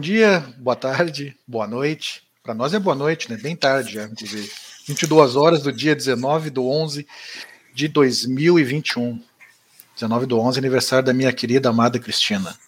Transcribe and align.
bom 0.00 0.02
dia, 0.02 0.42
boa 0.56 0.74
tarde, 0.74 1.36
boa 1.46 1.66
noite. 1.66 2.22
Para 2.42 2.54
nós 2.54 2.72
é 2.72 2.78
boa 2.78 2.96
noite, 2.96 3.30
né? 3.30 3.36
Bem 3.36 3.54
tarde 3.54 3.92
já, 3.92 4.04
inclusive. 4.04 4.50
22 4.88 5.36
horas 5.36 5.62
do 5.62 5.70
dia 5.70 5.94
19 5.94 6.48
do 6.48 6.66
11 6.66 7.06
de 7.74 7.86
2021. 7.86 9.22
19 9.94 10.24
do 10.24 10.40
11, 10.40 10.58
aniversário 10.58 11.04
da 11.04 11.12
minha 11.12 11.30
querida 11.34 11.68
amada 11.68 11.98
Cristina. 11.98 12.58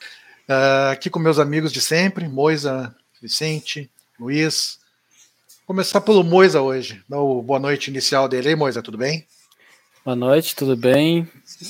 Uh, 0.46 0.90
aqui 0.92 1.08
com 1.08 1.18
meus 1.18 1.38
amigos 1.38 1.72
de 1.72 1.80
sempre, 1.80 2.28
Moisa, 2.28 2.94
Vicente, 3.18 3.90
Luiz. 4.20 4.78
Vou 5.60 5.68
começar 5.68 6.02
pelo 6.02 6.22
Moisa 6.22 6.60
hoje. 6.60 7.02
Dá 7.08 7.18
o 7.18 7.40
boa 7.40 7.58
noite 7.58 7.88
inicial 7.88 8.28
dele. 8.28 8.54
Moisa, 8.54 8.82
tudo 8.82 8.98
bem? 8.98 9.26
Boa 10.04 10.16
noite, 10.16 10.56
tudo 10.56 10.76
bem? 10.76 11.28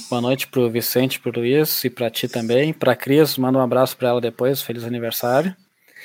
Boa 0.08 0.22
noite 0.22 0.47
para 0.47 0.62
o 0.62 0.70
Vicente, 0.70 1.20
para 1.20 1.38
o 1.38 1.41
Luiz 1.41 1.84
e 1.84 1.91
para 1.91 2.08
ti 2.08 2.27
também. 2.27 2.72
Para 2.72 2.92
a 2.92 2.97
Cris, 2.97 3.36
manda 3.36 3.58
um 3.58 3.62
abraço 3.62 3.94
para 3.94 4.08
ela 4.08 4.22
depois, 4.22 4.62
feliz 4.62 4.84
aniversário. 4.84 5.55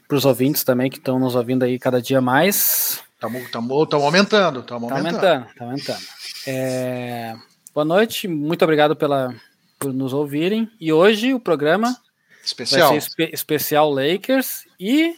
Para 0.08 0.18
os 0.18 0.26
ouvintes 0.26 0.64
também 0.64 0.90
que 0.90 0.98
estão 0.98 1.20
nos 1.20 1.36
ouvindo 1.36 1.64
aí 1.64 1.78
cada 1.78 2.02
dia 2.02 2.22
mais. 2.22 3.04
Estamos 3.16 3.42
aumentando, 3.54 3.84
estamos 3.84 4.06
aumentando. 4.06 4.60
Está 4.60 4.76
aumentando, 4.76 5.48
está 5.50 5.64
aumentando. 5.66 6.02
É... 6.46 7.36
Boa 7.74 7.84
noite, 7.84 8.28
muito 8.28 8.64
obrigado 8.64 8.96
pela, 8.96 9.36
por 9.78 9.94
nos 9.94 10.14
ouvirem. 10.14 10.72
E 10.80 10.94
hoje 10.94 11.34
o 11.34 11.40
programa 11.40 11.98
especial. 12.44 12.92
vai 12.92 13.02
ser 13.02 13.08
espe 13.08 13.30
especial 13.34 13.92
Lakers 13.92 14.66
e 14.80 15.16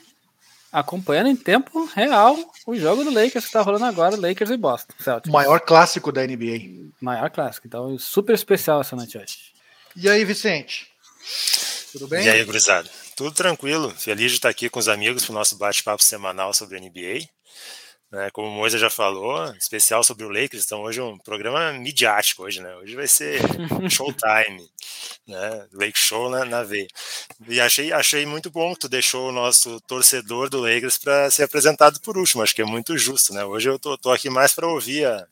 acompanhando 0.71 1.29
em 1.29 1.35
tempo 1.35 1.85
real 1.93 2.37
o 2.65 2.76
jogo 2.76 3.03
do 3.03 3.12
Lakers 3.12 3.45
que 3.45 3.49
está 3.49 3.62
rolando 3.62 3.85
agora, 3.85 4.15
Lakers 4.15 4.49
e 4.49 4.57
Boston. 4.57 4.93
Celtics. 4.99 5.31
Maior 5.31 5.59
clássico 5.59 6.12
da 6.12 6.26
NBA. 6.26 6.91
Maior 7.01 7.29
clássico, 7.29 7.68
então 7.68 7.98
super 7.98 8.34
especial 8.34 8.81
essa 8.81 8.96
noite 8.96 9.18
hoje. 9.18 9.37
E 9.96 10.09
aí, 10.09 10.24
Vicente? 10.24 10.87
Tudo 11.91 12.07
bem? 12.07 12.26
E 12.26 12.29
aí, 12.29 12.43
gurizada? 12.43 12.90
Tudo 13.20 13.34
tranquilo. 13.34 13.93
Feliz 13.98 14.31
de 14.31 14.37
estar 14.37 14.48
aqui 14.48 14.70
com 14.70 14.79
os 14.79 14.87
amigos 14.87 15.25
para 15.25 15.34
o 15.34 15.35
nosso 15.35 15.57
bate-papo 15.57 16.01
semanal 16.01 16.53
sobre 16.53 16.77
a 16.77 16.79
NBA. 16.79 17.27
Né, 18.09 18.29
como 18.31 18.48
o 18.48 18.51
Moisa 18.51 18.77
já 18.77 18.89
falou, 18.89 19.53
especial 19.55 20.05
sobre 20.05 20.23
o 20.23 20.29
Lakers, 20.29 20.63
então 20.63 20.81
hoje 20.84 21.01
é 21.01 21.03
um 21.03 21.17
programa 21.17 21.73
midiático 21.73 22.43
hoje, 22.43 22.62
né? 22.62 22.73
Hoje 22.77 22.95
vai 22.95 23.09
ser 23.09 23.41
showtime, 23.91 24.65
né? 25.27 25.67
Lake 25.73 25.99
Show 25.99 26.29
na, 26.29 26.45
na 26.45 26.63
veia. 26.63 26.87
E 27.45 27.59
achei, 27.59 27.91
achei 27.91 28.25
muito 28.25 28.49
bom 28.49 28.73
que 28.73 28.79
tu 28.79 28.90
deixou 28.90 29.27
o 29.27 29.34
nosso 29.34 29.81
torcedor 29.81 30.49
do 30.49 30.62
Lakers 30.62 30.97
para 30.97 31.29
ser 31.29 31.43
apresentado 31.43 31.99
por 31.99 32.17
último, 32.17 32.41
acho 32.41 32.55
que 32.55 32.62
é 32.62 32.65
muito 32.65 32.97
justo, 32.97 33.34
né? 33.34 33.43
Hoje 33.43 33.70
eu 33.70 33.77
tô, 33.77 33.97
tô 33.97 34.12
aqui 34.12 34.29
mais 34.29 34.53
para 34.53 34.65
ouvir 34.65 35.05
a, 35.05 35.27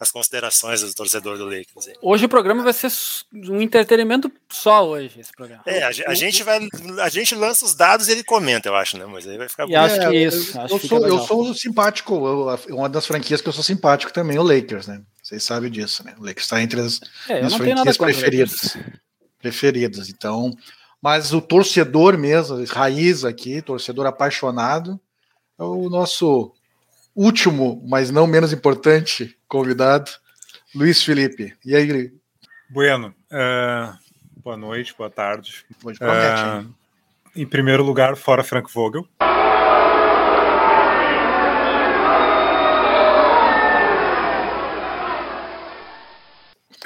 as 0.00 0.12
considerações 0.12 0.80
do 0.80 0.94
torcedor 0.94 1.36
do 1.36 1.44
Lakers. 1.44 1.96
Hoje 2.00 2.24
o 2.24 2.28
programa 2.28 2.62
vai 2.62 2.72
ser 2.72 2.90
um 3.32 3.60
entretenimento 3.60 4.30
só 4.48 4.88
hoje, 4.88 5.18
esse 5.18 5.32
programa. 5.32 5.62
É, 5.66 5.82
a, 5.82 5.88
a, 5.88 6.14
gente 6.14 6.44
vai, 6.44 6.68
a 7.00 7.08
gente 7.08 7.34
lança 7.34 7.64
os 7.64 7.74
dados 7.74 8.06
e 8.08 8.12
ele 8.12 8.22
comenta, 8.22 8.68
eu 8.68 8.76
acho, 8.76 8.96
né? 8.96 9.06
Mas 9.06 9.26
aí 9.26 9.36
vai 9.36 9.48
ficar. 9.48 9.68
E 9.68 9.74
acho 9.74 9.98
que 9.98 10.06
é 10.06 10.14
isso. 10.14 10.56
Eu, 10.56 10.68
eu, 10.68 10.78
sou, 10.78 11.06
eu 11.06 11.18
sou 11.18 11.54
simpático, 11.54 12.14
eu, 12.14 12.76
uma 12.76 12.88
das 12.88 13.06
franquias 13.06 13.40
que 13.40 13.48
eu 13.48 13.52
sou 13.52 13.64
simpático 13.64 14.12
também, 14.12 14.38
o 14.38 14.42
Lakers, 14.42 14.86
né? 14.86 15.02
Vocês 15.20 15.42
sabem 15.42 15.70
disso, 15.70 16.04
né? 16.04 16.14
O 16.18 16.22
Lakers 16.22 16.44
está 16.44 16.62
entre 16.62 16.80
as 16.80 17.00
é, 17.28 17.38
minhas 17.38 17.54
franquias 17.54 17.96
preferidas. 17.96 18.76
Preferidas. 19.40 20.08
Então, 20.08 20.56
mas 21.02 21.32
o 21.32 21.40
torcedor 21.40 22.16
mesmo, 22.16 22.64
raiz 22.66 23.24
aqui, 23.24 23.60
torcedor 23.60 24.06
apaixonado, 24.06 24.98
é 25.58 25.62
o 25.64 25.90
nosso 25.90 26.52
último, 27.16 27.82
mas 27.84 28.12
não 28.12 28.28
menos 28.28 28.52
importante, 28.52 29.36
convidado, 29.48 30.10
Luiz 30.74 31.02
Felipe. 31.02 31.56
E 31.64 31.74
aí, 31.74 32.12
Bueno, 32.70 33.14
uh, 33.32 33.96
boa 34.42 34.56
noite, 34.56 34.94
boa 34.96 35.10
tarde. 35.10 35.64
Uh, 35.82 36.72
em 37.34 37.46
primeiro 37.46 37.82
lugar, 37.82 38.16
fora 38.16 38.44
Frank 38.44 38.72
Vogel. 38.72 39.08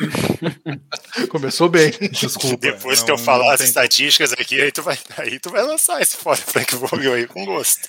Começou 1.29 1.69
bem. 1.69 1.91
Desculpa. 2.13 2.57
Depois 2.59 3.01
não, 3.01 3.07
que 3.07 3.13
eu 3.13 3.19
falar 3.19 3.55
as 3.55 3.61
tem... 3.61 3.69
estatísticas 3.69 4.33
aqui, 4.33 4.61
aí 4.61 4.73
tu, 4.73 4.83
vai, 4.83 4.99
aí 5.19 5.39
tu 5.39 5.51
vai 5.51 5.63
lançar 5.63 6.01
esse 6.01 6.17
fora 6.17 6.37
Frank 6.37 6.75
Vogel 6.77 7.15
aí 7.15 7.27
com 7.27 7.45
gosto. 7.45 7.89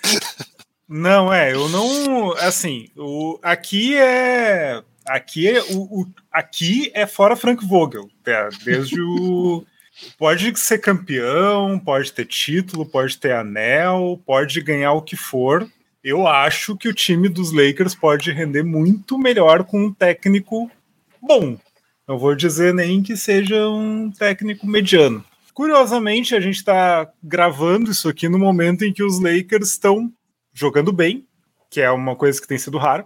Não, 0.87 1.33
é, 1.33 1.53
eu 1.53 1.69
não. 1.69 2.33
Assim, 2.33 2.89
o, 2.97 3.39
aqui 3.41 3.95
é. 3.95 4.81
Aqui 5.05 5.49
é, 5.49 5.61
o, 5.63 6.01
o 6.01 6.07
aqui 6.31 6.91
é 6.93 7.05
fora 7.05 7.35
Frank 7.35 7.65
Vogel. 7.65 8.09
É, 8.25 8.49
desde 8.63 9.01
o. 9.01 9.65
Pode 10.17 10.57
ser 10.59 10.79
campeão, 10.79 11.79
pode 11.79 12.11
ter 12.11 12.25
título, 12.25 12.85
pode 12.85 13.17
ter 13.17 13.33
anel, 13.33 14.19
pode 14.25 14.59
ganhar 14.61 14.93
o 14.93 15.01
que 15.01 15.15
for. 15.15 15.69
Eu 16.03 16.27
acho 16.27 16.75
que 16.75 16.89
o 16.89 16.93
time 16.93 17.29
dos 17.29 17.53
Lakers 17.53 17.95
pode 17.95 18.31
render 18.31 18.63
muito 18.63 19.17
melhor 19.17 19.63
com 19.63 19.85
um 19.85 19.93
técnico 19.93 20.69
bom. 21.21 21.57
Não 22.07 22.17
vou 22.17 22.35
dizer 22.35 22.73
nem 22.73 23.01
que 23.01 23.15
seja 23.15 23.69
um 23.69 24.11
técnico 24.11 24.67
mediano. 24.67 25.23
Curiosamente, 25.53 26.35
a 26.35 26.41
gente 26.41 26.57
está 26.57 27.09
gravando 27.23 27.91
isso 27.91 28.09
aqui 28.09 28.27
no 28.27 28.39
momento 28.39 28.83
em 28.83 28.91
que 28.91 29.03
os 29.03 29.19
Lakers 29.19 29.69
estão 29.69 30.11
jogando 30.53 30.93
bem, 30.93 31.25
que 31.69 31.81
é 31.81 31.89
uma 31.89 32.15
coisa 32.15 32.39
que 32.39 32.47
tem 32.47 32.57
sido 32.57 32.77
rara. 32.77 33.05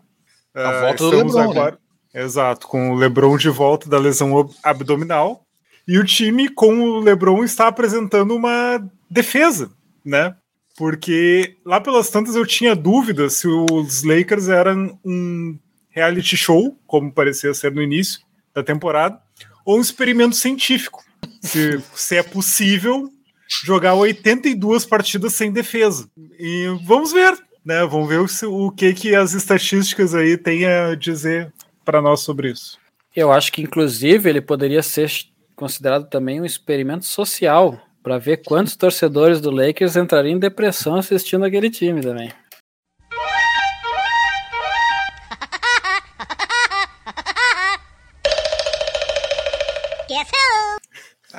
A 0.53 0.69
uh, 0.69 0.81
volta 0.81 1.03
do 1.03 1.09
LeBron, 1.09 1.39
agora, 1.39 1.79
né? 2.13 2.23
Exato, 2.23 2.67
com 2.67 2.91
o 2.91 2.95
LeBron 2.95 3.37
de 3.37 3.49
volta 3.49 3.89
da 3.89 3.97
lesão 3.97 4.49
abdominal. 4.63 5.45
E 5.87 5.97
o 5.97 6.03
time 6.03 6.49
com 6.49 6.81
o 6.81 6.99
LeBron 6.99 7.43
está 7.43 7.67
apresentando 7.67 8.35
uma 8.35 8.85
defesa, 9.09 9.71
né? 10.03 10.35
Porque 10.75 11.55
lá 11.65 11.79
pelas 11.79 12.09
tantas 12.09 12.35
eu 12.35 12.45
tinha 12.45 12.75
dúvidas 12.75 13.33
se 13.33 13.47
os 13.47 14.03
Lakers 14.03 14.49
eram 14.49 14.99
um 15.03 15.57
reality 15.89 16.35
show, 16.35 16.77
como 16.85 17.11
parecia 17.11 17.53
ser 17.53 17.71
no 17.71 17.81
início 17.81 18.19
da 18.53 18.61
temporada, 18.61 19.19
ou 19.65 19.77
um 19.77 19.81
experimento 19.81 20.35
científico. 20.35 21.03
Se, 21.41 21.81
se 21.95 22.15
é 22.17 22.23
possível 22.23 23.09
jogar 23.47 23.93
82 23.93 24.85
partidas 24.85 25.33
sem 25.33 25.51
defesa. 25.51 26.09
E 26.39 26.67
vamos 26.83 27.11
ver, 27.11 27.37
né? 27.63 27.85
Vamos 27.85 28.07
ver 28.07 28.19
o, 28.19 28.65
o 28.67 28.71
que, 28.71 28.93
que 28.93 29.15
as 29.15 29.33
estatísticas 29.33 30.13
aí 30.13 30.37
têm 30.37 30.65
a 30.65 30.95
dizer 30.95 31.51
para 31.83 32.01
nós 32.01 32.21
sobre 32.21 32.51
isso. 32.51 32.77
Eu 33.15 33.31
acho 33.31 33.51
que, 33.51 33.61
inclusive, 33.61 34.29
ele 34.29 34.41
poderia 34.41 34.83
ser 34.83 35.11
considerado 35.55 36.07
também 36.09 36.39
um 36.39 36.45
experimento 36.45 37.05
social 37.05 37.81
para 38.03 38.17
ver 38.17 38.43
quantos 38.45 38.75
torcedores 38.75 39.41
do 39.41 39.51
Lakers 39.51 39.95
entrariam 39.95 40.35
em 40.35 40.39
depressão 40.39 40.95
assistindo 40.95 41.43
aquele 41.43 41.69
time 41.69 42.01
também. 42.01 42.31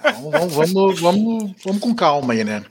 Vamos, 0.03 0.55
vamos, 0.55 1.01
vamos, 1.01 1.53
vamos, 1.65 1.81
com 1.81 1.95
calma 1.95 2.33
aí, 2.33 2.45
né? 2.45 2.65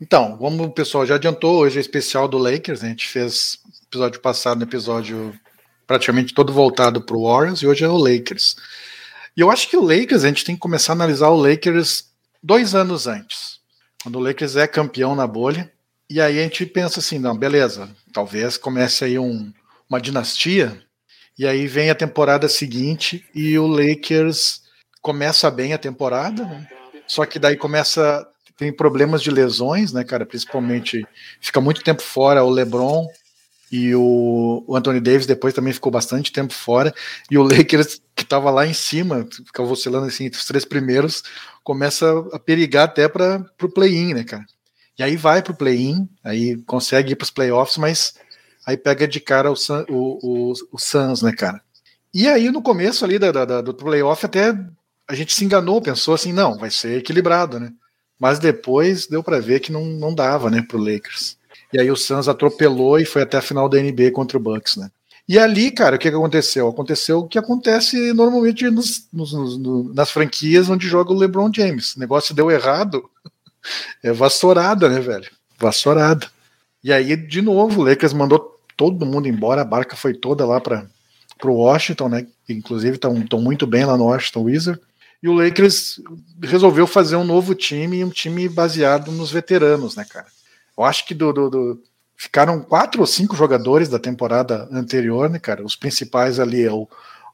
Então, 0.00 0.36
vamos, 0.36 0.66
o 0.66 0.70
pessoal 0.70 1.04
já 1.04 1.16
adiantou, 1.16 1.58
hoje 1.58 1.78
é 1.78 1.80
especial 1.80 2.28
do 2.28 2.38
Lakers, 2.38 2.82
né? 2.82 2.88
a 2.88 2.90
gente 2.90 3.08
fez 3.08 3.58
episódio 3.86 4.20
passado, 4.20 4.62
episódio 4.62 5.34
praticamente 5.86 6.34
todo 6.34 6.52
voltado 6.52 7.00
para 7.00 7.16
o 7.16 7.24
Warriors, 7.24 7.60
e 7.60 7.66
hoje 7.66 7.84
é 7.84 7.88
o 7.88 7.96
Lakers. 7.96 8.56
E 9.36 9.40
eu 9.40 9.50
acho 9.50 9.68
que 9.68 9.76
o 9.76 9.82
Lakers, 9.82 10.24
a 10.24 10.28
gente 10.28 10.44
tem 10.44 10.54
que 10.54 10.60
começar 10.60 10.92
a 10.92 10.94
analisar 10.94 11.28
o 11.30 11.36
Lakers 11.36 12.10
dois 12.42 12.74
anos 12.74 13.06
antes, 13.06 13.58
quando 14.02 14.16
o 14.16 14.22
Lakers 14.22 14.56
é 14.56 14.66
campeão 14.66 15.14
na 15.16 15.26
bolha, 15.26 15.72
e 16.08 16.20
aí 16.20 16.38
a 16.38 16.42
gente 16.42 16.64
pensa 16.64 17.00
assim, 17.00 17.18
não, 17.18 17.36
beleza, 17.36 17.90
talvez 18.12 18.56
comece 18.56 19.04
aí 19.04 19.18
um, 19.18 19.52
uma 19.88 20.00
dinastia, 20.00 20.80
e 21.38 21.46
aí 21.46 21.66
vem 21.66 21.90
a 21.90 21.94
temporada 21.94 22.48
seguinte 22.48 23.24
e 23.34 23.58
o 23.58 23.66
Lakers 23.66 24.62
começa 25.00 25.50
bem 25.50 25.72
a 25.72 25.78
temporada, 25.78 26.44
né? 26.44 26.66
só 27.06 27.24
que 27.24 27.38
daí 27.38 27.56
começa 27.56 28.26
tem 28.58 28.72
problemas 28.72 29.22
de 29.22 29.30
lesões, 29.30 29.92
né, 29.92 30.02
cara? 30.02 30.26
Principalmente 30.26 31.06
fica 31.40 31.60
muito 31.60 31.82
tempo 31.82 32.02
fora 32.02 32.42
o 32.42 32.50
LeBron 32.50 33.06
e 33.70 33.94
o, 33.94 34.64
o 34.66 34.76
Anthony 34.76 35.00
Davis 35.00 35.26
depois 35.26 35.54
também 35.54 35.72
ficou 35.72 35.92
bastante 35.92 36.32
tempo 36.32 36.52
fora 36.52 36.92
e 37.30 37.38
o 37.38 37.42
Lakers 37.42 38.00
que 38.16 38.24
estava 38.24 38.50
lá 38.50 38.66
em 38.66 38.74
cima, 38.74 39.26
ficava 39.46 39.70
oscilando 39.70 40.06
assim 40.06 40.24
entre 40.24 40.40
os 40.40 40.44
três 40.44 40.64
primeiros, 40.64 41.22
começa 41.62 42.10
a 42.32 42.38
perigar 42.38 42.86
até 42.86 43.08
para 43.08 43.44
o 43.62 43.68
play-in, 43.68 44.14
né, 44.14 44.24
cara? 44.24 44.44
E 44.98 45.02
aí 45.04 45.16
vai 45.16 45.40
para 45.40 45.52
o 45.52 45.56
play-in, 45.56 46.08
aí 46.24 46.56
consegue 46.66 47.12
ir 47.12 47.16
para 47.16 47.24
os 47.24 47.30
playoffs, 47.30 47.76
mas 47.76 48.14
aí 48.66 48.76
pega 48.76 49.06
de 49.06 49.20
cara 49.20 49.52
o, 49.52 49.54
o, 49.88 50.50
o, 50.50 50.52
o 50.72 50.78
Suns, 50.78 51.22
né, 51.22 51.32
cara? 51.32 51.60
E 52.12 52.26
aí 52.26 52.50
no 52.50 52.60
começo 52.60 53.04
ali 53.04 53.20
da, 53.20 53.30
da, 53.30 53.60
do 53.60 53.72
playoff 53.72 54.26
até 54.26 54.52
a 55.08 55.14
gente 55.14 55.32
se 55.32 55.44
enganou, 55.44 55.80
pensou 55.80 56.14
assim, 56.14 56.32
não, 56.32 56.58
vai 56.58 56.70
ser 56.70 56.98
equilibrado, 56.98 57.58
né? 57.58 57.72
Mas 58.18 58.38
depois 58.38 59.06
deu 59.06 59.22
para 59.22 59.40
ver 59.40 59.60
que 59.60 59.72
não, 59.72 59.84
não 59.84 60.14
dava, 60.14 60.50
né, 60.50 60.62
pro 60.62 60.78
Lakers. 60.78 61.36
E 61.72 61.80
aí 61.80 61.90
o 61.90 61.96
Suns 61.96 62.28
atropelou 62.28 62.98
e 62.98 63.04
foi 63.04 63.22
até 63.22 63.38
a 63.38 63.42
final 63.42 63.68
da 63.68 63.80
NBA 63.80 64.10
contra 64.12 64.36
o 64.36 64.40
Bucks, 64.40 64.76
né? 64.76 64.90
E 65.28 65.38
ali, 65.38 65.70
cara, 65.70 65.96
o 65.96 65.98
que, 65.98 66.08
aconteceu? 66.08 66.68
Aconteceu 66.68 67.18
o 67.18 67.28
que 67.28 67.38
acontece 67.38 68.14
normalmente 68.14 68.68
nos, 68.70 69.06
nos, 69.12 69.32
nos, 69.32 69.94
nas 69.94 70.10
franquias 70.10 70.70
onde 70.70 70.88
joga 70.88 71.12
o 71.12 71.16
LeBron 71.16 71.50
James. 71.54 71.94
O 71.94 72.00
negócio 72.00 72.34
deu 72.34 72.50
errado, 72.50 73.08
é 74.02 74.10
vassourada, 74.10 74.88
né, 74.88 75.00
velho? 75.00 75.28
vassourada. 75.58 76.26
E 76.82 76.92
aí, 76.92 77.16
de 77.16 77.42
novo, 77.42 77.80
o 77.80 77.84
Lakers 77.84 78.12
mandou 78.12 78.60
todo 78.76 79.04
mundo 79.04 79.26
embora, 79.26 79.62
a 79.62 79.64
barca 79.64 79.96
foi 79.96 80.14
toda 80.14 80.46
lá 80.46 80.60
para 80.60 80.86
o 81.44 81.52
Washington, 81.52 82.08
né? 82.08 82.26
Inclusive 82.48 82.94
estão 82.94 83.40
muito 83.40 83.66
bem 83.66 83.84
lá 83.84 83.96
no 83.96 84.04
Washington 84.04 84.42
Wizards. 84.42 84.87
E 85.22 85.28
o 85.28 85.32
Lakers 85.32 86.00
resolveu 86.42 86.86
fazer 86.86 87.16
um 87.16 87.24
novo 87.24 87.54
time, 87.54 88.04
um 88.04 88.10
time 88.10 88.48
baseado 88.48 89.10
nos 89.10 89.30
veteranos, 89.32 89.96
né, 89.96 90.04
cara? 90.08 90.26
Eu 90.76 90.84
acho 90.84 91.04
que 91.06 91.14
do, 91.14 91.32
do, 91.32 91.50
do, 91.50 91.82
ficaram 92.16 92.60
quatro 92.60 93.00
ou 93.00 93.06
cinco 93.06 93.34
jogadores 93.34 93.88
da 93.88 93.98
temporada 93.98 94.68
anterior, 94.70 95.28
né, 95.28 95.38
cara? 95.38 95.64
Os 95.64 95.74
principais 95.74 96.38
ali 96.38 96.64
é 96.64 96.72
o, 96.72 96.88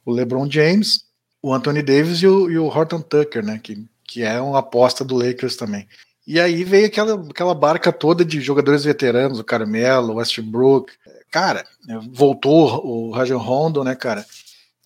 o 0.04 0.12
LeBron 0.12 0.50
James, 0.50 1.04
o 1.42 1.52
Anthony 1.52 1.82
Davis 1.82 2.20
e 2.20 2.26
o, 2.26 2.50
e 2.50 2.58
o 2.58 2.66
Horton 2.66 3.02
Tucker, 3.02 3.44
né? 3.44 3.60
Que, 3.62 3.84
que 4.02 4.22
é 4.22 4.40
uma 4.40 4.60
aposta 4.60 5.04
do 5.04 5.16
Lakers 5.16 5.56
também. 5.56 5.86
E 6.26 6.40
aí 6.40 6.64
veio 6.64 6.86
aquela, 6.86 7.22
aquela 7.30 7.54
barca 7.54 7.92
toda 7.92 8.24
de 8.24 8.40
jogadores 8.40 8.84
veteranos, 8.84 9.38
o 9.38 9.44
Carmelo, 9.44 10.14
o 10.14 10.16
Westbrook. 10.16 10.90
Cara, 11.30 11.66
voltou 12.12 12.86
o 12.86 13.10
Rajon 13.10 13.36
Rondo, 13.36 13.84
né, 13.84 13.94
cara? 13.94 14.24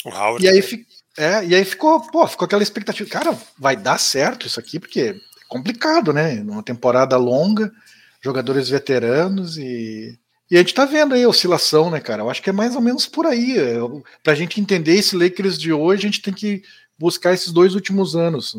O 0.05 0.09
Howard. 0.09 0.45
E 0.45 0.49
aí, 0.49 0.61
é, 1.19 1.44
e 1.44 1.55
aí 1.55 1.65
ficou, 1.65 2.00
pô, 2.00 2.26
ficou 2.26 2.47
aquela 2.47 2.62
expectativa. 2.62 3.11
Cara, 3.11 3.37
vai 3.59 3.76
dar 3.76 3.99
certo 3.99 4.47
isso 4.47 4.61
aqui, 4.61 4.79
porque 4.79 5.00
é 5.00 5.15
complicado, 5.49 6.12
né? 6.12 6.35
Numa 6.37 6.62
temporada 6.62 7.17
longa, 7.17 7.73
jogadores 8.23 8.69
veteranos 8.69 9.59
e. 9.59 10.19
E 10.50 10.56
a 10.56 10.61
gente 10.61 10.73
tá 10.73 10.87
vendo 10.87 11.15
aí 11.15 11.23
a 11.25 11.29
oscilação, 11.29 11.91
né, 11.91 12.00
cara? 12.00 12.23
Eu 12.23 12.31
acho 12.31 12.41
que 12.41 12.49
é 12.49 12.55
mais 12.55 12.75
ou 12.75 12.81
menos 12.81 13.06
por 13.06 13.26
aí. 13.26 13.56
Pra 14.25 14.35
gente 14.35 14.59
entender 14.59 14.94
esse 14.94 15.15
Lakers 15.15 15.59
de 15.59 15.70
hoje, 15.70 16.06
a 16.06 16.11
gente 16.11 16.23
tem 16.23 16.32
que 16.32 16.62
buscar 16.99 17.35
esses 17.35 17.53
dois 17.53 17.75
últimos 17.75 18.17
anos. 18.17 18.56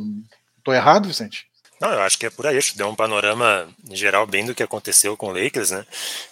Tô 0.64 0.72
errado, 0.72 1.08
Vicente? 1.08 1.49
Não, 1.80 1.92
eu 1.92 2.02
acho 2.02 2.18
que 2.18 2.26
é 2.26 2.30
por 2.30 2.46
aí. 2.46 2.58
Acho 2.58 2.74
que 2.74 2.78
deu 2.78 2.88
um 2.88 2.96
panorama 2.96 3.70
geral 3.92 4.28
bem 4.28 4.46
do 4.46 4.54
que 4.54 4.64
aconteceu 4.64 5.16
com 5.16 5.28
o 5.28 5.32
Lakers, 5.32 5.72
né? 5.72 5.86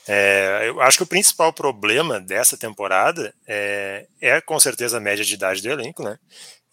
É, 0.08 0.64
eu 0.66 0.82
acho 0.82 0.98
que 0.98 1.04
o 1.04 1.08
principal 1.08 1.54
problema 1.54 2.20
dessa 2.20 2.58
temporada 2.58 3.34
é, 3.48 4.06
é 4.20 4.42
com 4.42 4.60
certeza 4.60 4.98
a 4.98 5.02
média 5.02 5.24
de 5.24 5.34
idade 5.34 5.62
do 5.62 5.70
elenco, 5.70 6.04
né? 6.04 6.18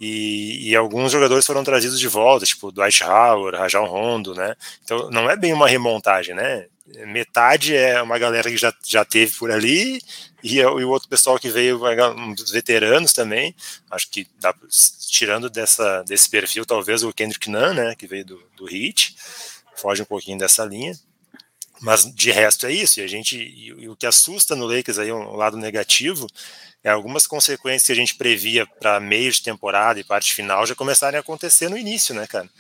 E, 0.01 0.71
e, 0.71 0.77
alguns 0.77 1.13
jogadores 1.13 1.47
foram 1.47 1.63
trazidos 1.63 2.01
de 2.01 2.09
volta, 2.09 2.45
tipo 2.45 2.73
Dwight 2.73 3.05
Howard, 3.05 3.57
Rajon 3.57 3.87
Rondo, 3.87 4.35
né? 4.35 4.57
Então 4.83 5.09
não 5.11 5.31
é 5.31 5.37
bem 5.37 5.53
uma 5.53 5.69
remontagem, 5.69 6.35
né? 6.35 6.67
Metade 7.07 7.75
é 7.75 8.03
uma 8.03 8.19
galera 8.19 8.51
que 8.51 8.57
já, 8.57 8.75
já 8.85 9.05
teve 9.05 9.35
por 9.39 9.51
ali 9.51 10.01
e, 10.45 10.59
e 10.59 10.67
o 10.67 10.91
outro 10.91 11.09
pessoal 11.09 11.39
que 11.39 11.49
veio, 11.49 11.81
uns 12.15 12.51
veteranos 12.51 13.15
também. 13.15 13.57
Acho 13.91 14.11
que 14.11 14.29
dá, 14.39 14.55
tirando 15.09 15.49
dessa, 15.49 16.03
desse 16.03 16.29
perfil, 16.29 16.67
talvez 16.67 17.03
o 17.03 17.15
Kendrick 17.15 17.49
Nunn, 17.49 17.73
né? 17.73 17.95
Que 17.95 18.07
veio 18.07 18.27
do, 18.27 18.43
do 18.55 18.69
Heat, 18.69 19.17
foge 19.75 20.03
um 20.03 20.05
pouquinho 20.05 20.37
dessa 20.37 20.63
linha. 20.63 20.93
Mas 21.81 22.05
de 22.15 22.31
resto 22.31 22.67
é 22.67 22.73
isso. 22.73 23.01
E 23.01 23.03
a 23.03 23.07
gente, 23.07 23.39
e, 23.39 23.69
e 23.69 23.89
o 23.89 23.97
que 23.97 24.05
assusta 24.05 24.55
no 24.55 24.67
Lakers 24.67 24.99
aí, 24.99 25.11
um 25.11 25.35
lado 25.35 25.57
negativo, 25.57 26.27
é, 26.83 26.91
algumas 26.91 27.27
consequências 27.27 27.87
que 27.87 27.93
a 27.93 27.97
gente 27.97 28.15
previa 28.15 28.67
para 28.67 29.01
meio 29.01 29.33
de 29.33 29.43
temporada 29.43 29.99
e 29.99 30.05
parte 30.05 30.35
final 30.35 30.67
já 30.67 30.75
começarem 30.75 31.17
a 31.17 31.21
acontecer 31.21 31.71
no 31.71 31.79
início, 31.79 32.15
né, 32.15 32.27
cara? 32.27 32.51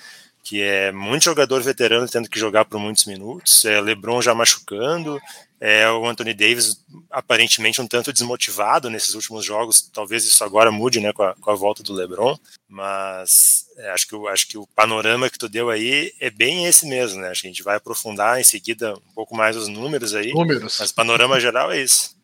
Que 0.42 0.62
é 0.62 0.90
muito 0.90 1.24
jogador 1.24 1.62
veterano 1.62 2.08
tendo 2.08 2.30
que 2.30 2.38
jogar 2.38 2.64
por 2.64 2.80
muitos 2.80 3.04
minutos, 3.04 3.64
é 3.66 3.78
LeBron 3.78 4.22
já 4.22 4.34
machucando, 4.34 5.20
é 5.66 5.90
o 5.90 6.06
Anthony 6.06 6.34
Davis 6.34 6.76
aparentemente 7.10 7.80
um 7.80 7.86
tanto 7.86 8.12
desmotivado 8.12 8.90
nesses 8.90 9.14
últimos 9.14 9.42
jogos. 9.42 9.80
Talvez 9.80 10.26
isso 10.26 10.44
agora 10.44 10.70
mude, 10.70 11.00
né, 11.00 11.10
com 11.10 11.22
a, 11.22 11.34
com 11.34 11.50
a 11.50 11.54
volta 11.54 11.82
do 11.82 11.94
LeBron. 11.94 12.36
Mas 12.68 13.64
é, 13.78 13.88
acho 13.88 14.06
que 14.06 14.14
acho 14.28 14.46
que 14.46 14.58
o 14.58 14.66
panorama 14.76 15.30
que 15.30 15.38
tu 15.38 15.48
deu 15.48 15.70
aí 15.70 16.12
é 16.20 16.28
bem 16.28 16.66
esse 16.66 16.86
mesmo, 16.86 17.18
né? 17.18 17.30
Acho 17.30 17.40
que 17.40 17.46
a 17.46 17.50
gente 17.50 17.62
vai 17.62 17.76
aprofundar 17.76 18.38
em 18.38 18.44
seguida 18.44 18.92
um 18.92 19.14
pouco 19.14 19.34
mais 19.34 19.56
os 19.56 19.66
números 19.66 20.14
aí. 20.14 20.34
Números. 20.34 20.76
Mas 20.78 20.92
panorama 20.92 21.40
geral 21.40 21.72
é 21.72 21.80
isso. 21.80 22.14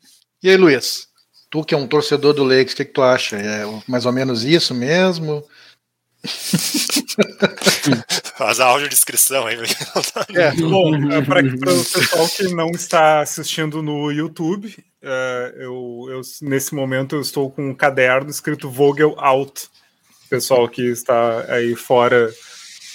E 0.43 0.51
aí, 0.51 0.59
Luiz? 0.59 1.09
Tu 1.49 1.65
que 1.65 1.75
é 1.75 1.79
um 1.79 1.87
torcedor 1.87 2.35
do 2.35 2.45
Lakers, 2.45 2.75
o 2.75 2.77
que, 2.77 2.85
que 2.85 2.93
tu 2.93 3.01
acha? 3.01 3.37
É 3.37 3.65
mais 3.89 4.05
ou 4.05 4.13
menos 4.13 4.45
isso 4.45 4.75
mesmo? 4.75 5.43
Faz 8.37 8.61
a 8.61 8.67
audiodescrição 8.67 9.47
aí. 9.47 9.57
É, 10.35 10.53
bom, 10.53 10.95
é, 11.13 11.23
para 11.23 11.41
o 11.45 11.59
pessoal 11.59 12.29
que 12.29 12.49
não 12.55 12.71
está 12.71 13.21
assistindo 13.21 13.83
no 13.83 14.11
YouTube, 14.11 14.69
uh, 15.03 15.57
eu, 15.57 16.07
eu, 16.11 16.21
nesse 16.43 16.75
momento 16.75 17.17
eu 17.17 17.21
estou 17.21 17.51
com 17.51 17.71
um 17.71 17.75
caderno 17.75 18.31
escrito 18.31 18.71
Vogel 18.71 19.15
Out. 19.19 19.69
Pessoal 20.29 20.69
que 20.69 20.83
está 20.83 21.45
aí 21.53 21.75
fora 21.75 22.33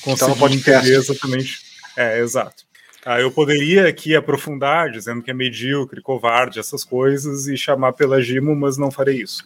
conseguindo 0.01 0.54
entender 0.54 0.95
exatamente. 0.95 1.60
É, 1.98 2.19
exato. 2.19 2.65
Ah, 3.06 3.22
eu 3.22 3.30
poderia 3.30 3.88
aqui 3.88 4.16
aprofundar, 4.16 4.90
dizendo 4.90 5.22
que 5.22 5.30
é 5.30 5.34
medíocre, 5.34 6.02
covarde, 6.02 6.60
essas 6.60 6.84
coisas, 6.84 7.46
e 7.46 7.56
chamar 7.56 7.94
pela 7.94 8.19
Gimo, 8.19 8.56
mas 8.56 8.78
não 8.78 8.90
farei 8.90 9.22
isso. 9.22 9.44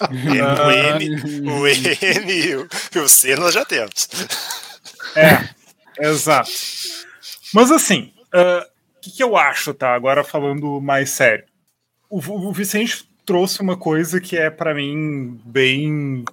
o, 0.00 0.70
M, 0.70 1.50
o 1.50 1.66
M 1.66 2.32
e 2.32 2.56
o, 2.56 2.66
o 3.02 3.06
C 3.06 3.36
nós 3.36 3.52
já 3.52 3.66
temos. 3.66 4.08
É, 5.14 5.46
exato. 6.08 6.50
Mas 7.52 7.70
assim, 7.70 8.14
o 8.32 8.38
uh, 8.38 8.64
que, 9.02 9.10
que, 9.10 9.22
eu 9.22 9.36
acho, 9.36 9.74
tá? 9.74 9.94
Agora 9.94 10.24
falando 10.24 10.80
mais 10.80 11.10
sério. 11.10 11.44
O, 12.08 12.16
o 12.16 12.50
Vicente 12.50 13.06
trouxe 13.26 13.60
uma 13.60 13.76
coisa 13.76 14.22
que 14.22 14.38
é 14.38 14.48
para 14.48 14.74
mim 14.74 15.38
bem 15.44 16.24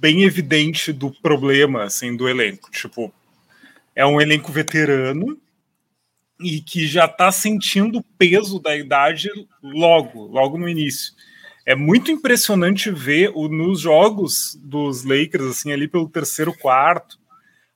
bem 0.00 0.22
evidente 0.22 0.92
do 0.92 1.10
problema 1.10 1.84
assim 1.84 2.14
do 2.14 2.28
elenco. 2.28 2.70
Tipo, 2.70 3.10
é 3.96 4.04
um 4.04 4.20
elenco 4.20 4.52
veterano 4.52 5.38
e 6.40 6.60
que 6.60 6.86
já 6.86 7.06
está 7.06 7.32
sentindo 7.32 7.98
o 7.98 8.04
peso 8.16 8.60
da 8.60 8.76
idade 8.76 9.28
logo, 9.62 10.26
logo 10.26 10.56
no 10.56 10.68
início. 10.68 11.12
É 11.66 11.74
muito 11.74 12.10
impressionante 12.10 12.90
ver 12.90 13.30
o, 13.34 13.48
nos 13.48 13.80
jogos 13.80 14.58
dos 14.62 15.04
Lakers, 15.04 15.44
assim, 15.44 15.72
ali 15.72 15.86
pelo 15.86 16.08
terceiro 16.08 16.56
quarto, 16.56 17.18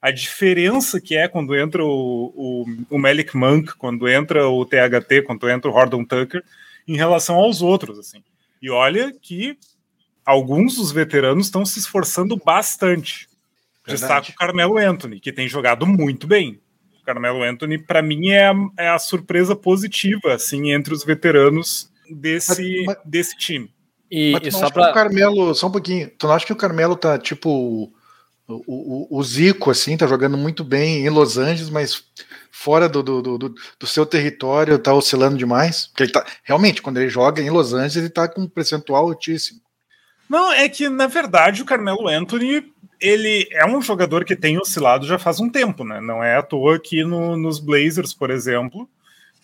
a 0.01 0.11
diferença 0.11 1.01
que 1.01 1.17
é 1.17 1.29
quando 1.29 1.55
entra 1.55 1.85
o, 1.85 2.33
o, 2.35 2.65
o 2.91 2.99
Malik 2.99 3.37
Monk, 3.37 3.75
quando 3.77 4.09
entra 4.09 4.49
o 4.49 4.65
THT, 4.65 5.23
quando 5.27 5.49
entra 5.49 5.71
o 5.71 5.75
Horton 5.75 6.05
Tucker, 6.05 6.43
em 6.89 6.97
relação 6.97 7.37
aos 7.37 7.63
outros, 7.63 7.99
assim. 7.99 8.23
E 8.61 8.71
olha 8.71 9.13
que 9.21 9.59
alguns 10.25 10.77
dos 10.77 10.91
veteranos 10.91 11.47
estão 11.47 11.65
se 11.65 11.79
esforçando 11.79 12.37
bastante. 12.37 13.29
Destaca 13.87 14.31
o 14.31 14.35
Carmelo 14.35 14.79
Anthony, 14.79 15.21
que 15.21 15.33
tem 15.33 15.49
jogado 15.49 15.87
muito 15.87 16.27
bem. 16.27 16.62
Carmelo 17.05 17.43
Anthony, 17.43 17.79
para 17.79 18.03
mim, 18.03 18.31
é 18.31 18.47
a, 18.47 18.55
é 18.79 18.89
a, 18.89 18.99
surpresa 18.99 19.57
positiva, 19.57 20.35
assim, 20.35 20.73
entre 20.73 20.95
os 20.95 21.05
veteranos 21.05 21.91
desse, 22.11 22.85
mas, 22.87 22.97
desse 23.05 23.37
time. 23.37 23.71
E, 24.11 24.33
mas 24.33 24.47
e 24.47 24.51
só 24.53 24.71
pra... 24.71 24.91
o 24.91 24.95
Carmelo, 24.95 25.55
só 25.55 25.67
um 25.67 25.73
pouquinho, 25.73 26.11
tu 26.19 26.27
não 26.27 26.35
acha 26.35 26.47
que 26.47 26.53
o 26.53 26.57
Carmelo 26.57 26.95
tá, 26.95 27.19
tipo, 27.19 27.93
o, 28.47 28.63
o, 28.67 29.19
o, 29.19 29.25
Zico, 29.25 29.71
assim, 29.71 29.97
tá 29.97 30.07
jogando 30.07 30.37
muito 30.37 30.63
bem 30.63 31.05
em 31.05 31.09
Los 31.09 31.39
Angeles, 31.39 31.71
mas 31.71 32.05
fora 32.51 32.89
do, 32.89 33.03
do, 33.03 33.23
do, 33.23 33.55
do 33.79 33.87
seu 33.87 34.05
território 34.05 34.79
tá 34.79 34.93
oscilando 34.93 35.37
demais? 35.37 35.87
Porque 35.87 36.05
ele 36.05 36.13
tá, 36.13 36.25
realmente, 36.43 36.83
quando 36.83 36.99
ele 36.99 37.09
joga 37.09 37.43
em 37.43 37.51
Los 37.51 37.73
Angeles, 37.73 37.97
ele 37.97 38.11
tá 38.11 38.29
com 38.29 38.43
um 38.43 38.49
percentual 38.49 39.07
altíssimo. 39.07 39.61
Não, 40.29 40.53
é 40.53 40.69
que, 40.69 40.89
na 40.89 41.07
verdade, 41.07 41.63
o 41.63 41.67
Carmelo 41.67 42.09
Anthony 42.09 42.73
ele 43.03 43.49
é 43.51 43.67
um 43.67 43.83
jogador 43.83 44.25
que 44.25 44.37
tem 44.37 44.59
oscilado 44.59 45.07
já 45.07 45.19
faz 45.19 45.41
um 45.41 45.51
tempo, 45.51 45.83
né? 45.83 46.01
Não 46.01 46.23
é 46.23 46.37
à 46.37 46.43
toa 46.43 46.79
que 46.79 47.03
no, 47.03 47.37
nos 47.37 47.59
Blazers, 47.59 48.15
por 48.15 48.31
exemplo, 48.31 48.89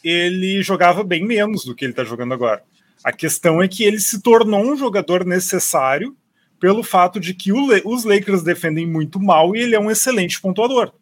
ele 0.03 0.63
jogava 0.63 1.03
bem 1.03 1.27
menos 1.27 1.65
do 1.65 1.75
que 1.75 1.85
ele 1.85 1.93
está 1.93 2.05
jogando 2.05 2.33
agora. 2.33 2.63
A 3.03 3.13
questão 3.13 3.61
é 3.61 3.67
que 3.67 3.83
ele 3.83 3.99
se 3.99 4.23
tornou 4.23 4.63
um 4.63 4.77
jogador 4.77 5.25
necessário 5.25 6.17
pelo 6.61 6.83
fato 6.83 7.19
de 7.19 7.35
que 7.35 7.53
os 7.53 8.05
Lakers 8.05 8.43
defendem 8.43 8.87
muito 8.87 9.21
mal 9.21 9.55
e 9.55 9.61
ele 9.61 9.75
é 9.75 9.81
um 9.81 9.91
excelente 9.91 10.41
pontuador. 10.41 10.93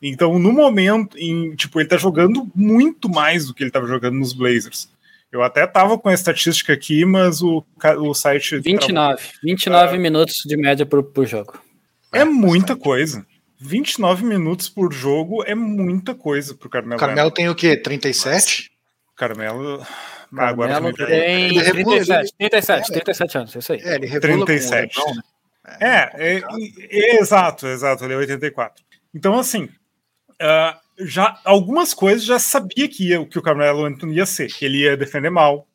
Então, 0.00 0.38
no 0.38 0.52
momento, 0.52 1.16
em, 1.18 1.54
tipo, 1.54 1.80
ele 1.80 1.88
tá 1.88 1.96
jogando 1.96 2.50
muito 2.54 3.08
mais 3.08 3.46
do 3.46 3.54
que 3.54 3.62
ele 3.62 3.70
estava 3.70 3.86
jogando 3.86 4.16
nos 4.16 4.34
Blazers. 4.34 4.90
Eu 5.32 5.42
até 5.42 5.66
tava 5.66 5.98
com 5.98 6.08
a 6.08 6.14
estatística 6.14 6.72
aqui, 6.72 7.04
mas 7.04 7.42
o, 7.42 7.64
o 7.98 8.14
site. 8.14 8.58
29. 8.58 9.22
29 9.42 9.98
minutos 9.98 10.42
de 10.46 10.56
média 10.56 10.86
por, 10.86 11.02
por 11.02 11.26
jogo. 11.26 11.65
É, 12.16 12.20
é 12.20 12.24
muita 12.24 12.74
bastante. 12.74 12.82
coisa. 12.82 13.26
29 13.58 14.24
minutos 14.24 14.68
por 14.68 14.92
jogo 14.92 15.42
é 15.44 15.54
muita 15.54 16.14
coisa 16.14 16.54
pro 16.54 16.68
Carmelo. 16.68 17.00
Carmelo 17.00 17.30
tem 17.30 17.48
o 17.48 17.54
quê? 17.54 17.76
37? 17.76 18.70
Carmelo. 19.16 19.86
Carmelo 20.34 20.76
agora 20.86 20.92
tem 21.06 21.56
ele 21.56 21.62
37, 21.62 22.34
37, 22.36 22.92
37 22.92 23.38
anos, 23.38 23.54
isso 23.54 23.72
aí. 23.72 23.80
É, 23.80 23.94
ele 23.94 24.20
37. 24.20 24.98
Lebron, 24.98 25.14
né? 25.14 25.22
É, 25.80 26.34
é, 26.34 26.38
é, 26.38 26.42
é, 26.90 27.20
exato, 27.20 27.66
exato, 27.66 28.04
ele 28.04 28.14
é 28.14 28.16
84. 28.16 28.84
Então, 29.14 29.38
assim, 29.38 29.64
uh, 30.34 30.78
já 30.98 31.40
algumas 31.44 31.92
coisas 31.92 32.24
já 32.24 32.38
sabia 32.38 32.88
que, 32.88 33.08
ia, 33.08 33.24
que 33.26 33.38
o 33.38 33.42
Carmelo 33.42 33.84
Anthony 33.84 34.16
ia 34.16 34.26
ser, 34.26 34.48
que 34.48 34.64
ele 34.64 34.82
ia 34.82 34.96
defender 34.96 35.30
mal, 35.30 35.66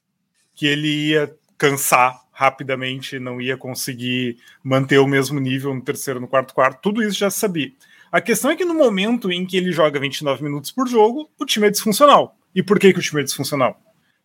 que 0.56 0.66
ele 0.66 1.10
ia 1.10 1.34
cansar 1.58 2.21
rapidamente, 2.42 3.20
não 3.20 3.40
ia 3.40 3.56
conseguir 3.56 4.38
manter 4.64 4.98
o 4.98 5.06
mesmo 5.06 5.40
nível 5.40 5.76
no 5.76 5.82
terceiro, 5.82 6.20
no 6.20 6.28
quarto 6.28 6.56
quarto, 6.56 6.82
tudo 6.82 7.04
isso 7.04 7.20
já 7.20 7.30
sabia. 7.30 7.72
A 8.12 8.20
questão 8.20 8.50
é 8.50 8.56
que 8.56 8.66
no 8.66 8.74
momento 8.74 9.32
em 9.32 9.46
que 9.46 9.56
ele 9.56 9.72
joga 9.72 10.00
29 10.00 10.44
minutos 10.44 10.72
por 10.72 10.88
jogo, 10.88 11.30
o 11.40 11.46
time 11.46 11.68
é 11.68 11.70
disfuncional. 11.70 12.36
E 12.56 12.64
por 12.64 12.80
que, 12.80 12.92
que 12.92 12.98
o 12.98 13.02
time 13.02 13.22
é 13.22 13.24
disfuncional? 13.24 13.80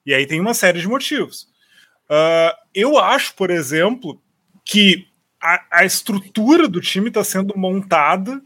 E 0.07 0.15
aí 0.15 0.25
tem 0.25 0.41
uma 0.41 0.55
série 0.55 0.81
de 0.81 0.89
motivos. 0.89 1.47
Uh, 2.09 2.57
eu 2.75 2.99
acho, 2.99 3.35
por 3.35 3.51
exemplo, 3.51 4.19
que 4.65 5.07
a, 5.39 5.81
a 5.81 5.85
estrutura 5.85 6.67
do 6.67 6.81
time 6.81 7.09
está 7.09 7.23
sendo 7.23 7.53
montada 7.55 8.41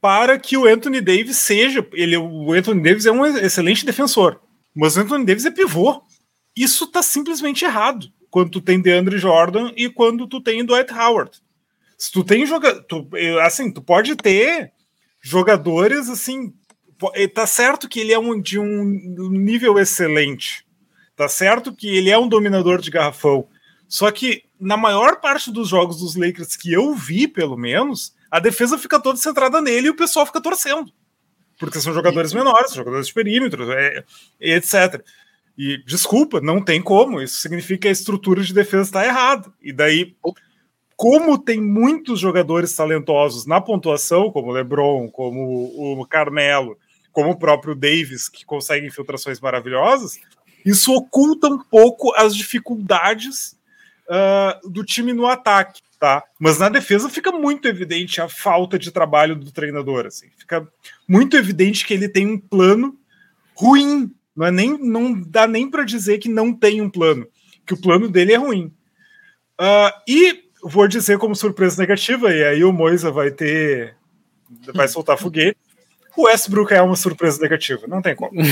para 0.00 0.38
que 0.38 0.56
o 0.56 0.64
Anthony 0.64 1.00
Davis 1.00 1.38
seja. 1.38 1.84
Ele, 1.92 2.16
o 2.16 2.52
Anthony 2.52 2.80
Davis 2.84 3.04
é 3.04 3.10
um 3.10 3.26
excelente 3.26 3.84
defensor, 3.84 4.40
mas 4.72 4.96
o 4.96 5.00
Anthony 5.00 5.26
Davis 5.26 5.44
é 5.44 5.50
pivô. 5.50 6.02
Isso 6.56 6.84
está 6.84 7.02
simplesmente 7.02 7.64
errado 7.64 8.12
quando 8.30 8.50
tu 8.50 8.60
tem 8.60 8.80
DeAndre 8.80 9.18
Jordan 9.18 9.72
e 9.76 9.88
quando 9.88 10.26
tu 10.26 10.40
tem 10.40 10.64
Dwight 10.64 10.92
Howard. 10.92 11.32
Se 11.96 12.12
tu 12.12 12.22
tem 12.22 12.46
jogador, 12.46 13.06
assim, 13.42 13.72
tu 13.72 13.82
pode 13.82 14.14
ter 14.16 14.72
jogadores 15.20 16.08
assim, 16.08 16.52
tá 17.34 17.46
certo 17.46 17.88
que 17.88 18.00
ele 18.00 18.12
é 18.12 18.18
um, 18.18 18.40
de 18.40 18.58
um 18.58 19.30
nível 19.30 19.78
excelente, 19.78 20.64
tá 21.16 21.28
certo 21.28 21.74
que 21.74 21.88
ele 21.88 22.10
é 22.10 22.18
um 22.18 22.28
dominador 22.28 22.80
de 22.80 22.90
garrafão. 22.90 23.48
Só 23.88 24.10
que 24.10 24.44
na 24.60 24.76
maior 24.76 25.20
parte 25.20 25.50
dos 25.50 25.68
jogos 25.68 25.98
dos 25.98 26.14
Lakers 26.14 26.56
que 26.56 26.72
eu 26.72 26.94
vi, 26.94 27.26
pelo 27.26 27.56
menos, 27.56 28.14
a 28.30 28.38
defesa 28.38 28.76
fica 28.76 29.00
toda 29.00 29.18
centrada 29.18 29.60
nele 29.60 29.88
e 29.88 29.90
o 29.90 29.96
pessoal 29.96 30.26
fica 30.26 30.40
torcendo. 30.40 30.92
Porque 31.58 31.80
são 31.80 31.92
jogadores 31.92 32.32
menores, 32.32 32.74
jogadores 32.74 33.08
de 33.08 33.14
perímetro, 33.14 33.72
é, 33.72 34.04
etc. 34.38 35.02
E 35.58 35.76
desculpa, 35.84 36.40
não 36.40 36.62
tem 36.62 36.80
como. 36.80 37.20
Isso 37.20 37.40
significa 37.40 37.80
que 37.82 37.88
a 37.88 37.90
estrutura 37.92 38.40
de 38.44 38.54
defesa 38.54 38.84
está 38.84 39.04
errada. 39.04 39.52
E 39.60 39.72
daí, 39.72 40.14
como 40.94 41.36
tem 41.36 41.60
muitos 41.60 42.20
jogadores 42.20 42.76
talentosos 42.76 43.44
na 43.44 43.60
pontuação, 43.60 44.30
como 44.30 44.50
o 44.50 44.52
LeBron, 44.52 45.10
como 45.10 46.00
o 46.00 46.06
Carmelo, 46.06 46.78
como 47.10 47.30
o 47.30 47.36
próprio 47.36 47.74
Davis, 47.74 48.28
que 48.28 48.44
consegue 48.44 48.86
infiltrações 48.86 49.40
maravilhosas, 49.40 50.20
isso 50.64 50.94
oculta 50.94 51.48
um 51.48 51.58
pouco 51.58 52.14
as 52.14 52.36
dificuldades 52.36 53.56
uh, 54.08 54.70
do 54.70 54.84
time 54.84 55.12
no 55.12 55.26
ataque, 55.26 55.80
tá? 55.98 56.22
Mas 56.38 56.60
na 56.60 56.68
defesa 56.68 57.10
fica 57.10 57.32
muito 57.32 57.66
evidente 57.66 58.20
a 58.20 58.28
falta 58.28 58.78
de 58.78 58.92
trabalho 58.92 59.34
do 59.34 59.50
treinador, 59.50 60.06
assim. 60.06 60.28
Fica 60.38 60.68
muito 61.08 61.36
evidente 61.36 61.84
que 61.84 61.94
ele 61.94 62.08
tem 62.08 62.28
um 62.28 62.38
plano 62.38 62.96
ruim 63.56 64.14
não, 64.38 64.46
é 64.46 64.50
nem, 64.52 64.78
não 64.78 65.20
dá 65.20 65.48
nem 65.48 65.68
para 65.68 65.82
dizer 65.82 66.18
que 66.18 66.28
não 66.28 66.54
tem 66.54 66.80
um 66.80 66.88
plano, 66.88 67.26
que 67.66 67.74
o 67.74 67.80
plano 67.80 68.08
dele 68.08 68.32
é 68.32 68.36
ruim. 68.36 68.72
Uh, 69.60 69.90
e 70.06 70.44
vou 70.62 70.86
dizer 70.86 71.18
como 71.18 71.34
surpresa 71.34 71.80
negativa, 71.82 72.32
e 72.32 72.44
aí 72.44 72.62
o 72.62 72.72
Moisa 72.72 73.10
vai 73.10 73.32
ter. 73.32 73.96
vai 74.72 74.86
soltar 74.88 75.18
foguete. 75.18 75.58
O 76.16 76.26
Westbrook 76.26 76.72
é 76.72 76.80
uma 76.80 76.94
surpresa 76.94 77.42
negativa, 77.42 77.82
não 77.88 78.00
tem 78.00 78.14
como. 78.14 78.30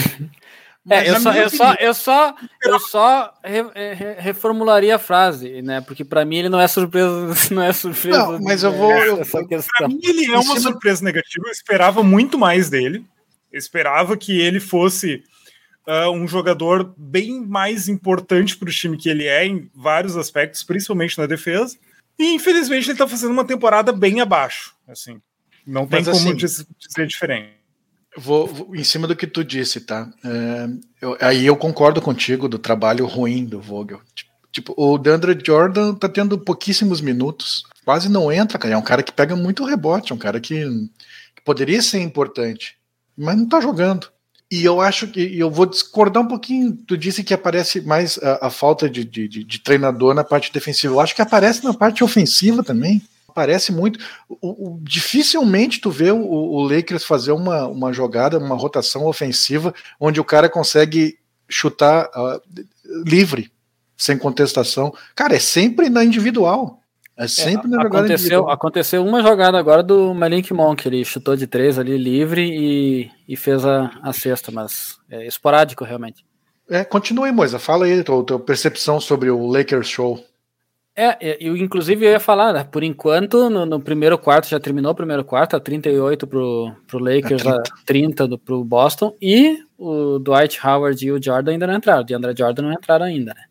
É, 0.88 1.10
eu 1.10 1.20
só, 1.20 1.32
eu, 1.34 1.50
só, 1.50 1.74
eu 1.80 1.94
só, 1.94 2.34
eu 2.62 2.78
só 2.78 3.34
re, 3.42 3.60
re, 3.74 4.20
reformularia 4.20 4.94
a 4.94 5.00
frase, 5.00 5.60
né? 5.60 5.80
Porque 5.80 6.04
para 6.04 6.24
mim 6.24 6.36
ele 6.36 6.48
não 6.48 6.60
é 6.60 6.68
surpresa, 6.68 7.34
não 7.52 7.60
é 7.60 7.72
surpresa. 7.72 8.16
Não, 8.16 8.40
mas 8.40 8.62
eu 8.62 8.70
vou. 8.70 8.92
Eu, 8.92 9.20
pra 9.26 9.88
mim 9.88 9.98
ele 10.04 10.26
é 10.26 10.38
uma 10.38 10.60
surpresa 10.60 11.04
negativa. 11.04 11.44
Eu 11.44 11.50
esperava 11.50 12.04
muito 12.04 12.38
mais 12.38 12.70
dele. 12.70 13.04
Eu 13.52 13.58
esperava 13.58 14.16
que 14.16 14.40
ele 14.40 14.60
fosse 14.60 15.24
uh, 15.86 16.10
um 16.10 16.26
jogador 16.26 16.94
bem 16.96 17.40
mais 17.40 17.88
importante 17.88 18.56
para 18.56 18.68
o 18.68 18.72
time 18.72 18.96
que 18.96 19.08
ele 19.08 19.26
é 19.26 19.46
em 19.46 19.70
vários 19.74 20.16
aspectos, 20.16 20.62
principalmente 20.62 21.18
na 21.18 21.26
defesa. 21.26 21.76
E 22.18 22.34
infelizmente 22.34 22.86
ele 22.86 22.92
está 22.92 23.06
fazendo 23.06 23.32
uma 23.32 23.44
temporada 23.44 23.92
bem 23.92 24.20
abaixo. 24.20 24.74
Assim, 24.88 25.20
não 25.66 25.86
tem 25.86 26.00
Mas, 26.00 26.08
como 26.08 26.30
assim, 26.30 26.36
dizer 26.36 27.06
diferente. 27.06 27.56
Vou, 28.16 28.46
vou, 28.46 28.74
em 28.74 28.84
cima 28.84 29.06
do 29.06 29.14
que 29.14 29.26
tu 29.26 29.44
disse, 29.44 29.80
tá? 29.80 30.10
É, 30.24 30.68
eu, 31.02 31.18
aí 31.20 31.44
eu 31.44 31.54
concordo 31.54 32.00
contigo 32.00 32.48
do 32.48 32.58
trabalho 32.58 33.04
ruim 33.04 33.44
do 33.44 33.60
Vogel. 33.60 34.00
Tipo, 34.14 34.30
tipo, 34.56 34.74
o 34.74 34.96
Deandre 34.96 35.38
Jordan 35.44 35.94
tá 35.94 36.08
tendo 36.08 36.38
pouquíssimos 36.38 37.02
minutos, 37.02 37.64
quase 37.84 38.08
não 38.08 38.32
entra, 38.32 38.58
cara. 38.58 38.72
É 38.72 38.78
um 38.78 38.82
cara 38.82 39.02
que 39.02 39.12
pega 39.12 39.36
muito 39.36 39.66
rebote, 39.66 40.12
é 40.12 40.14
um 40.14 40.18
cara 40.18 40.40
que, 40.40 40.64
que 41.34 41.42
poderia 41.44 41.82
ser 41.82 42.00
importante, 42.00 42.78
mas 43.14 43.36
não 43.36 43.46
tá 43.46 43.60
jogando. 43.60 44.08
E 44.50 44.64
eu 44.64 44.80
acho 44.80 45.08
que 45.08 45.38
eu 45.38 45.50
vou 45.50 45.66
discordar 45.66 46.22
um 46.22 46.28
pouquinho. 46.28 46.72
Tu 46.72 46.96
disse 46.96 47.24
que 47.24 47.34
aparece 47.34 47.80
mais 47.80 48.16
a, 48.18 48.46
a 48.46 48.50
falta 48.50 48.88
de, 48.88 49.04
de, 49.04 49.26
de, 49.26 49.58
treinador 49.58 50.14
na 50.14 50.22
parte 50.22 50.52
defensiva. 50.52 50.94
Eu 50.94 51.00
acho 51.00 51.16
que 51.16 51.22
aparece 51.22 51.64
na 51.64 51.74
parte 51.74 52.04
ofensiva 52.04 52.62
também. 52.62 53.02
Aparece 53.28 53.72
muito. 53.72 53.98
O, 54.28 54.74
o, 54.74 54.80
dificilmente 54.82 55.80
tu 55.80 55.90
vê 55.90 56.12
o, 56.12 56.24
o, 56.24 56.62
Lakers 56.62 57.04
fazer 57.04 57.32
uma, 57.32 57.66
uma 57.66 57.92
jogada, 57.92 58.38
uma 58.38 58.54
rotação 58.54 59.04
ofensiva, 59.06 59.74
onde 59.98 60.20
o 60.20 60.24
cara 60.24 60.48
consegue 60.48 61.18
chutar 61.48 62.08
uh, 62.14 62.40
livre, 63.04 63.50
sem 63.96 64.16
contestação. 64.16 64.94
Cara, 65.14 65.34
é 65.34 65.40
sempre 65.40 65.90
na 65.90 66.04
individual. 66.04 66.80
É 67.16 67.26
sempre 67.26 67.66
é, 67.66 67.70
na 67.70 67.82
jogada 67.82 67.98
aconteceu, 67.98 68.50
aconteceu 68.50 69.04
uma 69.04 69.22
jogada 69.22 69.58
agora 69.58 69.82
do 69.82 70.12
Malink 70.12 70.52
Monk, 70.52 70.86
ele 70.86 71.02
chutou 71.02 71.34
de 71.34 71.46
três 71.46 71.78
ali 71.78 71.96
livre 71.96 72.42
e, 72.42 73.10
e 73.26 73.36
fez 73.36 73.64
a, 73.64 73.90
a 74.02 74.12
sexta, 74.12 74.52
mas 74.52 74.98
é 75.10 75.26
esporádico 75.26 75.82
realmente. 75.82 76.24
É, 76.68 76.84
continue, 76.84 77.32
Moisa, 77.32 77.58
fala 77.58 77.86
aí 77.86 78.00
a 78.00 78.04
tua, 78.04 78.22
tua, 78.22 78.38
percepção 78.38 79.00
sobre 79.00 79.30
o 79.30 79.46
Lakers 79.46 79.88
Show. 79.88 80.22
É, 80.94 81.36
eu 81.40 81.56
inclusive 81.56 82.04
eu 82.04 82.10
ia 82.10 82.20
falar, 82.20 82.52
né, 82.52 82.64
por 82.64 82.82
enquanto 82.82 83.48
no, 83.48 83.64
no, 83.64 83.80
primeiro 83.80 84.18
quarto, 84.18 84.48
já 84.48 84.60
terminou 84.60 84.92
o 84.92 84.94
primeiro 84.94 85.24
quarto, 85.24 85.56
a 85.56 85.60
38 85.60 86.26
pro, 86.26 86.72
pro 86.86 86.98
Lakers, 86.98 87.46
a 87.46 87.62
30, 87.62 87.72
a 87.72 87.84
30 87.86 88.28
do, 88.28 88.38
pro 88.38 88.64
Boston, 88.64 89.14
e 89.20 89.58
o 89.78 90.18
Dwight 90.18 90.58
Howard 90.66 91.06
e 91.06 91.12
o 91.12 91.22
Jordan 91.22 91.52
ainda 91.52 91.66
não 91.66 91.74
entraram, 91.76 92.02
o 92.02 92.04
DeAndre 92.04 92.34
Jordan 92.36 92.62
não 92.62 92.72
entraram 92.72 93.06
ainda, 93.06 93.32
né, 93.32 93.42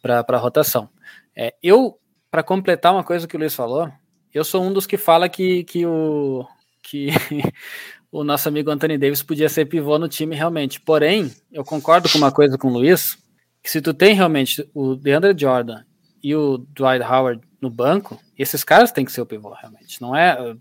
pra, 0.00 0.24
pra 0.24 0.38
rotação. 0.38 0.88
É, 1.34 1.54
eu 1.62 1.98
para 2.32 2.42
completar 2.42 2.94
uma 2.94 3.04
coisa 3.04 3.28
que 3.28 3.36
o 3.36 3.38
Luiz 3.38 3.54
falou, 3.54 3.92
eu 4.32 4.42
sou 4.42 4.64
um 4.64 4.72
dos 4.72 4.86
que 4.86 4.96
fala 4.96 5.28
que, 5.28 5.64
que 5.64 5.84
o 5.84 6.46
que 6.82 7.08
o 8.10 8.24
nosso 8.24 8.48
amigo 8.48 8.70
Anthony 8.70 8.96
Davis 8.96 9.22
podia 9.22 9.50
ser 9.50 9.66
pivô 9.66 9.98
no 9.98 10.08
time 10.08 10.34
realmente. 10.34 10.80
Porém, 10.80 11.30
eu 11.52 11.62
concordo 11.62 12.08
com 12.08 12.16
uma 12.16 12.32
coisa 12.32 12.56
com 12.56 12.68
o 12.68 12.72
Luiz, 12.72 13.18
que 13.62 13.70
se 13.70 13.82
tu 13.82 13.92
tem 13.92 14.14
realmente 14.14 14.66
o 14.72 14.96
DeAndre 14.96 15.38
Jordan 15.38 15.84
e 16.24 16.34
o 16.34 16.56
Dwight 16.56 17.04
Howard 17.04 17.42
no 17.60 17.68
banco, 17.68 18.18
esses 18.36 18.64
caras 18.64 18.90
têm 18.90 19.04
que 19.04 19.12
ser 19.12 19.20
o 19.20 19.26
pivô 19.26 19.52
realmente. 19.52 20.00
Não 20.00 20.16
é 20.16 20.56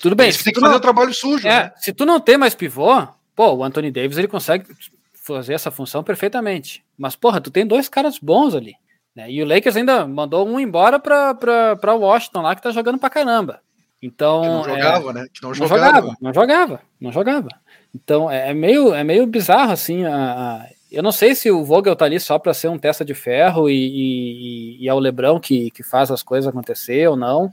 tudo 0.00 0.14
bem. 0.14 0.28
Eles 0.28 0.44
têm 0.44 0.52
que 0.52 0.60
fazer 0.60 0.70
não, 0.70 0.78
o 0.78 0.82
trabalho 0.82 1.12
sujo. 1.12 1.44
É, 1.44 1.64
né? 1.64 1.72
Se 1.76 1.92
tu 1.92 2.06
não 2.06 2.20
tem 2.20 2.38
mais 2.38 2.54
pivô, 2.54 3.04
pô, 3.34 3.52
o 3.52 3.64
Anthony 3.64 3.90
Davis 3.90 4.16
ele 4.16 4.28
consegue 4.28 4.64
fazer 5.12 5.54
essa 5.54 5.72
função 5.72 6.04
perfeitamente. 6.04 6.84
Mas 6.96 7.16
porra, 7.16 7.40
tu 7.40 7.50
tem 7.50 7.66
dois 7.66 7.88
caras 7.88 8.16
bons 8.16 8.54
ali. 8.54 8.76
Né? 9.16 9.30
E 9.30 9.42
o 9.42 9.46
Lakers 9.46 9.76
ainda 9.76 10.06
mandou 10.06 10.46
um 10.46 10.60
embora 10.60 11.00
para 11.00 11.94
Washington 11.94 12.42
lá, 12.42 12.54
que 12.54 12.62
tá 12.62 12.70
jogando 12.70 12.98
pra 12.98 13.08
caramba. 13.08 13.60
Então, 14.02 14.42
que 14.42 14.48
não 14.48 14.64
jogava, 14.64 15.10
é, 15.10 15.12
né? 15.14 15.26
Que 15.32 15.42
não, 15.42 15.48
não 15.48 15.54
jogava. 15.54 16.16
Não 16.20 16.34
jogava, 16.34 16.80
não 17.00 17.12
jogava. 17.12 17.48
Então 17.94 18.30
é, 18.30 18.50
é, 18.50 18.54
meio, 18.54 18.92
é 18.92 19.02
meio 19.02 19.26
bizarro 19.26 19.72
assim. 19.72 20.04
A, 20.04 20.14
a, 20.14 20.66
eu 20.92 21.02
não 21.02 21.10
sei 21.10 21.34
se 21.34 21.50
o 21.50 21.64
Vogel 21.64 21.96
tá 21.96 22.04
ali 22.04 22.20
só 22.20 22.38
para 22.38 22.52
ser 22.52 22.68
um 22.68 22.78
testa 22.78 23.04
de 23.04 23.14
ferro 23.14 23.70
e, 23.70 23.74
e, 23.74 24.84
e, 24.84 24.88
é 24.88 24.92
o 24.92 24.98
Lebrão 24.98 25.40
que, 25.40 25.70
que 25.70 25.82
faz 25.82 26.10
as 26.10 26.22
coisas 26.22 26.48
acontecer 26.48 27.08
ou 27.08 27.16
não, 27.16 27.50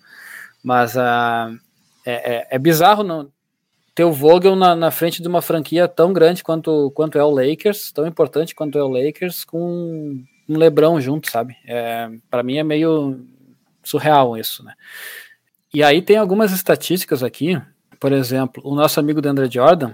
mas 0.62 0.98
a, 0.98 1.46
ah, 1.46 1.54
é, 2.06 2.36
é, 2.36 2.48
é 2.52 2.60
bizarro 2.60 3.04
não, 3.04 3.30
ter 3.96 4.04
o 4.04 4.12
Vogel 4.12 4.56
na, 4.56 4.76
na, 4.76 4.92
frente 4.92 5.22
de 5.22 5.28
uma 5.28 5.42
franquia 5.42 5.88
tão 5.88 6.12
grande 6.12 6.44
quanto, 6.44 6.92
quanto 6.92 7.18
é 7.18 7.24
o 7.24 7.30
Lakers, 7.30 7.92
tão 7.92 8.06
importante 8.06 8.54
quanto 8.54 8.78
é 8.78 8.84
o 8.84 8.90
Lakers, 8.90 9.46
com 9.46 10.24
um 10.54 10.58
Lebrão 10.58 11.00
junto, 11.02 11.30
sabe? 11.30 11.58
É, 11.66 12.10
para 12.30 12.44
mim 12.44 12.58
é 12.58 12.64
meio 12.64 13.26
surreal 13.84 14.38
isso, 14.38 14.64
né? 14.64 14.74
E 15.74 15.84
aí 15.84 16.02
tem 16.02 16.18
algumas 16.18 16.52
estatísticas 16.52 17.24
aqui, 17.24 17.60
por 18.00 18.12
exemplo, 18.12 18.62
o 18.66 18.76
nosso 18.76 19.00
amigo 19.00 19.22
Deandre 19.22 19.50
Jordan, 19.50 19.94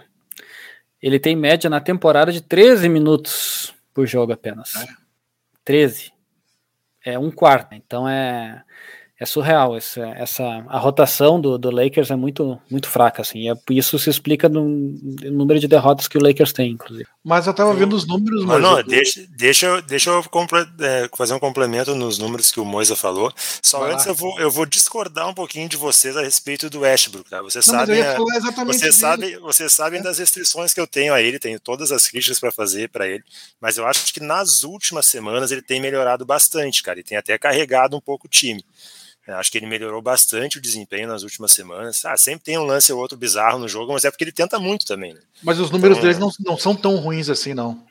ele 1.02 1.20
tem 1.20 1.36
média 1.36 1.70
na 1.70 1.80
temporada 1.80 2.32
de 2.32 2.42
13 2.42 2.90
minutos 2.90 3.74
por 3.94 4.06
jogo 4.06 4.34
apenas. 4.34 4.76
É. 4.76 4.88
13. 5.64 6.12
É 7.06 7.18
um 7.18 7.32
quarto. 7.32 7.74
Então 7.74 8.08
é 8.08 8.64
é 9.20 9.26
surreal 9.26 9.76
essa, 9.76 10.02
essa 10.16 10.44
a 10.70 10.80
rotação 10.80 11.42
do, 11.42 11.58
do 11.58 11.70
Lakers 11.70 12.10
é 12.10 12.16
muito 12.16 12.58
muito 12.72 12.88
fraca 12.88 13.22
assim. 13.22 13.50
É, 13.52 13.54
isso 13.72 14.00
se 14.00 14.10
explica 14.10 14.48
no, 14.48 14.64
no, 14.64 15.32
número 15.32 15.60
de 15.60 15.68
derrotas 15.68 16.08
que 16.08 16.18
o 16.18 16.24
Lakers 16.24 16.54
tem, 16.54 16.72
inclusive. 16.72 17.08
Mas 17.22 17.46
eu 17.46 17.54
tava 17.54 17.74
vendo 17.74 17.98
os 17.98 18.08
números, 18.08 18.46
mas 18.46 18.62
não, 18.62 18.78
eu... 18.78 18.84
deixa, 18.86 19.28
deixa, 19.30 19.82
deixa 19.82 20.10
eu 20.10 20.24
é, 20.80 21.10
fazer 21.18 21.34
um 21.34 21.40
complemento 21.40 21.94
nos 21.94 22.18
números 22.18 22.50
que 22.50 22.62
o 22.62 22.66
Moisa 22.66 22.96
falou. 22.96 23.32
Só 23.62 23.80
Vai 23.80 23.94
antes 23.94 24.06
eu 24.06 24.16
vou, 24.16 24.40
eu 24.40 24.50
vou 24.50 24.66
discordar 24.66 25.28
um 25.28 25.34
pouquinho 25.34 25.68
de 25.68 25.76
vocês 25.76 26.16
a 26.16 26.22
respeito 26.22 26.70
do 26.70 26.80
Westbrook, 26.80 27.30
tá? 27.30 27.42
Vocês 27.42 27.66
sabem, 27.66 28.02
vocês 28.66 28.96
sabem, 28.96 29.38
vocês 29.40 29.74
sabem 29.74 30.02
das 30.02 30.18
restrições 30.18 30.74
que 30.74 30.80
eu 30.80 30.88
tenho 30.88 31.14
a 31.14 31.22
ele, 31.22 31.40
tenho 31.40 31.60
todas 31.60 31.92
as 31.92 32.08
críticas 32.08 32.40
para 32.40 32.54
fazer 32.54 32.88
para 32.88 33.06
ele, 33.06 33.24
mas 33.60 33.78
eu 33.78 33.86
acho 33.86 34.14
que 34.14 34.22
nas 34.22 34.64
últimas 34.64 35.08
semanas 35.08 35.52
ele 35.52 35.62
tem 35.62 35.82
melhorado 35.82 36.26
bastante, 36.26 36.82
cara, 36.82 37.02
e 37.02 37.04
tem 37.04 37.18
até 37.18 37.38
carregado 37.38 37.98
um 37.98 38.02
pouco 38.02 38.28
o 38.28 38.30
time. 38.30 38.64
Acho 39.34 39.52
que 39.52 39.58
ele 39.58 39.68
melhorou 39.68 40.02
bastante 40.02 40.58
o 40.58 40.62
desempenho 40.62 41.08
nas 41.08 41.24
últimas 41.24 41.52
semanas. 41.52 42.04
Ah, 42.06 42.18
sempre 42.18 42.46
tem 42.46 42.58
um 42.58 42.64
lance 42.64 42.92
ou 42.92 43.00
outro 43.00 43.18
bizarro 43.18 43.60
no 43.60 43.68
jogo, 43.68 43.94
mas 43.94 44.06
é 44.06 44.12
porque 44.12 44.24
ele 44.24 44.32
tenta 44.32 44.60
muito 44.60 44.86
também. 44.86 45.14
Né? 45.14 45.20
Mas 45.44 45.60
os 45.60 45.72
números 45.72 45.98
então, 45.98 46.10
deles 46.10 46.20
não, 46.20 46.32
não 46.52 46.58
são 46.58 46.76
tão 46.76 46.96
ruins 46.96 47.30
assim, 47.30 47.54
não. 47.54 47.84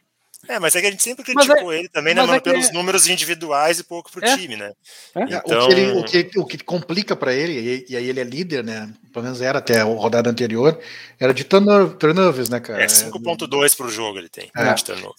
É, 0.47 0.59
mas 0.61 0.75
é 0.77 0.81
que 0.81 0.87
a 0.87 0.91
gente 0.91 1.03
sempre 1.03 1.25
criticou 1.25 1.73
é, 1.73 1.81
ele 1.81 1.89
também, 1.89 2.15
né, 2.15 2.21
mano, 2.21 2.35
é 2.35 2.41
pelos 2.41 2.73
números 2.73 3.09
individuais 3.09 3.81
e 3.81 3.85
pouco 3.85 4.11
pro 4.11 4.25
é, 4.25 4.37
time, 4.37 4.57
né? 4.57 4.73
É. 5.17 5.25
Então... 5.25 5.65
O, 5.65 5.69
que 5.69 5.75
ele, 5.75 5.93
o, 5.93 6.05
que, 6.05 6.31
o 6.39 6.47
que 6.47 6.59
complica 6.59 7.17
para 7.17 7.35
ele, 7.35 7.85
e, 7.89 7.97
aí 7.97 8.09
ele 8.09 8.21
é 8.21 8.25
líder, 8.25 8.63
né? 8.63 8.89
Pelo 9.13 9.25
menos 9.25 9.43
era 9.43 9.59
até 9.59 9.81
a 9.81 9.85
rodada 9.85 10.31
anterior, 10.31 10.79
era 11.19 11.35
de 11.35 11.43
turnovers, 11.43 12.49
né, 12.49 12.61
cara? 12.61 12.83
É 12.83 12.87
5.2 12.87 13.77
pro 13.77 13.91
jogo 13.91 14.19
ele 14.19 14.29
tem, 14.29 14.49
é. 14.57 14.73
de 14.73 14.85
turnover. 14.85 15.17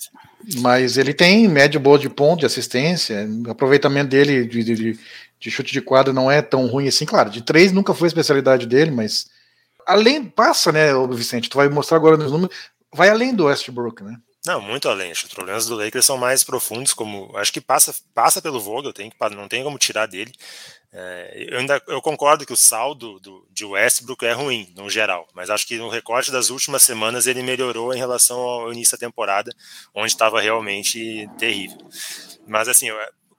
Mas 0.60 0.98
ele 0.98 1.14
tem 1.14 1.48
média 1.50 1.80
boa 1.80 2.00
de 2.00 2.10
ponto, 2.10 2.40
de 2.40 2.46
assistência, 2.46 3.28
aproveitamento 3.50 4.10
dele 4.10 4.46
de, 4.46 4.64
de, 4.64 4.76
de 4.76 5.00
chute 5.40 5.72
de 5.72 5.82
quadra 5.82 6.12
não 6.12 6.30
é 6.30 6.42
tão 6.42 6.66
ruim 6.68 6.88
assim, 6.88 7.06
claro, 7.06 7.30
de 7.30 7.42
três 7.42 7.72
nunca 7.72 7.94
foi 7.94 8.08
a 8.08 8.10
especialidade 8.10 8.66
dele, 8.66 8.92
mas 8.92 9.28
além, 9.86 10.26
passa, 10.26 10.72
né, 10.72 10.94
o 10.94 11.08
Vicente, 11.08 11.50
tu 11.50 11.58
vai 11.58 11.70
mostrar 11.70 11.98
agora 11.98 12.18
nos 12.18 12.32
números, 12.32 12.56
vai 12.94 13.10
além 13.10 13.34
do 13.34 13.46
Westbrook, 13.46 14.04
né? 14.04 14.18
Não, 14.46 14.62
muito 14.62 14.88
além. 14.88 15.12
Os 15.12 15.24
problemas 15.24 15.66
do 15.66 15.76
Lakers 15.76 16.06
são 16.06 16.18
mais 16.18 16.44
profundos, 16.44 16.94
como 16.94 17.36
acho 17.36 17.52
que 17.52 17.60
passa, 17.60 17.94
passa 18.14 18.42
pelo 18.42 18.60
Vogel, 18.60 18.94
tem 18.94 19.10
que, 19.10 19.18
não 19.36 19.50
tem 19.50 19.64
como 19.64 19.78
tirar 19.78 20.06
dele. 20.06 20.32
É, 20.92 21.46
eu 21.50 21.60
ainda 21.60 21.80
eu 21.88 22.02
concordo 22.02 22.46
que 22.46 22.54
o 22.54 22.58
saldo 22.58 23.20
do, 23.20 23.46
de 23.52 23.64
Westbrook 23.64 24.26
é 24.26 24.32
ruim, 24.32 24.74
no 24.76 24.90
geral, 24.90 25.28
mas 25.36 25.52
acho 25.52 25.68
que 25.68 25.78
no 25.78 25.88
recorte 25.88 26.32
das 26.32 26.50
últimas 26.50 26.82
semanas 26.82 27.28
ele 27.28 27.44
melhorou 27.44 27.94
em 27.94 27.98
relação 28.00 28.40
ao 28.40 28.74
início 28.74 28.98
da 28.98 29.06
temporada, 29.06 29.52
onde 29.94 30.08
estava 30.08 30.42
realmente 30.42 31.30
terrível. 31.38 31.78
Mas 32.48 32.68
assim, 32.68 32.88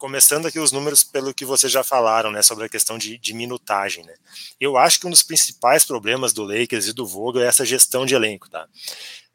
começando 0.00 0.47
aqui 0.47 0.59
os 0.59 0.73
números 0.73 1.04
pelo 1.04 1.35
que 1.35 1.45
vocês 1.45 1.71
já 1.71 1.85
falaram, 1.85 2.33
né, 2.33 2.40
sobre 2.40 2.64
a 2.64 2.69
questão 2.69 2.97
de, 2.97 3.19
de, 3.19 3.35
minutagem, 3.35 4.02
né. 4.02 4.14
Eu 4.59 4.78
acho 4.78 4.99
que 4.99 5.07
um 5.07 5.11
dos 5.11 5.23
principais 5.23 5.85
problemas 5.85 6.33
do 6.33 6.42
Lakers 6.42 6.88
e 6.88 6.92
do 6.95 7.07
Vogel 7.07 7.42
é 7.42 7.47
essa 7.47 7.66
gestão 7.66 8.07
de 8.07 8.14
elenco, 8.14 8.49
tá? 8.49 8.66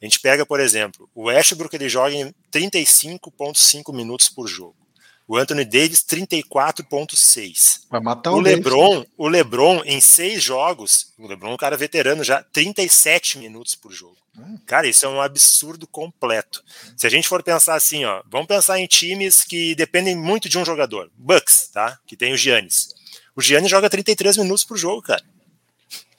A 0.02 0.06
gente 0.06 0.20
pega, 0.20 0.44
por 0.44 0.60
exemplo, 0.60 1.08
o 1.14 1.26
Westbrook 1.26 1.74
ele 1.76 1.88
joga 1.88 2.16
em 2.16 2.34
35,5 2.52 3.94
minutos 3.94 4.28
por 4.28 4.48
jogo. 4.48 4.76
O 5.28 5.38
Anthony 5.38 5.66
Davis 5.66 6.04
34,6. 6.04 7.82
Vai 7.90 8.00
matar 8.00 8.32
o, 8.32 8.36
o 8.36 8.40
LeBron, 8.40 9.06
o 9.18 9.28
LeBron 9.28 9.82
em 9.86 10.00
seis 10.00 10.44
jogos, 10.44 11.14
o 11.18 11.28
LeBron 11.28 11.52
é 11.52 11.54
um 11.54 11.58
cara 11.58 11.76
veterano 11.76 12.24
já 12.24 12.44
37 12.44 13.40
minutos 13.40 13.74
por 13.74 13.92
jogo. 13.92 14.18
Hum. 14.38 14.60
Cara, 14.66 14.88
isso 14.88 15.06
é 15.06 15.10
um 15.10 15.22
absurdo 15.22 15.88
completo. 15.88 16.64
Se 16.96 17.08
a 17.08 17.10
gente 17.10 17.28
for 17.28 17.42
pensar 17.42 17.76
assim, 17.76 18.06
ó, 18.06 18.22
vamos 18.30 18.48
pensar 18.48 18.80
em 18.80 18.86
times 18.86 19.44
que 19.44 19.74
dependem 19.76 20.16
muito 20.16 20.48
de 20.48 20.60
um 20.60 20.66
jogador. 20.66 21.10
Bucks, 21.18 21.70
tá? 21.74 21.98
Que 22.06 22.16
tem 22.18 22.34
o 22.34 22.38
Giannis. 22.38 22.90
O 23.36 23.42
Giannis 23.42 23.70
joga 23.70 23.90
33 23.90 24.38
minutos 24.38 24.64
por 24.64 24.78
jogo, 24.78 25.02
cara. 25.02 25.24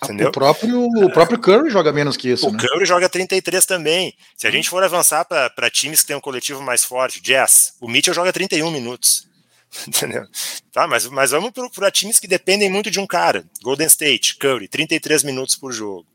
Entendeu? 0.03 0.29
O 0.29 0.33
próprio, 0.33 0.85
o 0.85 1.11
próprio 1.11 1.38
Curry 1.38 1.71
joga 1.71 1.93
menos 1.93 2.17
que 2.17 2.29
isso. 2.29 2.47
O 2.49 2.53
né? 2.53 2.59
Curry 2.59 2.85
joga 2.85 3.09
33 3.09 3.65
também. 3.65 4.15
Se 4.37 4.47
a 4.47 4.50
gente 4.50 4.69
for 4.69 4.83
avançar 4.83 5.25
para 5.25 5.71
times 5.71 6.03
que 6.03 6.09
tem 6.09 6.17
um 6.17 6.21
coletivo 6.21 6.62
mais 6.62 6.85
forte, 6.85 7.21
Jazz, 7.21 7.75
o 7.81 7.88
Mitchell 7.88 8.15
joga 8.15 8.33
31 8.33 8.71
minutos. 8.71 9.26
Entendeu? 9.88 10.25
Tá, 10.73 10.87
mas, 10.87 11.07
mas 11.07 11.31
vamos 11.31 11.50
para 11.75 11.91
times 11.91 12.19
que 12.19 12.29
dependem 12.29 12.71
muito 12.71 12.91
de 12.91 13.00
um 13.00 13.07
cara. 13.07 13.45
Golden 13.62 13.87
State, 13.87 14.37
Curry, 14.37 14.69
33 14.69 15.23
minutos 15.23 15.57
por 15.57 15.73
jogo. 15.73 16.07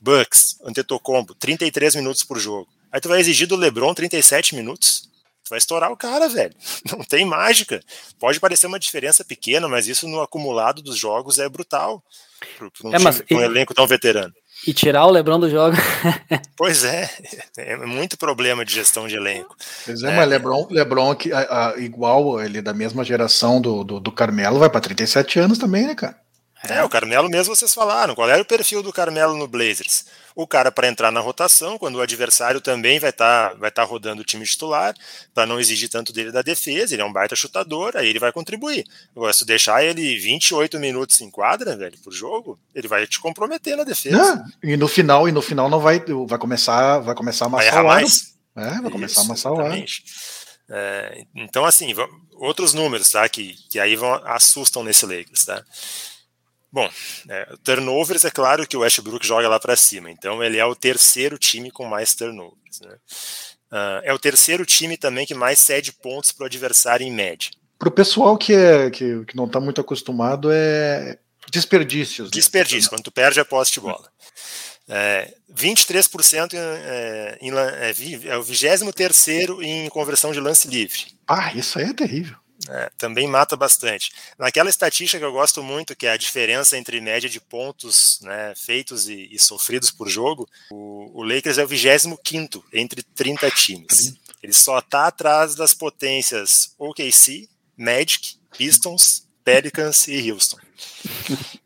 Bucks, 0.00 0.58
Antetokounmpo, 0.64 1.34
33 1.34 1.96
minutos 1.96 2.22
por 2.24 2.38
jogo. 2.38 2.68
Aí 2.90 3.00
tu 3.00 3.08
vai 3.08 3.20
exigir 3.20 3.46
do 3.46 3.56
LeBron 3.56 3.92
37 3.92 4.54
minutos. 4.54 5.07
Tu 5.48 5.50
vai 5.50 5.58
estourar 5.58 5.90
o 5.90 5.96
cara, 5.96 6.28
velho. 6.28 6.54
Não 6.92 7.02
tem 7.02 7.24
mágica. 7.24 7.80
Pode 8.18 8.38
parecer 8.38 8.66
uma 8.66 8.78
diferença 8.78 9.24
pequena, 9.24 9.66
mas 9.66 9.88
isso 9.88 10.06
no 10.06 10.20
acumulado 10.20 10.82
dos 10.82 10.98
jogos 10.98 11.38
é 11.38 11.48
brutal. 11.48 12.02
Um, 12.84 12.94
é, 12.94 12.98
mas, 12.98 13.22
um 13.30 13.40
elenco 13.40 13.72
tão 13.72 13.86
veterano. 13.86 14.32
E 14.66 14.74
tirar 14.74 15.06
o 15.06 15.10
Lebron 15.10 15.40
do 15.40 15.48
jogo. 15.48 15.74
pois 16.54 16.84
é, 16.84 17.08
é 17.56 17.76
muito 17.78 18.18
problema 18.18 18.62
de 18.62 18.74
gestão 18.74 19.08
de 19.08 19.16
elenco. 19.16 19.56
Pois 19.86 20.02
é, 20.02 20.10
é. 20.10 20.16
mas 20.16 20.28
Lebron, 20.28 20.68
Lebron 20.70 21.14
que, 21.14 21.32
a, 21.32 21.70
a, 21.70 21.78
igual 21.78 22.40
ele 22.42 22.60
da 22.60 22.74
mesma 22.74 23.02
geração 23.02 23.58
do, 23.58 23.82
do, 23.82 24.00
do 24.00 24.12
Carmelo, 24.12 24.58
vai 24.58 24.68
para 24.68 24.82
37 24.82 25.38
anos 25.38 25.56
também, 25.56 25.86
né, 25.86 25.94
cara? 25.94 26.20
É, 26.68 26.82
o 26.82 26.88
Carmelo 26.88 27.30
mesmo 27.30 27.54
vocês 27.54 27.72
falaram. 27.72 28.14
Qual 28.14 28.28
era 28.28 28.42
o 28.42 28.44
perfil 28.44 28.82
do 28.82 28.92
Carmelo 28.92 29.36
no 29.36 29.46
Blazers? 29.46 30.04
O 30.38 30.46
cara 30.46 30.70
para 30.70 30.86
entrar 30.86 31.10
na 31.10 31.18
rotação, 31.18 31.76
quando 31.76 31.96
o 31.96 32.00
adversário 32.00 32.60
também 32.60 33.00
vai 33.00 33.10
estar 33.10 33.50
tá, 33.50 33.54
vai 33.56 33.72
tá 33.72 33.82
rodando 33.82 34.22
o 34.22 34.24
time 34.24 34.44
titular, 34.44 34.94
para 35.34 35.44
não 35.44 35.58
exigir 35.58 35.88
tanto 35.88 36.12
dele 36.12 36.30
da 36.30 36.42
defesa, 36.42 36.94
ele 36.94 37.02
é 37.02 37.04
um 37.04 37.12
baita 37.12 37.34
chutador, 37.34 37.96
aí 37.96 38.06
ele 38.06 38.20
vai 38.20 38.30
contribuir. 38.30 38.86
Agora, 39.16 39.32
se 39.32 39.44
deixar 39.44 39.82
ele 39.82 40.16
28 40.16 40.78
minutos 40.78 41.20
em 41.20 41.28
quadra, 41.28 41.76
velho, 41.76 41.98
por 42.04 42.12
jogo, 42.12 42.56
ele 42.72 42.86
vai 42.86 43.04
te 43.04 43.18
comprometer 43.18 43.76
na 43.76 43.82
defesa. 43.82 44.16
e 44.62 44.76
no 44.76 44.86
final, 44.86 45.28
e 45.28 45.32
no 45.32 45.42
final 45.42 45.68
não 45.68 45.80
vai, 45.80 46.00
vai 46.28 46.38
começar, 46.38 47.00
vai 47.00 47.16
começar 47.16 47.46
a 47.46 47.48
amassar 47.48 47.72
vai 47.72 47.82
o 47.82 47.86
mais. 47.86 48.34
É, 48.54 48.80
vai 48.80 48.90
começar 48.92 49.20
Isso, 49.20 49.20
a 49.20 49.24
amassar 49.24 49.52
o 49.52 49.60
ar. 49.60 49.84
É, 50.70 51.24
então, 51.34 51.64
assim, 51.64 51.92
outros 52.36 52.74
números, 52.74 53.10
tá? 53.10 53.28
Que, 53.28 53.56
que 53.68 53.80
aí 53.80 53.96
vão, 53.96 54.14
assustam 54.24 54.84
nesse 54.84 55.04
Lakers, 55.04 55.44
tá? 55.44 55.64
Bom, 56.70 56.88
é, 57.28 57.54
turnovers 57.64 58.24
é 58.24 58.30
claro 58.30 58.66
que 58.66 58.76
o 58.76 58.80
Westbrook 58.80 59.26
joga 59.26 59.48
lá 59.48 59.58
para 59.58 59.76
cima, 59.76 60.10
então 60.10 60.42
ele 60.44 60.58
é 60.58 60.64
o 60.64 60.74
terceiro 60.74 61.38
time 61.38 61.70
com 61.70 61.86
mais 61.86 62.14
turnovers. 62.14 62.80
Né? 62.82 62.94
Uh, 63.70 64.00
é 64.04 64.12
o 64.12 64.18
terceiro 64.18 64.64
time 64.66 64.96
também 64.96 65.26
que 65.26 65.34
mais 65.34 65.58
cede 65.58 65.92
pontos 65.92 66.32
para 66.32 66.44
o 66.44 66.46
adversário 66.46 67.06
em 67.06 67.12
média. 67.12 67.50
Para 67.78 67.88
o 67.88 67.92
pessoal 67.92 68.36
que, 68.36 68.52
é, 68.52 68.90
que, 68.90 69.24
que 69.24 69.36
não 69.36 69.46
está 69.46 69.60
muito 69.60 69.80
acostumado, 69.80 70.50
é 70.52 71.18
desperdícios. 71.50 72.28
Né? 72.28 72.34
Desperdício, 72.34 72.90
quando 72.90 73.04
tu 73.04 73.12
perde 73.12 73.40
a 73.40 73.44
posse 73.44 73.72
de 73.72 73.80
bola. 73.80 74.10
É, 74.88 75.34
23% 75.54 76.54
é, 76.54 77.38
em, 77.40 77.50
é, 77.52 78.30
é 78.30 78.36
o 78.38 78.42
23 78.42 78.82
em 79.62 79.88
conversão 79.90 80.32
de 80.32 80.40
lance 80.40 80.66
livre. 80.66 81.06
Ah, 81.26 81.52
isso 81.54 81.78
aí 81.78 81.86
é 81.86 81.92
terrível. 81.92 82.36
É, 82.68 82.90
também 82.98 83.26
mata 83.26 83.56
bastante. 83.56 84.12
Naquela 84.38 84.68
estatística 84.68 85.18
que 85.18 85.24
eu 85.24 85.32
gosto 85.32 85.62
muito, 85.62 85.96
que 85.96 86.06
é 86.06 86.10
a 86.10 86.16
diferença 86.18 86.76
entre 86.76 87.00
média 87.00 87.28
de 87.28 87.40
pontos 87.40 88.20
né, 88.22 88.52
feitos 88.54 89.08
e, 89.08 89.28
e, 89.32 89.38
sofridos 89.38 89.90
por 89.90 90.08
jogo, 90.08 90.46
o, 90.70 91.20
o 91.20 91.22
Lakers 91.22 91.56
é 91.56 91.64
o 91.64 91.66
25 91.66 92.64
entre 92.72 93.02
30 93.02 93.50
times. 93.52 94.14
Ele 94.42 94.52
só 94.52 94.78
está 94.78 95.06
atrás 95.06 95.54
das 95.54 95.72
potências 95.72 96.74
OKC, 96.78 97.48
Magic, 97.76 98.36
Pistons, 98.56 99.26
Pelicans 99.42 100.06
e 100.06 100.30
Houston. 100.30 100.58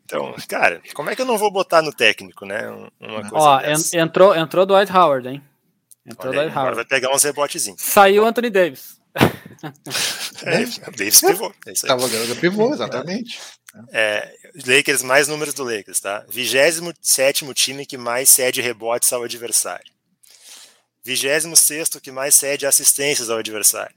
Então, 0.05 0.35
cara, 0.47 0.81
como 0.93 1.09
é 1.09 1.15
que 1.15 1.21
eu 1.21 1.25
não 1.25 1.37
vou 1.37 1.51
botar 1.51 1.81
no 1.81 1.91
técnico, 1.91 2.45
né? 2.45 2.69
Uma 2.99 3.29
coisa 3.29 3.45
Ó, 3.45 3.59
dessa? 3.59 3.97
entrou, 3.97 4.35
entrou 4.35 4.65
Dwight 4.65 4.91
Howard, 4.91 5.27
hein? 5.27 5.41
Entrou 6.05 6.31
Olha 6.31 6.43
Dwight 6.43 6.57
Howard. 6.57 6.75
Vai 6.75 6.85
pegar 6.85 7.13
uns 7.13 7.23
rebotezinhos. 7.23 7.81
Saiu 7.81 8.25
Anthony 8.25 8.49
Davis. 8.49 9.01
É, 10.43 10.91
Davis 10.91 11.21
pivô. 11.21 11.53
É 11.65 11.71
isso 11.71 11.87
Tava 11.87 12.07
ganhando 12.07 12.35
pivô, 12.35 12.73
exatamente. 12.73 13.39
É, 13.91 14.31
Lakers, 14.67 15.01
mais 15.01 15.27
números 15.27 15.53
do 15.53 15.63
Lakers, 15.63 15.99
tá? 15.99 16.25
27 16.29 17.53
time 17.53 17.85
que 17.85 17.97
mais 17.97 18.29
cede 18.29 18.61
rebotes 18.61 19.11
ao 19.11 19.23
adversário. 19.23 19.91
26 21.05 21.89
que 22.01 22.11
mais 22.11 22.35
cede 22.35 22.65
assistências 22.65 23.29
ao 23.29 23.39
adversário. 23.39 23.95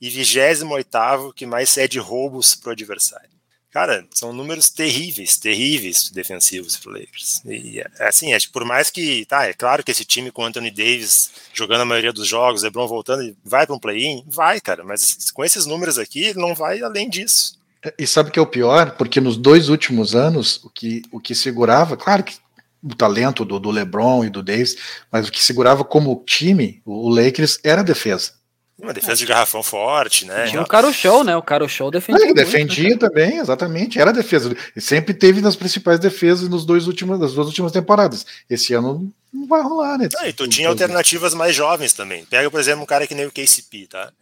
E 0.00 0.08
28 0.08 1.32
que 1.34 1.46
mais 1.46 1.70
cede 1.70 1.98
roubos 1.98 2.54
para 2.54 2.70
o 2.70 2.72
adversário. 2.72 3.30
Cara, 3.72 4.06
são 4.14 4.34
números 4.34 4.68
terríveis, 4.68 5.38
terríveis 5.38 6.10
defensivos 6.10 6.76
pro 6.76 6.92
Lakers. 6.92 7.40
E 7.46 7.82
assim, 8.00 8.34
é, 8.34 8.38
por 8.52 8.66
mais 8.66 8.90
que, 8.90 9.24
tá, 9.24 9.46
é 9.46 9.54
claro 9.54 9.82
que 9.82 9.90
esse 9.90 10.04
time 10.04 10.30
com 10.30 10.44
Anthony 10.44 10.70
Davis 10.70 11.30
jogando 11.54 11.80
a 11.80 11.86
maioria 11.86 12.12
dos 12.12 12.28
jogos, 12.28 12.62
LeBron 12.62 12.86
voltando, 12.86 13.34
vai 13.42 13.66
para 13.66 13.74
um 13.74 13.78
play-in, 13.78 14.22
vai, 14.26 14.60
cara, 14.60 14.84
mas 14.84 15.30
com 15.30 15.42
esses 15.42 15.64
números 15.64 15.96
aqui, 15.96 16.24
ele 16.24 16.38
não 16.38 16.54
vai 16.54 16.82
além 16.82 17.08
disso. 17.08 17.58
E 17.98 18.06
sabe 18.06 18.28
o 18.28 18.32
que 18.32 18.38
é 18.38 18.42
o 18.42 18.46
pior? 18.46 18.90
Porque 18.92 19.22
nos 19.22 19.38
dois 19.38 19.70
últimos 19.70 20.14
anos, 20.14 20.62
o 20.62 20.68
que, 20.68 21.00
o 21.10 21.18
que 21.18 21.34
segurava, 21.34 21.96
claro 21.96 22.22
que 22.22 22.36
o 22.82 22.94
talento 22.94 23.42
do, 23.42 23.58
do 23.58 23.70
LeBron 23.70 24.24
e 24.24 24.30
do 24.30 24.42
Davis, 24.42 24.76
mas 25.10 25.28
o 25.28 25.32
que 25.32 25.42
segurava 25.42 25.82
como 25.82 26.22
time, 26.26 26.82
o 26.84 27.08
Lakers, 27.08 27.58
era 27.64 27.80
a 27.80 27.84
defesa. 27.84 28.32
Uma 28.78 28.92
defesa 28.92 29.16
de 29.16 29.26
garrafão 29.26 29.62
forte, 29.62 30.24
né? 30.24 30.46
Tinha 30.46 30.60
o 30.60 30.66
Caro 30.66 30.92
Show, 30.92 31.22
né? 31.22 31.36
O 31.36 31.42
Caro 31.42 31.68
Show 31.68 31.90
defendia. 31.90 32.24
Ele 32.24 32.34
defendia 32.34 32.88
muito, 32.88 33.00
também, 33.00 33.38
exatamente. 33.38 34.00
Era 34.00 34.12
defesa. 34.12 34.54
E 34.74 34.80
sempre 34.80 35.14
teve 35.14 35.40
nas 35.40 35.54
principais 35.54 36.00
defesas 36.00 36.48
nos 36.48 36.64
dois 36.64 36.86
últimos, 36.86 37.20
nas 37.20 37.32
duas 37.32 37.46
últimas 37.46 37.70
temporadas. 37.70 38.26
Esse 38.50 38.74
ano 38.74 39.12
não 39.32 39.46
vai 39.46 39.62
rolar, 39.62 39.98
né? 39.98 40.08
Ah, 40.18 40.28
e 40.28 40.32
tu 40.32 40.48
tinha 40.48 40.68
alternativas 40.68 41.32
mais 41.32 41.54
jovens 41.54 41.92
também. 41.92 42.24
Pega, 42.24 42.50
por 42.50 42.58
exemplo, 42.58 42.82
um 42.82 42.86
cara 42.86 43.06
que 43.06 43.14
nem 43.14 43.26
o 43.26 43.30
KCP, 43.30 43.86
tá? 43.88 44.12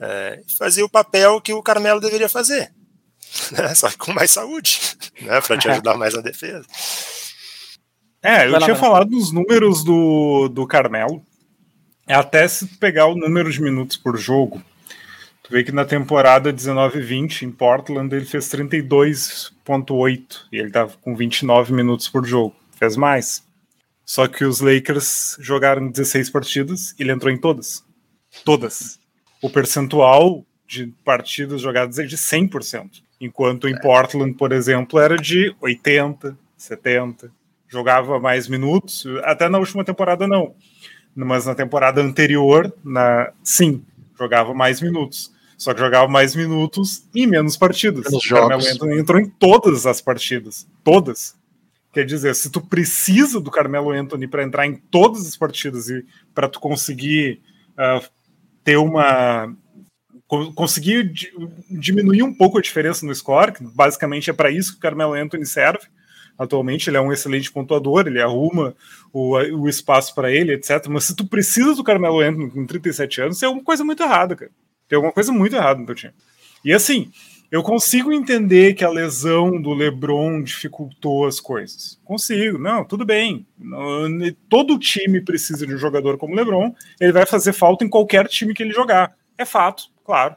É, 0.00 0.40
fazia 0.58 0.84
o 0.84 0.90
papel 0.90 1.40
que 1.40 1.52
o 1.52 1.62
Carmelo 1.62 2.00
deveria 2.00 2.28
fazer. 2.28 2.72
Né? 3.52 3.72
Só 3.76 3.88
que 3.88 3.96
com 3.96 4.12
mais 4.12 4.32
saúde, 4.32 4.80
né? 5.22 5.40
Pra 5.40 5.56
te 5.56 5.68
ajudar 5.68 5.96
mais 5.96 6.14
na 6.14 6.20
defesa. 6.20 6.64
É, 8.20 8.48
eu 8.48 8.58
tinha 8.58 8.74
falado 8.74 9.08
dos 9.08 9.30
números 9.30 9.84
do, 9.84 10.48
do 10.48 10.66
Carmelo. 10.66 11.24
É 12.10 12.14
até 12.14 12.48
se 12.48 12.66
tu 12.66 12.76
pegar 12.76 13.06
o 13.06 13.14
número 13.14 13.52
de 13.52 13.62
minutos 13.62 13.96
por 13.96 14.18
jogo, 14.18 14.60
Tu 15.44 15.54
vê 15.54 15.62
que 15.64 15.72
na 15.72 15.84
temporada 15.84 16.52
19-20, 16.52 17.42
em 17.42 17.50
Portland, 17.50 18.14
ele 18.14 18.24
fez 18.24 18.48
32,8 18.48 20.46
e 20.52 20.58
ele 20.58 20.70
tava 20.70 20.92
com 21.00 21.16
29 21.16 21.72
minutos 21.72 22.08
por 22.08 22.24
jogo. 22.24 22.54
Fez 22.78 22.96
mais. 22.96 23.44
Só 24.04 24.28
que 24.28 24.44
os 24.44 24.60
Lakers 24.60 25.36
jogaram 25.40 25.88
16 25.88 26.30
partidas 26.30 26.94
e 26.96 27.02
ele 27.02 27.10
entrou 27.10 27.32
em 27.32 27.36
todas. 27.36 27.84
Todas. 28.44 29.00
O 29.42 29.50
percentual 29.50 30.44
de 30.68 30.86
partidas 31.04 31.60
jogadas 31.60 31.98
é 31.98 32.04
de 32.04 32.16
100%. 32.16 33.02
Enquanto 33.20 33.68
em 33.68 33.76
Portland, 33.80 34.34
por 34.34 34.52
exemplo, 34.52 35.00
era 35.00 35.16
de 35.16 35.52
80, 35.60 36.38
70. 36.56 37.28
Jogava 37.68 38.20
mais 38.20 38.46
minutos, 38.46 39.04
até 39.24 39.48
na 39.48 39.58
última 39.58 39.84
temporada 39.84 40.28
não. 40.28 40.54
Mas 41.14 41.46
na 41.46 41.54
temporada 41.54 42.00
anterior, 42.00 42.72
na 42.84 43.32
sim, 43.42 43.84
jogava 44.18 44.54
mais 44.54 44.80
minutos. 44.80 45.32
Só 45.58 45.74
que 45.74 45.80
jogava 45.80 46.08
mais 46.08 46.34
minutos 46.34 47.04
e 47.14 47.26
menos 47.26 47.56
partidas. 47.56 48.04
Menos 48.04 48.24
o 48.24 48.28
Carmelo. 48.34 48.62
Anthony 48.66 48.98
entrou 48.98 49.20
em 49.20 49.28
todas 49.28 49.84
as 49.86 50.00
partidas. 50.00 50.66
Todas. 50.82 51.34
Quer 51.92 52.06
dizer, 52.06 52.34
se 52.34 52.48
tu 52.50 52.60
precisa 52.62 53.40
do 53.40 53.50
Carmelo 53.50 53.90
Anthony 53.90 54.26
para 54.26 54.42
entrar 54.44 54.66
em 54.66 54.76
todas 54.90 55.26
as 55.26 55.36
partidas 55.36 55.90
e 55.90 56.06
para 56.34 56.48
tu 56.48 56.60
conseguir 56.60 57.40
ah, 57.76 58.00
ter 58.64 58.76
uma 58.78 59.54
co- 60.26 60.52
conseguir 60.54 61.12
di- 61.12 61.32
diminuir 61.68 62.22
um 62.22 62.32
pouco 62.32 62.56
a 62.56 62.62
diferença 62.62 63.04
no 63.04 63.14
score, 63.14 63.52
que 63.52 63.62
basicamente 63.64 64.30
é 64.30 64.32
para 64.32 64.50
isso 64.50 64.72
que 64.72 64.78
o 64.78 64.80
Carmelo 64.80 65.12
Anthony 65.14 65.44
serve. 65.44 65.86
Atualmente 66.40 66.88
ele 66.88 66.96
é 66.96 67.00
um 67.02 67.12
excelente 67.12 67.52
pontuador, 67.52 68.06
ele 68.06 68.18
arruma 68.18 68.74
o, 69.12 69.36
o 69.36 69.68
espaço 69.68 70.14
para 70.14 70.32
ele, 70.32 70.54
etc. 70.54 70.86
Mas 70.88 71.04
se 71.04 71.14
tu 71.14 71.26
precisa 71.26 71.74
do 71.74 71.84
Carmelo 71.84 72.20
Anthony 72.20 72.50
com 72.50 72.64
37 72.64 73.20
anos, 73.20 73.38
tem 73.38 73.46
alguma 73.46 73.62
coisa 73.62 73.84
muito 73.84 74.02
errada, 74.02 74.34
cara. 74.34 74.50
Tem 74.88 74.96
alguma 74.96 75.12
coisa 75.12 75.30
muito 75.32 75.54
errada 75.54 75.78
no 75.78 75.84
teu 75.84 75.94
time. 75.94 76.14
E 76.64 76.72
assim, 76.72 77.12
eu 77.50 77.62
consigo 77.62 78.10
entender 78.10 78.72
que 78.72 78.82
a 78.82 78.88
lesão 78.88 79.60
do 79.60 79.74
LeBron 79.74 80.42
dificultou 80.42 81.26
as 81.26 81.38
coisas. 81.38 82.00
Consigo, 82.06 82.56
não, 82.56 82.86
tudo 82.86 83.04
bem. 83.04 83.46
Todo 84.48 84.78
time 84.78 85.20
precisa 85.20 85.66
de 85.66 85.74
um 85.74 85.78
jogador 85.78 86.16
como 86.16 86.32
o 86.32 86.36
LeBron. 86.36 86.74
Ele 86.98 87.12
vai 87.12 87.26
fazer 87.26 87.52
falta 87.52 87.84
em 87.84 87.88
qualquer 87.88 88.26
time 88.28 88.54
que 88.54 88.62
ele 88.62 88.72
jogar. 88.72 89.14
É 89.36 89.44
fato, 89.44 89.90
claro. 90.02 90.36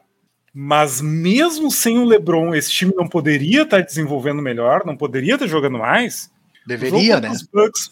Mas 0.54 1.02
mesmo 1.02 1.72
sem 1.72 1.98
o 1.98 2.06
LeBron, 2.06 2.54
esse 2.54 2.72
time 2.72 2.94
não 2.96 3.08
poderia 3.08 3.64
estar 3.64 3.82
desenvolvendo 3.82 4.42
melhor, 4.42 4.86
não 4.86 4.96
poderia 4.96 5.34
estar 5.34 5.48
jogando 5.48 5.80
mais. 5.80 6.32
Deveria, 6.66 7.20
né? 7.20 7.30
Bucks, 7.52 7.92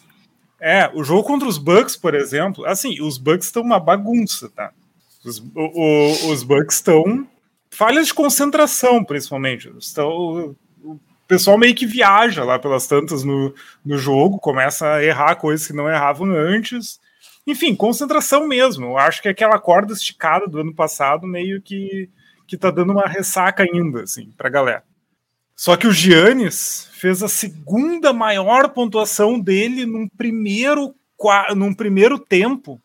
é, 0.59 0.89
o 0.93 1.03
jogo 1.03 1.23
contra 1.23 1.47
os 1.47 1.57
Bucks, 1.57 1.95
por 1.95 2.13
exemplo, 2.13 2.63
assim, 2.65 3.01
os 3.01 3.17
Bucks 3.17 3.47
estão 3.47 3.63
uma 3.63 3.79
bagunça, 3.79 4.49
tá? 4.55 4.71
Os, 5.25 5.39
o- 5.39 5.49
o- 5.55 6.31
os 6.31 6.43
Bucks 6.43 6.75
estão 6.75 7.27
falhas 7.69 8.07
de 8.07 8.13
concentração, 8.13 9.03
principalmente. 9.03 9.71
Estão, 9.79 10.55
o 10.83 10.99
pessoal 11.27 11.57
meio 11.57 11.73
que 11.73 11.85
viaja 11.87 12.43
lá 12.43 12.59
pelas 12.59 12.85
tantas 12.85 13.23
no, 13.23 13.53
no 13.83 13.97
jogo, 13.97 14.37
começa 14.37 14.87
a 14.93 15.03
errar 15.03 15.35
coisas 15.35 15.65
que 15.65 15.73
não 15.73 15.89
erravam 15.89 16.29
antes. 16.31 16.99
Enfim, 17.47 17.75
concentração 17.75 18.47
mesmo. 18.47 18.85
Eu 18.85 18.97
acho 18.99 19.19
que 19.21 19.27
aquela 19.29 19.57
corda 19.57 19.93
esticada 19.93 20.45
do 20.47 20.59
ano 20.59 20.73
passado 20.75 21.25
meio 21.25 21.59
que, 21.61 22.07
que 22.51 22.57
tá 22.57 22.69
dando 22.69 22.91
uma 22.91 23.07
ressaca 23.07 23.63
ainda, 23.63 24.03
assim, 24.03 24.29
pra 24.35 24.49
galera. 24.49 24.83
Só 25.55 25.77
que 25.77 25.87
o 25.87 25.91
Giannis 25.93 26.89
fez 26.91 27.23
a 27.23 27.29
segunda 27.29 28.11
maior 28.11 28.67
pontuação 28.73 29.39
dele 29.39 29.85
num 29.85 30.05
primeiro, 30.09 30.93
num 31.55 31.73
primeiro 31.73 32.19
tempo 32.19 32.77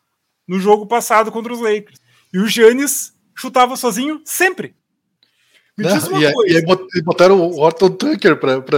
no 0.47 0.57
jogo 0.57 0.87
passado 0.87 1.33
contra 1.33 1.51
os 1.51 1.59
Lakers. 1.59 1.99
E 2.33 2.39
o 2.39 2.47
Giannis 2.47 3.13
chutava 3.35 3.75
sozinho 3.75 4.21
sempre. 4.23 4.73
Me 5.77 5.83
Né? 5.83 5.93
diz 5.95 6.07
uma 6.07 6.23
E, 6.23 6.31
coisa. 6.33 6.53
e 6.53 6.57
aí 6.95 7.01
botaram 7.03 7.37
o 7.41 7.59
Horton 7.59 7.89
Tucker 7.89 8.37
pra, 8.39 8.61
pra. 8.61 8.77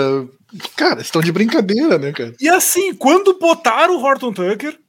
Cara, 0.76 1.02
estão 1.02 1.22
de 1.22 1.32
brincadeira, 1.32 2.00
né, 2.00 2.12
cara? 2.12 2.34
E 2.42 2.50
assim, 2.50 2.96
quando 2.96 3.38
botaram 3.38 3.96
o 3.96 4.02
Horton 4.04 4.34
Tucker, 4.34 4.80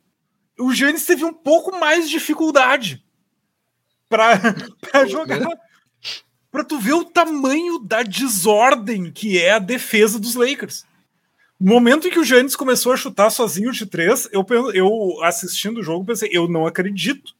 o 0.58 0.72
Giannis 0.72 1.04
teve 1.04 1.26
um 1.26 1.34
pouco 1.34 1.78
mais 1.78 2.06
de 2.06 2.12
dificuldade 2.12 3.04
pra, 4.08 4.38
pra 4.80 5.04
jogar. 5.04 5.40
Pra 6.50 6.64
tu 6.64 6.80
ver 6.80 6.94
o 6.94 7.04
tamanho 7.04 7.78
da 7.78 8.02
desordem 8.02 9.10
que 9.12 9.38
é 9.38 9.52
a 9.52 9.58
defesa 9.58 10.18
dos 10.18 10.34
Lakers. 10.34 10.84
No 11.60 11.74
momento 11.74 12.08
em 12.08 12.10
que 12.10 12.18
o 12.18 12.24
Giannis 12.24 12.56
começou 12.56 12.92
a 12.92 12.96
chutar 12.96 13.30
sozinho 13.30 13.70
de 13.70 13.86
três, 13.86 14.28
eu, 14.32 14.44
eu 14.74 15.22
assistindo 15.22 15.78
o 15.78 15.82
jogo 15.82 16.06
pensei, 16.06 16.28
eu 16.32 16.48
não 16.48 16.66
acredito. 16.66 17.34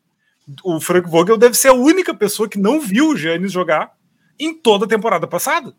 O 0.62 0.81
Frank 0.81 1.09
Vogel 1.09 1.38
deve 1.38 1.57
ser 1.57 1.68
a 1.68 1.75
única 1.75 2.14
pessoa 2.14 2.49
que 2.49 2.59
não 2.59 2.81
viu 2.81 3.09
o 3.09 3.16
Giannis 3.16 3.51
jogar 3.51 3.92
em 4.38 4.55
toda 4.55 4.85
a 4.85 4.88
temporada 4.88 5.27
passada. 5.27 5.75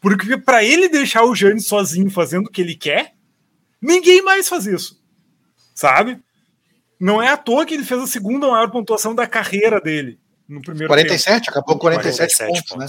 Porque 0.00 0.36
pra 0.36 0.62
ele 0.62 0.88
deixar 0.88 1.24
o 1.24 1.34
Giannis 1.34 1.66
sozinho 1.66 2.10
fazendo 2.10 2.46
o 2.46 2.50
que 2.50 2.60
ele 2.60 2.74
quer, 2.74 3.14
ninguém 3.80 4.22
mais 4.22 4.48
faz 4.48 4.66
isso. 4.66 5.00
Sabe? 5.74 6.18
Não 7.00 7.22
é 7.22 7.28
à 7.28 7.36
toa 7.36 7.64
que 7.64 7.74
ele 7.74 7.84
fez 7.84 8.02
a 8.02 8.06
segunda 8.06 8.48
maior 8.48 8.70
pontuação 8.70 9.14
da 9.14 9.26
carreira 9.26 9.80
dele 9.80 10.18
no 10.48 10.60
primeiro 10.60 10.92
tempo. 10.94 11.06
47, 11.06 11.50
acabou 11.50 11.74
com 11.74 11.80
47, 11.80 12.46
pontos, 12.46 12.76
né? 12.76 12.86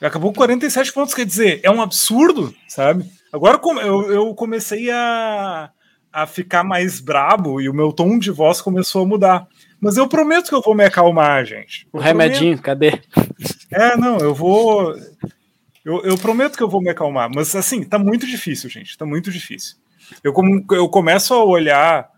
Acabou 0.00 0.32
com 0.32 0.38
47 0.38 0.92
pontos, 0.92 1.14
quer 1.14 1.26
dizer, 1.26 1.60
é 1.62 1.70
um 1.70 1.82
absurdo, 1.82 2.54
sabe? 2.68 3.04
Agora 3.32 3.58
como 3.58 3.80
eu, 3.80 4.12
eu 4.12 4.34
comecei 4.34 4.90
a, 4.90 5.70
a 6.12 6.26
ficar 6.26 6.62
mais 6.62 7.00
brabo 7.00 7.60
e 7.60 7.68
o 7.68 7.74
meu 7.74 7.92
tom 7.92 8.18
de 8.18 8.30
voz 8.30 8.60
começou 8.60 9.02
a 9.02 9.06
mudar. 9.06 9.46
Mas 9.80 9.96
eu 9.96 10.08
prometo 10.08 10.48
que 10.48 10.54
eu 10.54 10.62
vou 10.62 10.74
me 10.74 10.84
acalmar, 10.84 11.44
gente. 11.44 11.86
O 11.92 11.98
Eu 11.98 12.02
remedinho, 12.02 12.58
cadê? 12.60 13.00
É, 13.70 13.96
não, 13.96 14.18
eu 14.18 14.34
vou. 14.34 14.94
Eu, 15.84 16.02
eu 16.02 16.18
prometo 16.18 16.56
que 16.56 16.62
eu 16.62 16.68
vou 16.68 16.80
me 16.80 16.90
acalmar. 16.90 17.30
Mas 17.32 17.54
assim, 17.54 17.84
tá 17.84 17.98
muito 17.98 18.26
difícil, 18.26 18.68
gente. 18.68 18.96
Tá 18.96 19.06
muito 19.06 19.30
difícil. 19.30 19.76
Eu, 20.24 20.32
como, 20.32 20.64
eu 20.72 20.88
começo 20.88 21.32
a 21.34 21.44
olhar. 21.44 22.08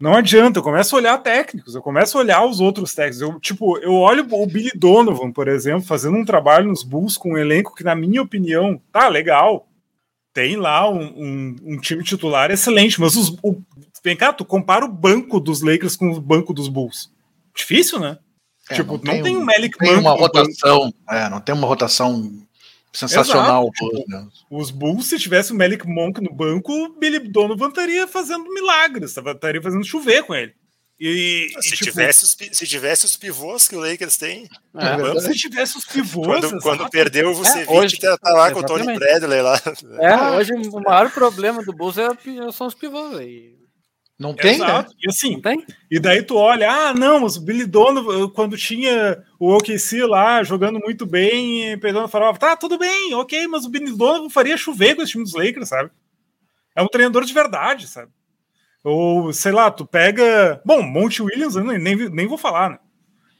Não 0.00 0.14
adianta, 0.14 0.58
eu 0.58 0.62
começo 0.62 0.96
a 0.96 0.98
olhar 0.98 1.18
técnicos, 1.18 1.74
eu 1.74 1.82
começo 1.82 2.16
a 2.16 2.22
olhar 2.22 2.42
os 2.46 2.58
outros 2.58 2.94
técnicos. 2.94 3.20
Eu, 3.20 3.38
tipo, 3.38 3.76
eu 3.78 3.92
olho 3.92 4.26
o 4.30 4.46
Billy 4.46 4.70
Donovan, 4.74 5.30
por 5.30 5.46
exemplo, 5.46 5.82
fazendo 5.82 6.16
um 6.16 6.24
trabalho 6.24 6.68
nos 6.68 6.82
Bulls 6.82 7.18
com 7.18 7.34
um 7.34 7.38
elenco 7.38 7.74
que, 7.74 7.84
na 7.84 7.94
minha 7.94 8.22
opinião, 8.22 8.80
tá 8.90 9.08
legal. 9.08 9.68
Tem 10.32 10.56
lá 10.56 10.88
um, 10.88 11.02
um, 11.02 11.56
um 11.62 11.76
time 11.78 12.02
titular 12.02 12.50
excelente, 12.50 12.98
mas 12.98 13.14
os, 13.14 13.36
o, 13.42 13.60
vem 14.02 14.16
cá, 14.16 14.32
tu 14.32 14.42
compara 14.42 14.86
o 14.86 14.92
banco 14.92 15.38
dos 15.38 15.60
Lakers 15.60 15.96
com 15.96 16.10
o 16.10 16.20
banco 16.20 16.54
dos 16.54 16.68
Bulls. 16.68 17.12
Difícil, 17.54 18.00
né? 18.00 18.16
É, 18.70 18.76
tipo, 18.76 18.92
não 19.04 19.22
tem, 19.22 19.36
um 19.36 19.44
Malik 19.44 19.76
tem 19.76 19.96
uma 19.96 20.12
rotação. 20.12 20.94
É, 21.10 21.28
não 21.28 21.40
tem 21.40 21.54
uma 21.54 21.66
rotação 21.66 22.30
sensacional. 22.92 23.70
né? 24.08 24.26
Os 24.50 24.70
Bulls, 24.70 25.06
se 25.08 25.18
tivesse 25.18 25.52
o 25.52 25.56
Malik 25.56 25.86
Monk 25.86 26.20
no 26.20 26.32
banco, 26.32 26.72
o 26.72 26.88
Billy 26.98 27.18
Donovan 27.20 27.68
estaria 27.68 28.06
fazendo 28.08 28.44
milagres, 28.52 29.14
tava- 29.14 29.32
estaria 29.32 29.62
fazendo 29.62 29.84
chover 29.84 30.24
com 30.24 30.34
ele. 30.34 30.52
E, 31.02 31.46
e, 31.56 31.62
Se, 31.62 31.70
tipo, 31.76 31.84
tivesse 31.84 32.24
os, 32.24 32.36
se 32.52 32.66
tivesse 32.66 33.06
os 33.06 33.16
pivôs 33.16 33.66
que 33.66 33.74
o 33.74 33.80
Lakers 33.80 34.18
tem, 34.18 34.46
É, 34.76 34.96
verdade. 34.98 35.22
se 35.22 35.32
tivesse 35.34 35.78
os 35.78 35.84
pivôs, 35.86 36.40
quando, 36.40 36.60
quando 36.60 36.90
perdeu 36.90 37.30
o 37.30 37.34
Vucevic, 37.34 37.72
hoje- 37.72 37.96
tá, 37.98 38.18
tá 38.18 38.32
lá 38.34 38.52
com 38.52 38.60
o 38.60 38.66
Tony 38.66 38.82
exatamente. 38.82 38.98
Bradley 39.00 39.40
lá. 39.40 39.58
É, 39.98 40.36
hoje 40.36 40.52
o 40.52 40.80
maior 40.82 41.10
problema 41.10 41.62
do 41.64 41.72
Bulls 41.72 41.96
é, 41.96 42.06
são 42.52 42.66
os 42.66 42.74
pivôs 42.74 43.16
aí. 43.16 43.54
Não 44.20 44.34
tem, 44.34 44.58
né? 44.58 44.66
Exato. 44.66 44.94
E 45.00 45.08
assim, 45.08 45.32
Não 45.32 45.40
tem? 45.40 45.64
E 45.90 45.98
daí 45.98 46.22
tu 46.22 46.36
olha, 46.36 46.70
ah, 46.70 46.92
não, 46.92 47.20
mas 47.20 47.36
o 47.36 47.40
Billy 47.40 47.64
Donovan, 47.64 48.28
quando 48.28 48.54
tinha 48.54 49.24
o 49.38 49.56
OKC 49.56 50.04
lá 50.04 50.42
jogando 50.44 50.78
muito 50.78 51.06
bem, 51.06 51.78
perdendo 51.78 52.06
falava, 52.06 52.38
tá, 52.38 52.54
tudo 52.54 52.76
bem, 52.76 53.14
ok, 53.14 53.46
mas 53.46 53.64
o 53.64 53.70
Billy 53.70 53.96
Donovan 53.96 54.28
faria 54.28 54.58
chover 54.58 54.94
com 54.94 55.00
esse 55.00 55.12
time 55.12 55.24
dos 55.24 55.32
Lakers, 55.32 55.70
sabe? 55.70 55.90
É 56.76 56.82
um 56.82 56.86
treinador 56.86 57.24
de 57.24 57.32
verdade, 57.32 57.88
sabe? 57.88 58.12
Ou, 58.84 59.32
sei 59.32 59.52
lá, 59.52 59.70
tu 59.70 59.86
pega. 59.86 60.60
Bom, 60.66 60.82
Monte 60.82 61.22
Williams, 61.22 61.56
eu 61.56 61.64
nem, 61.64 61.78
nem, 62.10 62.26
vou 62.26 62.36
falar, 62.38 62.70
né? 62.70 62.78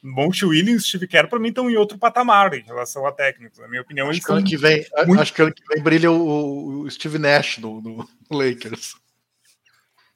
Monte 0.03 0.47
Williams 0.47 0.83
e 0.85 0.89
Steve 0.89 1.07
Kerr, 1.07 1.29
pra 1.29 1.39
mim, 1.39 1.49
estão 1.49 1.71
em 1.71 1.77
outro 1.77 1.99
patamar 1.99 2.55
em 2.55 2.63
relação 2.63 3.07
a 3.07 3.13
técnicos. 3.13 3.59
Na 3.59 3.69
minha 3.69 3.83
opinião, 3.83 4.09
Acho 4.09 4.17
eles 4.17 4.25
que, 4.25 4.33
ano 4.33 4.45
que 4.45 4.57
vem, 4.57 4.87
muito- 5.07 5.21
acho 5.21 5.35
que 5.35 5.43
ano 5.43 5.53
que 5.53 5.63
vem 5.75 5.83
brilha 5.83 6.11
o, 6.11 6.81
o 6.81 6.91
Steve 6.91 7.19
Nash 7.19 7.59
do, 7.59 7.83
do 7.83 8.09
Lakers. 8.31 8.95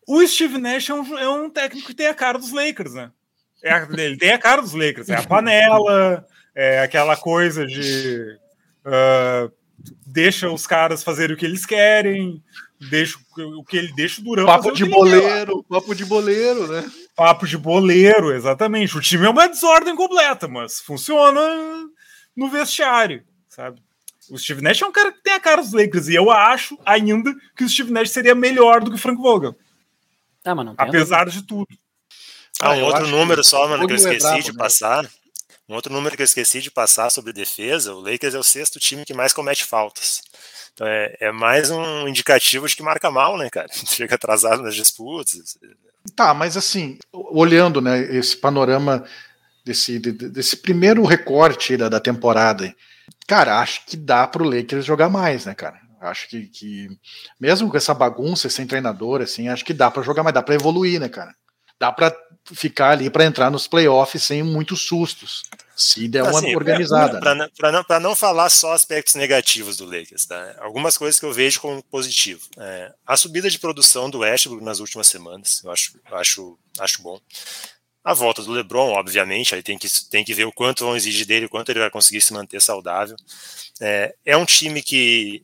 O 0.06 0.26
Steve 0.26 0.58
Nash 0.58 0.90
é 0.90 0.94
um, 0.94 1.18
é 1.18 1.28
um 1.28 1.48
técnico 1.50 1.86
que 1.88 1.94
tem 1.94 2.06
a 2.06 2.14
cara 2.14 2.38
dos 2.38 2.52
Lakers, 2.52 2.94
né? 2.94 3.10
É 3.62 3.72
a- 3.72 3.88
ele 3.96 4.16
tem 4.18 4.32
a 4.32 4.38
cara 4.38 4.60
dos 4.60 4.72
Lakers. 4.74 5.08
É 5.08 5.14
a 5.16 5.22
panela, 5.22 6.26
é 6.54 6.80
aquela 6.80 7.16
coisa 7.16 7.66
de. 7.66 8.38
ah, 8.84 9.48
deixa 10.06 10.50
os 10.50 10.66
caras 10.66 11.02
fazerem 11.02 11.34
o 11.34 11.38
que 11.38 11.44
eles 11.46 11.64
querem, 11.66 12.42
deixa 12.90 13.18
o 13.38 13.64
que 13.64 13.76
ele 13.76 13.92
deixa 13.94 14.20
o 14.20 14.24
Durão. 14.24 14.46
Papo 14.46 14.72
de 14.72 14.84
quer. 14.84 14.90
boleiro, 14.90 15.64
papo 15.64 15.94
de 15.94 16.04
boleiro, 16.04 16.66
né? 16.68 16.84
Papo 17.16 17.46
de 17.46 17.56
boleiro, 17.56 18.32
exatamente. 18.32 18.96
O 18.96 19.00
time 19.00 19.24
é 19.26 19.30
uma 19.30 19.48
desordem 19.48 19.96
completa, 19.96 20.46
mas 20.48 20.80
funciona 20.80 21.40
no 22.36 22.48
vestiário, 22.48 23.22
sabe? 23.48 23.80
O 24.30 24.38
Steve 24.38 24.62
Nash 24.62 24.80
é 24.80 24.86
um 24.86 24.92
cara 24.92 25.12
que 25.12 25.22
tem 25.22 25.34
a 25.34 25.40
cara 25.40 25.60
dos 25.62 25.72
Lakers, 25.72 26.08
e 26.08 26.14
eu 26.14 26.30
acho 26.30 26.78
ainda 26.84 27.32
que 27.56 27.62
o 27.64 27.68
Steve 27.68 27.92
Nash 27.92 28.10
seria 28.10 28.34
melhor 28.34 28.80
do 28.82 28.90
que 28.90 28.96
o 28.96 29.00
Frank 29.00 29.20
Vogel, 29.20 29.54
Ah, 30.44 30.54
mas 30.54 30.66
não 30.66 30.74
tem. 30.74 30.86
apesar 30.88 31.28
de 31.28 31.42
tudo. 31.42 31.66
Ah, 32.60 32.68
Ah, 32.68 32.70
um 32.72 32.76
eu 32.80 32.84
outro 32.86 33.06
número 33.08 33.42
que 33.42 33.48
só, 33.48 33.68
mano, 33.68 33.86
que 33.86 33.92
eu 33.92 33.96
é 33.96 33.98
esqueci 33.98 34.26
brabo, 34.26 34.42
de 34.42 34.52
né? 34.52 34.58
passar. 34.58 35.10
Um 35.68 35.74
outro 35.74 35.92
número 35.92 36.14
que 36.14 36.22
eu 36.22 36.26
esqueci 36.26 36.60
de 36.60 36.70
passar 36.70 37.10
sobre 37.10 37.32
defesa, 37.32 37.94
o 37.94 38.00
Lakers 38.00 38.34
é 38.34 38.38
o 38.38 38.42
sexto 38.42 38.78
time 38.78 39.04
que 39.04 39.14
mais 39.14 39.32
comete 39.32 39.64
faltas. 39.64 40.20
Então 40.74 40.86
é, 40.86 41.16
é 41.20 41.32
mais 41.32 41.70
um 41.70 42.06
indicativo 42.06 42.68
de 42.68 42.76
que 42.76 42.82
marca 42.82 43.10
mal, 43.10 43.38
né, 43.38 43.48
cara? 43.50 43.68
Chega 43.86 44.14
atrasado 44.16 44.62
nas 44.62 44.74
disputas. 44.74 45.56
Tá, 46.14 46.34
mas 46.34 46.56
assim, 46.56 46.98
olhando, 47.12 47.80
né, 47.80 47.98
esse 48.14 48.36
panorama 48.36 49.04
desse, 49.64 49.98
desse 49.98 50.56
primeiro 50.58 51.02
recorte 51.04 51.76
da, 51.78 51.88
da 51.88 51.98
temporada, 51.98 52.74
cara, 53.26 53.58
acho 53.60 53.86
que 53.86 53.96
dá 53.96 54.26
pro 54.26 54.44
Lakers 54.44 54.84
jogar 54.84 55.08
mais, 55.08 55.46
né, 55.46 55.54
cara? 55.54 55.80
Acho 56.04 56.28
que, 56.28 56.46
que 56.46 56.88
mesmo 57.38 57.70
com 57.70 57.76
essa 57.76 57.94
bagunça, 57.94 58.48
sem 58.48 58.66
treinador, 58.66 59.22
assim, 59.22 59.48
acho 59.48 59.64
que 59.64 59.74
dá 59.74 59.90
para 59.90 60.02
jogar 60.02 60.22
mais, 60.22 60.34
dá 60.34 60.42
para 60.42 60.54
evoluir, 60.54 61.00
né, 61.00 61.08
cara? 61.08 61.34
Dá 61.78 61.90
para 61.90 62.14
ficar 62.52 62.90
ali 62.90 63.10
para 63.10 63.24
entrar 63.24 63.50
nos 63.50 63.66
playoffs 63.66 64.22
sem 64.22 64.42
muitos 64.42 64.82
sustos, 64.82 65.44
se 65.74 66.06
der 66.06 66.22
uma 66.22 66.38
assim, 66.38 66.54
organizada. 66.54 67.18
Para 67.18 67.34
né? 67.34 67.48
não, 67.60 68.00
não, 68.00 68.16
falar 68.16 68.48
só 68.50 68.72
aspectos 68.72 69.14
negativos 69.14 69.76
do 69.76 69.84
Lakers, 69.84 70.26
tá? 70.26 70.54
Algumas 70.60 70.96
coisas 70.98 71.18
que 71.18 71.26
eu 71.26 71.32
vejo 71.32 71.60
como 71.60 71.82
positivo. 71.84 72.48
É, 72.58 72.92
a 73.06 73.16
subida 73.16 73.50
de 73.50 73.58
produção 73.58 74.10
do 74.10 74.18
Westbrook 74.18 74.62
nas 74.62 74.78
últimas 74.78 75.06
semanas, 75.06 75.62
eu 75.64 75.70
acho, 75.70 75.98
acho, 76.12 76.58
acho 76.78 77.02
bom. 77.02 77.18
A 78.04 78.12
volta 78.12 78.42
do 78.42 78.52
LeBron, 78.52 78.92
obviamente, 78.92 79.54
aí 79.54 79.62
tem 79.62 79.78
que, 79.78 79.88
tem 80.10 80.22
que 80.22 80.34
ver 80.34 80.44
o 80.44 80.52
quanto 80.52 80.84
vão 80.84 80.94
exigir 80.94 81.26
dele, 81.26 81.46
o 81.46 81.50
quanto 81.50 81.70
ele 81.70 81.80
vai 81.80 81.90
conseguir 81.90 82.20
se 82.20 82.34
manter 82.34 82.60
saudável. 82.60 83.16
É, 83.80 84.14
é 84.26 84.36
um 84.36 84.44
time 84.44 84.82
que 84.82 85.42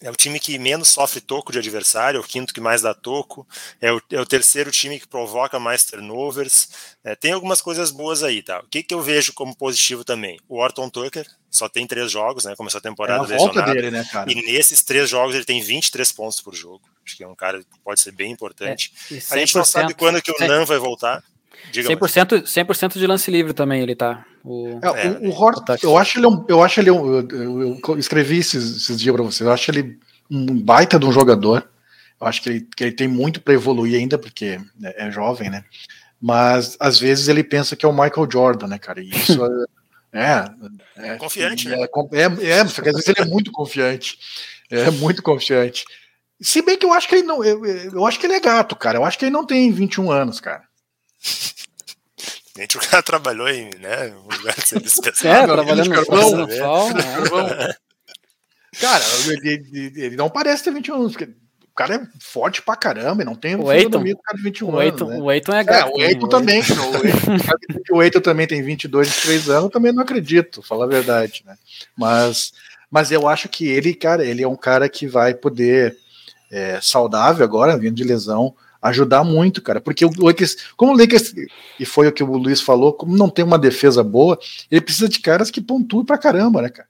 é 0.00 0.10
o 0.10 0.14
time 0.14 0.38
que 0.38 0.58
menos 0.58 0.88
sofre 0.88 1.20
toco 1.20 1.52
de 1.52 1.58
adversário, 1.58 2.18
é 2.18 2.20
o 2.20 2.24
quinto 2.24 2.52
que 2.52 2.60
mais 2.60 2.82
dá 2.82 2.92
toco, 2.92 3.46
é 3.80 3.92
o, 3.92 4.00
é 4.10 4.20
o 4.20 4.26
terceiro 4.26 4.70
time 4.70 5.00
que 5.00 5.08
provoca 5.08 5.58
mais 5.58 5.84
turnovers. 5.84 6.68
É, 7.02 7.14
tem 7.14 7.32
algumas 7.32 7.60
coisas 7.60 7.90
boas 7.90 8.22
aí, 8.22 8.42
tá? 8.42 8.60
O 8.60 8.68
que, 8.68 8.82
que 8.82 8.94
eu 8.94 9.00
vejo 9.00 9.32
como 9.32 9.56
positivo 9.56 10.04
também? 10.04 10.38
O 10.48 10.58
Orton 10.58 10.90
Tucker 10.90 11.26
só 11.50 11.68
tem 11.68 11.86
três 11.86 12.10
jogos, 12.10 12.44
né? 12.44 12.54
Começou 12.54 12.78
a 12.78 12.82
temporada 12.82 13.22
é 13.22 13.26
a 13.26 13.28
lesionado. 13.28 13.72
Dele, 13.72 13.90
né, 13.90 14.06
cara? 14.10 14.30
E 14.30 14.34
nesses 14.34 14.82
três 14.82 15.08
jogos 15.08 15.34
ele 15.34 15.44
tem 15.44 15.62
23 15.62 16.12
pontos 16.12 16.40
por 16.40 16.54
jogo. 16.54 16.82
Acho 17.04 17.16
que 17.16 17.24
é 17.24 17.28
um 17.28 17.34
cara 17.34 17.60
que 17.60 17.78
pode 17.82 18.00
ser 18.00 18.12
bem 18.12 18.32
importante. 18.32 18.92
É, 19.10 19.16
a 19.30 19.38
gente 19.38 19.54
não 19.54 19.64
sabe 19.64 19.94
quando 19.94 20.20
que 20.20 20.30
o 20.30 20.46
Nan 20.46 20.64
vai 20.64 20.78
voltar. 20.78 21.22
Diga 21.70 21.88
100%, 21.90 22.42
100% 22.44 22.98
de 22.98 23.06
lance 23.06 23.30
livre 23.30 23.52
também 23.52 23.82
ele 23.82 23.94
tá. 23.94 24.24
O, 24.44 24.78
é, 24.82 25.08
o, 25.08 25.28
o 25.28 25.30
Horst, 25.30 25.82
eu 25.82 25.96
acho 25.98 26.18
ele 26.18 26.26
um, 26.26 26.44
eu 26.48 26.62
acho 26.62 26.80
ele 26.80 26.90
um, 26.90 27.16
eu, 27.16 27.80
eu 27.88 27.98
escrevi 27.98 28.38
esses, 28.38 28.76
esses 28.76 29.00
dias 29.00 29.14
para 29.14 29.24
vocês. 29.24 29.46
Eu 29.46 29.52
acho 29.52 29.70
ele 29.70 29.98
um 30.30 30.60
baita 30.60 30.98
de 30.98 31.06
um 31.06 31.12
jogador. 31.12 31.68
Eu 32.20 32.26
acho 32.26 32.42
que 32.42 32.48
ele, 32.48 32.68
que 32.76 32.84
ele 32.84 32.92
tem 32.92 33.08
muito 33.08 33.40
para 33.40 33.54
evoluir 33.54 33.98
ainda 33.98 34.16
porque 34.16 34.58
é, 34.82 35.06
é, 35.06 35.10
jovem, 35.10 35.50
né? 35.50 35.64
Mas 36.20 36.76
às 36.80 36.98
vezes 36.98 37.28
ele 37.28 37.44
pensa 37.44 37.76
que 37.76 37.84
é 37.84 37.88
o 37.88 37.92
Michael 37.92 38.28
Jordan, 38.30 38.68
né, 38.68 38.78
cara? 38.78 39.00
E 39.02 39.10
isso 39.10 39.44
é, 40.12 40.44
é, 40.96 41.08
é 41.08 41.16
confiante, 41.16 41.68
é, 41.68 41.76
né? 41.76 41.86
É, 42.12 42.46
é, 42.48 42.60
às 42.60 42.72
vezes 42.72 43.08
ele 43.08 43.20
é 43.20 43.24
muito 43.24 43.50
confiante. 43.52 44.18
É 44.70 44.90
muito 44.90 45.22
confiante. 45.22 45.84
Se 46.40 46.60
bem 46.60 46.76
que 46.76 46.84
eu 46.84 46.92
acho 46.92 47.08
que 47.08 47.16
ele 47.16 47.26
não. 47.26 47.42
Eu, 47.44 47.64
eu 47.64 48.06
acho 48.06 48.18
que 48.18 48.26
ele 48.26 48.34
é 48.34 48.40
gato, 48.40 48.76
cara. 48.76 48.98
Eu 48.98 49.04
acho 49.04 49.18
que 49.18 49.24
ele 49.24 49.32
não 49.32 49.46
tem 49.46 49.70
21 49.70 50.10
anos, 50.10 50.40
cara. 50.40 50.62
Gente, 52.56 52.78
o 52.78 52.80
cara 52.80 53.02
trabalhou 53.02 53.48
em 53.48 53.70
né, 53.78 54.14
um 54.14 54.34
lugar 54.34 54.54
de 54.54 54.66
serviço 54.66 55.02
pesado. 55.02 55.28
É, 55.28 55.44
trabalhando 55.54 55.88
no 55.88 55.94
carvão. 55.94 56.36
No 56.36 56.52
sol, 56.52 56.94
né? 56.94 57.74
Cara, 58.80 59.04
ele, 59.26 59.64
ele, 59.72 60.02
ele, 60.02 60.16
não 60.16 60.30
parece 60.30 60.64
ter 60.64 60.72
21 60.72 60.94
anos, 60.94 61.12
porque 61.12 61.24
o 61.24 61.74
cara 61.74 61.96
é 61.96 62.06
forte 62.18 62.62
pra 62.62 62.76
caramba, 62.76 63.22
e 63.22 63.24
não 63.24 63.34
tem 63.34 63.56
o 63.56 63.70
Eiton, 63.70 64.02
do 64.02 64.18
cara 64.18 64.36
de 64.36 64.42
21 64.42 64.70
o 64.70 64.82
Eiton, 64.82 65.04
anos. 65.04 65.18
Né? 65.18 65.24
O 65.24 65.32
Eiton 65.32 65.54
é 65.54 65.64
gato. 65.64 65.88
É, 65.88 65.94
o 65.94 66.02
Eiton 66.02 66.28
também. 66.28 66.62
O 67.90 68.02
Eiton 68.02 68.20
também 68.20 68.46
tem 68.46 68.62
22, 68.62 69.08
23 69.08 69.50
anos, 69.50 69.70
também 69.70 69.92
não 69.92 70.02
acredito, 70.02 70.62
falar 70.62 70.84
a 70.84 70.88
verdade, 70.88 71.42
né? 71.46 71.56
Mas, 71.96 72.52
mas 72.90 73.12
eu 73.12 73.28
acho 73.28 73.48
que 73.48 73.66
ele, 73.68 73.94
cara, 73.94 74.24
ele 74.24 74.42
é 74.42 74.48
um 74.48 74.56
cara 74.56 74.88
que 74.88 75.06
vai 75.06 75.34
poder, 75.34 75.96
é, 76.50 76.78
saudável 76.80 77.44
agora, 77.44 77.76
vindo 77.76 77.94
de 77.94 78.04
lesão, 78.04 78.54
ajudar 78.80 79.24
muito, 79.24 79.62
cara, 79.62 79.80
porque 79.80 80.04
o 80.04 80.10
Lakers, 80.18 80.56
como 80.76 80.92
o 80.92 80.96
Lakers, 80.96 81.34
e 81.78 81.84
foi 81.84 82.08
o 82.08 82.12
que 82.12 82.22
o 82.22 82.36
Luiz 82.36 82.60
falou, 82.60 82.92
como 82.92 83.16
não 83.16 83.28
tem 83.28 83.44
uma 83.44 83.58
defesa 83.58 84.02
boa, 84.02 84.38
ele 84.70 84.80
precisa 84.80 85.08
de 85.08 85.18
caras 85.20 85.50
que 85.50 85.60
pontuem 85.60 86.04
pra 86.04 86.18
caramba, 86.18 86.62
né, 86.62 86.68
cara? 86.68 86.88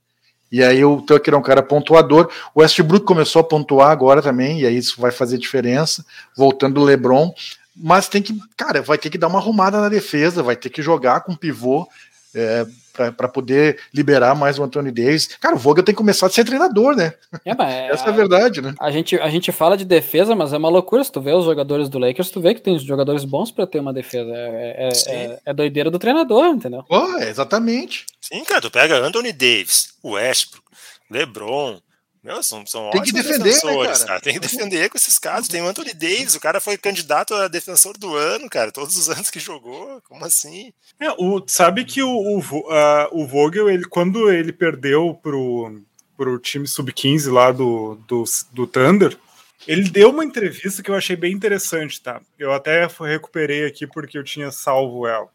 E 0.51 0.63
aí 0.63 0.85
o 0.85 1.01
Tucker 1.01 1.35
é 1.35 1.37
um 1.37 1.43
cara 1.43 1.63
pontuador, 1.63 2.31
o 2.55 2.61
Westbrook 2.61 3.05
começou 3.05 3.41
a 3.41 3.45
pontuar 3.45 3.91
agora 3.91 4.23
também, 4.23 4.61
e 4.61 4.67
aí 4.67 4.77
isso 4.77 5.01
vai 5.01 5.11
fazer 5.11 5.39
diferença, 5.39 6.05
voltando 6.37 6.75
do 6.75 6.85
LeBron, 6.85 7.35
mas 7.77 8.09
tem 8.09 8.23
que, 8.23 8.39
cara, 8.57 8.81
vai 8.81 8.97
ter 8.97 9.11
que 9.11 9.19
dar 9.19 9.27
uma 9.27 9.39
arrumada 9.39 9.81
na 9.81 9.89
defesa, 9.89 10.43
vai 10.43 10.57
ter 10.57 10.71
que 10.71 10.81
jogar 10.81 11.21
com 11.21 11.35
pivô, 11.35 11.87
é, 12.35 12.67
para 12.97 13.29
poder 13.29 13.79
liberar 13.93 14.35
mais 14.35 14.59
o 14.59 14.65
Anthony 14.65 14.91
Davis. 14.91 15.29
Cara, 15.41 15.55
o 15.55 15.59
Vogel 15.59 15.85
tem 15.85 15.95
que 15.95 15.99
começar 15.99 16.27
a 16.27 16.31
ser 16.31 16.45
treinador, 16.45 16.97
né? 16.97 17.13
É, 17.45 17.53
Essa 17.93 18.07
é 18.07 18.09
a 18.09 18.13
verdade, 18.13 18.61
né? 18.61 18.75
A 18.81 18.91
gente, 18.91 19.17
a 19.17 19.29
gente 19.29 19.53
fala 19.53 19.77
de 19.77 19.85
defesa, 19.85 20.35
mas 20.35 20.53
é 20.53 20.57
uma 20.57 20.69
loucura. 20.69 21.05
Se 21.05 21.13
tu 21.13 21.21
vê 21.21 21.33
os 21.33 21.45
jogadores 21.45 21.89
do 21.89 21.99
Lakers, 21.99 22.31
tu 22.31 22.41
vê 22.41 22.55
que 22.55 22.61
tem 22.61 22.79
jogadores 22.79 23.25
bons 23.25 23.51
para 23.51 23.67
ter 23.67 23.79
uma 23.79 23.93
defesa. 23.93 24.31
É, 24.33 24.89
é, 24.89 25.15
é, 25.15 25.39
é, 25.47 25.55
doideira 25.55 25.91
do 25.91 25.99
treinador, 25.99 26.47
entendeu? 26.47 26.85
Oh, 26.89 27.19
exatamente. 27.19 28.07
Sim, 28.21 28.43
cara, 28.45 28.61
tu 28.61 28.71
pega 28.71 28.99
Anthony 28.99 29.33
Davis, 29.33 29.95
Westbrook, 30.05 30.65
LeBron, 31.11 31.79
meu, 32.27 32.43
são, 32.43 32.67
são 32.67 32.91
tem 32.91 33.03
que 33.03 33.13
defender, 33.13 33.55
né, 33.55 33.61
cara? 33.61 34.05
cara? 34.05 34.21
Tem 34.21 34.35
que 34.35 34.41
defender 34.41 34.91
com 34.91 34.99
esses 34.99 35.17
casos. 35.17 35.47
Tem 35.47 35.63
o 35.63 35.69
Anthony 35.69 35.95
Davis, 35.95 36.35
o 36.35 36.41
cara 36.41 36.61
foi 36.61 36.77
candidato 36.77 37.33
a 37.35 37.47
defensor 37.47 37.97
do 37.97 38.17
ano, 38.17 38.51
cara, 38.51 38.73
todos 38.73 38.97
os 38.97 39.09
anos 39.09 39.31
que 39.31 39.39
jogou. 39.39 40.03
Como 40.09 40.25
assim? 40.25 40.73
É, 40.99 41.09
o, 41.13 41.41
sabe 41.47 41.85
que 41.85 42.03
o, 42.03 42.11
o, 42.11 42.39
uh, 42.41 43.09
o 43.13 43.25
Vogel, 43.29 43.71
ele, 43.71 43.85
quando 43.85 44.29
ele 44.29 44.53
perdeu 44.53 45.15
pro, 45.23 45.81
pro 46.17 46.39
time 46.41 46.67
sub-15 46.67 47.31
lá 47.31 47.53
do, 47.53 47.95
do, 48.09 48.25
do 48.53 48.67
Thunder, 48.67 49.17
ele 49.65 49.89
deu 49.89 50.11
uma 50.11 50.25
entrevista 50.25 50.83
que 50.83 50.91
eu 50.91 50.97
achei 50.97 51.15
bem 51.15 51.33
interessante, 51.33 52.01
tá? 52.01 52.21
Eu 52.37 52.53
até 52.53 52.89
recuperei 53.01 53.67
aqui 53.67 53.87
porque 53.87 54.19
eu 54.19 54.25
tinha 54.25 54.51
salvo 54.51 55.07
ela. 55.07 55.29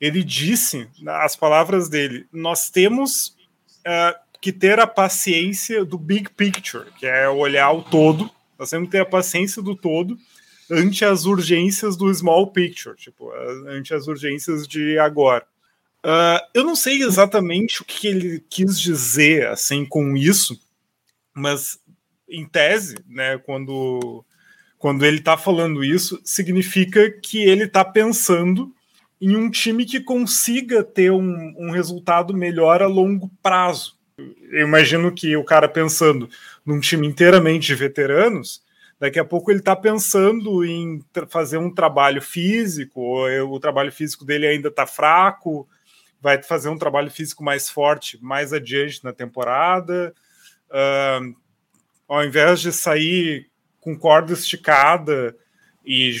Ele 0.00 0.22
disse, 0.22 0.88
as 1.06 1.34
palavras 1.34 1.88
dele, 1.88 2.24
nós 2.32 2.70
temos. 2.70 3.36
Uh, 3.80 4.29
que 4.40 4.52
ter 4.52 4.80
a 4.80 4.86
paciência 4.86 5.84
do 5.84 5.98
big 5.98 6.30
picture, 6.30 6.90
que 6.98 7.06
é 7.06 7.28
olhar 7.28 7.70
o 7.72 7.82
todo. 7.82 8.30
Nós 8.58 8.70
temos 8.70 8.86
que 8.86 8.92
ter 8.92 9.00
a 9.00 9.06
paciência 9.06 9.60
do 9.60 9.76
todo 9.76 10.16
ante 10.70 11.04
as 11.04 11.24
urgências 11.24 11.96
do 11.96 12.12
small 12.14 12.46
picture, 12.52 12.96
tipo, 12.96 13.30
ante 13.66 13.92
as 13.92 14.06
urgências 14.06 14.66
de 14.66 14.98
agora. 14.98 15.44
Uh, 16.04 16.40
eu 16.54 16.64
não 16.64 16.74
sei 16.74 17.02
exatamente 17.02 17.82
o 17.82 17.84
que 17.84 18.06
ele 18.06 18.42
quis 18.48 18.80
dizer 18.80 19.48
assim 19.48 19.84
com 19.84 20.16
isso, 20.16 20.58
mas 21.34 21.78
em 22.28 22.46
tese, 22.46 22.96
né, 23.06 23.36
quando, 23.38 24.24
quando 24.78 25.04
ele 25.04 25.18
está 25.18 25.36
falando 25.36 25.84
isso, 25.84 26.18
significa 26.24 27.10
que 27.10 27.42
ele 27.42 27.64
está 27.64 27.84
pensando 27.84 28.72
em 29.20 29.36
um 29.36 29.50
time 29.50 29.84
que 29.84 30.00
consiga 30.00 30.82
ter 30.82 31.10
um, 31.10 31.54
um 31.58 31.70
resultado 31.70 32.32
melhor 32.32 32.80
a 32.80 32.86
longo 32.86 33.30
prazo 33.42 33.99
eu 34.50 34.66
imagino 34.66 35.12
que 35.12 35.36
o 35.36 35.44
cara 35.44 35.68
pensando 35.68 36.28
num 36.64 36.80
time 36.80 37.06
inteiramente 37.06 37.66
de 37.66 37.74
veteranos, 37.74 38.62
daqui 38.98 39.18
a 39.18 39.24
pouco 39.24 39.50
ele 39.50 39.60
está 39.60 39.74
pensando 39.74 40.64
em 40.64 41.04
fazer 41.28 41.58
um 41.58 41.72
trabalho 41.72 42.20
físico, 42.20 43.00
ou 43.00 43.54
o 43.54 43.60
trabalho 43.60 43.90
físico 43.90 44.24
dele 44.24 44.46
ainda 44.46 44.68
está 44.68 44.86
fraco, 44.86 45.68
vai 46.20 46.42
fazer 46.42 46.68
um 46.68 46.78
trabalho 46.78 47.10
físico 47.10 47.42
mais 47.42 47.70
forte 47.70 48.18
mais 48.22 48.52
adiante 48.52 49.02
na 49.02 49.12
temporada. 49.12 50.14
Uh, 50.70 51.34
ao 52.06 52.24
invés 52.24 52.60
de 52.60 52.72
sair 52.72 53.48
com 53.80 53.96
corda 53.96 54.32
esticada 54.32 55.34
e 55.84 56.14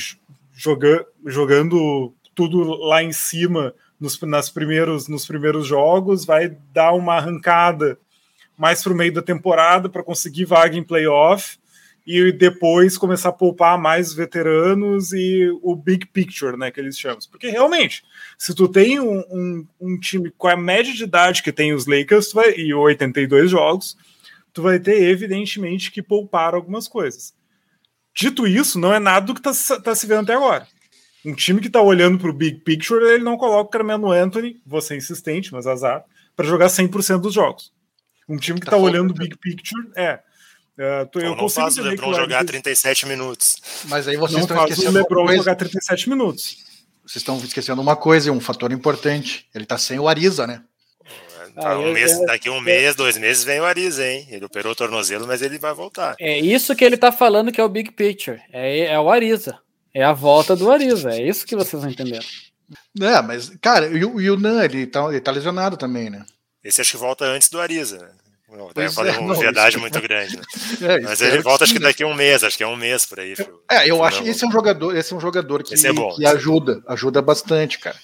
joga, 0.52 1.06
jogando 1.26 2.14
tudo 2.34 2.62
lá 2.76 3.02
em 3.02 3.12
cima 3.12 3.74
nos, 4.00 4.18
nas 4.22 4.48
primeiros, 4.48 5.06
nos 5.06 5.26
primeiros 5.26 5.66
jogos, 5.66 6.24
vai 6.24 6.56
dar 6.72 6.92
uma 6.92 7.16
arrancada 7.16 7.98
mais 8.56 8.82
para 8.82 8.92
o 8.92 8.96
meio 8.96 9.12
da 9.12 9.22
temporada 9.22 9.88
para 9.88 10.02
conseguir 10.02 10.44
vaga 10.44 10.76
em 10.76 10.82
playoff 10.82 11.58
e 12.06 12.32
depois 12.32 12.98
começar 12.98 13.28
a 13.28 13.32
poupar 13.32 13.78
mais 13.78 14.12
veteranos 14.12 15.12
e 15.12 15.48
o 15.62 15.76
big 15.76 16.06
picture, 16.06 16.56
né, 16.56 16.70
que 16.70 16.80
eles 16.80 16.98
chamam. 16.98 17.18
Porque 17.30 17.48
realmente, 17.50 18.02
se 18.38 18.54
tu 18.54 18.66
tem 18.66 18.98
um, 18.98 19.20
um, 19.30 19.66
um 19.80 19.98
time 19.98 20.32
com 20.36 20.48
a 20.48 20.56
média 20.56 20.92
de 20.92 21.04
idade 21.04 21.42
que 21.42 21.52
tem 21.52 21.72
os 21.72 21.86
Lakers 21.86 22.32
vai, 22.32 22.54
e 22.56 22.72
82 22.74 23.50
jogos, 23.50 23.96
tu 24.52 24.62
vai 24.62 24.78
ter 24.78 25.02
evidentemente 25.02 25.90
que 25.90 26.02
poupar 26.02 26.54
algumas 26.54 26.88
coisas. 26.88 27.34
Dito 28.14 28.46
isso, 28.46 28.78
não 28.78 28.92
é 28.92 28.98
nada 28.98 29.26
do 29.26 29.34
que 29.34 29.48
está 29.48 29.80
tá 29.80 29.94
se 29.94 30.06
vendo 30.06 30.22
até 30.22 30.34
agora. 30.34 30.66
Um 31.24 31.34
time 31.34 31.60
que 31.60 31.66
está 31.66 31.82
olhando 31.82 32.18
para 32.18 32.30
o 32.30 32.32
big 32.32 32.60
picture, 32.60 33.04
ele 33.04 33.22
não 33.22 33.36
coloca 33.36 33.68
o 33.68 33.70
Carmelo 33.70 34.10
Anthony, 34.10 34.60
você 34.64 34.96
insistente, 34.96 35.52
mas 35.52 35.66
azar, 35.66 36.04
para 36.34 36.46
jogar 36.46 36.66
100% 36.68 37.20
dos 37.20 37.34
jogos. 37.34 37.72
Um 38.28 38.36
time 38.36 38.58
que 38.58 38.66
está 38.66 38.76
tá 38.76 38.82
olhando 38.82 39.10
o 39.10 39.14
big 39.14 39.36
picture, 39.36 39.90
é. 39.96 40.20
Uh, 40.78 41.18
eu 41.18 41.36
não 41.36 41.48
faz 41.48 41.76
o 41.76 41.82
LeBron 41.82 42.14
jogar 42.14 42.42
37 42.42 43.06
minutos. 43.06 43.56
Mas 43.84 44.08
aí 44.08 44.16
vocês 44.16 44.32
não 44.32 44.42
estão 44.42 44.56
faz 44.56 44.78
o 44.78 44.90
LeBron 44.90 45.26
coisa... 45.26 45.36
jogar 45.36 45.54
37 45.56 46.08
minutos. 46.08 46.56
vocês 47.02 47.16
estão 47.16 47.36
esquecendo 47.38 47.82
uma 47.82 47.96
coisa, 47.96 48.32
um 48.32 48.40
fator 48.40 48.72
importante. 48.72 49.46
Ele 49.54 49.66
tá 49.66 49.76
sem 49.76 49.98
o 49.98 50.08
Ariza, 50.08 50.46
né? 50.46 50.62
Ah, 51.56 51.76
um 51.78 51.92
mês, 51.92 52.18
daqui 52.24 52.48
um 52.48 52.60
mês, 52.60 52.94
dois 52.94 53.18
meses 53.18 53.44
vem 53.44 53.60
o 53.60 53.64
Ariza, 53.64 54.06
hein? 54.06 54.26
Ele 54.30 54.44
operou 54.44 54.72
o 54.72 54.74
tornozelo, 54.74 55.26
mas 55.26 55.42
ele 55.42 55.58
vai 55.58 55.74
voltar. 55.74 56.14
É 56.18 56.38
isso 56.38 56.74
que 56.74 56.84
ele 56.84 56.96
tá 56.96 57.12
falando 57.12 57.52
que 57.52 57.60
é 57.60 57.64
o 57.64 57.68
Big 57.68 57.90
Picture. 57.92 58.40
É, 58.50 58.86
é 58.86 58.98
o 58.98 59.10
Ariza. 59.10 59.58
É 59.94 60.04
a 60.04 60.12
volta 60.12 60.54
do 60.54 60.70
Ariza. 60.70 61.10
É 61.10 61.26
isso 61.26 61.46
que 61.46 61.56
vocês 61.56 61.82
vão 61.82 61.90
entender. 61.90 62.24
É, 63.00 63.20
mas, 63.22 63.50
cara, 63.60 63.86
e 63.86 64.04
o 64.04 64.20
Yunan, 64.20 64.64
ele 64.64 64.86
tá, 64.86 65.04
ele 65.08 65.20
tá 65.20 65.32
lesionado 65.32 65.76
também, 65.76 66.08
né? 66.08 66.24
Esse 66.62 66.80
acho 66.80 66.92
que 66.92 66.96
volta 66.96 67.24
antes 67.24 67.48
do 67.48 67.60
Ariza, 67.60 67.98
né? 67.98 68.08
Eu 68.74 68.90
falei 68.90 69.14
é, 69.14 69.18
uma 69.18 69.34
verdade 69.34 69.76
isso, 69.76 69.80
muito 69.80 70.00
grande, 70.00 70.36
né? 70.36 70.42
É, 70.82 71.00
Mas 71.00 71.20
ele 71.20 71.40
volta 71.40 71.62
acho 71.62 71.72
que 71.72 71.78
daqui 71.78 72.02
a 72.02 72.06
um 72.06 72.14
mês, 72.14 72.42
acho 72.42 72.56
que 72.56 72.64
é 72.64 72.66
um 72.66 72.76
mês 72.76 73.06
por 73.06 73.20
aí. 73.20 73.34
Pro, 73.36 73.62
é, 73.70 73.88
eu 73.88 74.02
acho 74.02 74.22
que 74.22 74.28
esse 74.28 74.44
é 74.44 74.48
um 74.48 74.50
jogador, 74.50 74.96
esse 74.96 75.12
é 75.12 75.16
um 75.16 75.20
jogador 75.20 75.62
que, 75.62 75.74
é 75.74 75.92
bom, 75.92 76.14
que 76.16 76.26
ajuda, 76.26 76.82
ajuda 76.88 77.22
bastante, 77.22 77.78
cara. 77.78 77.96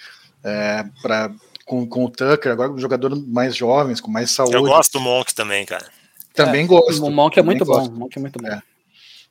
É, 0.45 0.85
pra, 1.03 1.33
com, 1.65 1.85
com 1.87 2.05
o 2.05 2.11
Tucker, 2.11 2.53
agora 2.53 2.71
um 2.71 2.79
jogador 2.79 3.11
mais 3.27 3.57
jovens, 3.57 4.01
com 4.01 4.11
mais 4.11 4.31
saúde. 4.31 4.55
Eu 4.55 4.63
gosto 4.63 4.93
do 4.93 5.01
Monk 5.01 5.35
também, 5.35 5.67
cara. 5.67 5.87
Também 6.33 6.65
é, 6.65 6.67
gosto. 6.67 7.05
O 7.05 7.11
Monk 7.11 7.39
é 7.39 7.43
muito 7.43 7.65
bom. 7.65 7.85
O 7.85 7.91
Monk 7.91 8.17
é 8.17 8.21
muito 8.21 8.39
bom. 8.39 8.61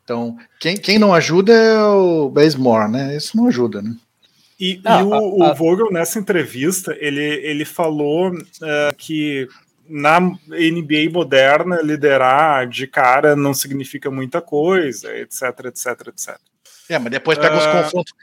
Então, 0.06 0.38
quem, 0.60 0.78
quem 0.78 1.00
não 1.00 1.14
ajuda 1.14 1.52
é 1.52 1.84
o 1.84 2.30
Basemore, 2.30 2.92
né? 2.92 3.18
Isso 3.18 3.36
não 3.36 3.48
ajuda, 3.48 3.82
né? 3.82 3.96
E, 4.60 4.80
ah, 4.86 5.02
e 5.02 5.04
o, 5.04 5.14
a, 5.14 5.48
a... 5.48 5.52
o, 5.52 5.56
Vogel, 5.56 5.92
nessa 5.92 6.20
entrevista, 6.20 6.96
ele, 7.00 7.22
ele 7.22 7.66
falou 7.66 8.32
uh, 8.32 8.96
que 8.98 9.48
na 9.90 10.20
NBA 10.20 11.10
moderna, 11.12 11.82
liderar 11.82 12.68
de 12.68 12.88
cara 12.88 13.36
não 13.36 13.54
significa 13.54 14.10
muita 14.10 14.42
coisa, 14.42 15.16
etc, 15.18 15.66
etc, 15.66 16.08
etc. 16.08 16.38
É, 16.90 17.00
mas 17.00 17.12
depois 17.12 17.38
pega 17.38 17.56
uh... 17.56 17.58
os 17.58 17.66
ah, 17.66 17.84
confrontos 17.84 18.14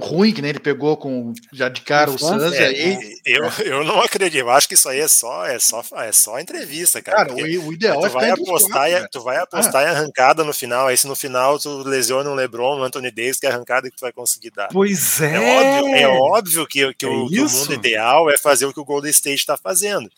ruim 0.00 0.32
que 0.32 0.40
nem 0.40 0.50
ele 0.50 0.60
pegou 0.60 0.96
com 0.96 1.32
já 1.52 1.68
de 1.68 1.80
cara 1.80 2.10
o 2.10 2.18
Suns 2.18 2.52
é, 2.52 2.66
aí. 2.66 3.18
Eu, 3.24 3.44
eu 3.64 3.84
não 3.84 4.00
acredito, 4.00 4.40
eu 4.40 4.50
acho 4.50 4.68
que 4.68 4.74
isso 4.74 4.88
aí 4.88 5.00
é 5.00 5.08
só 5.08 5.44
é 5.44 5.58
só 5.58 5.82
é 5.98 6.12
só 6.12 6.38
entrevista, 6.38 7.02
cara. 7.02 7.26
Cara, 7.26 7.32
o, 7.32 7.66
o, 7.66 7.72
ideal 7.72 8.00
tu 8.00 8.06
é 8.06 8.08
vai 8.08 8.30
apostar, 8.30 8.90
quatro, 8.90 9.08
tu 9.10 9.20
vai 9.22 9.36
apostar 9.38 9.82
ah. 9.82 9.84
em 9.84 9.88
arrancada 9.88 10.44
no 10.44 10.52
final, 10.52 10.86
aí 10.86 10.96
se 10.96 11.06
no 11.06 11.16
final 11.16 11.58
tu 11.58 11.82
lesiona 11.82 12.30
um 12.30 12.34
LeBron, 12.34 12.78
um 12.78 12.84
Anthony 12.84 13.10
Davis, 13.10 13.40
que 13.40 13.46
é 13.46 13.50
arrancada 13.50 13.90
que 13.90 13.96
tu 13.96 14.00
vai 14.00 14.12
conseguir 14.12 14.50
dar. 14.50 14.68
Pois 14.68 15.20
é. 15.20 15.34
É 15.34 15.40
óbvio, 15.40 15.94
é 15.96 16.08
óbvio 16.08 16.66
que, 16.66 16.94
que, 16.94 17.06
é 17.06 17.08
o, 17.08 17.28
que 17.28 17.40
o 17.40 17.50
mundo 17.50 17.74
ideal 17.74 18.30
é 18.30 18.38
fazer 18.38 18.66
o 18.66 18.72
que 18.72 18.80
o 18.80 18.84
Golden 18.84 19.10
State 19.10 19.40
está 19.40 19.56
fazendo. 19.56 20.08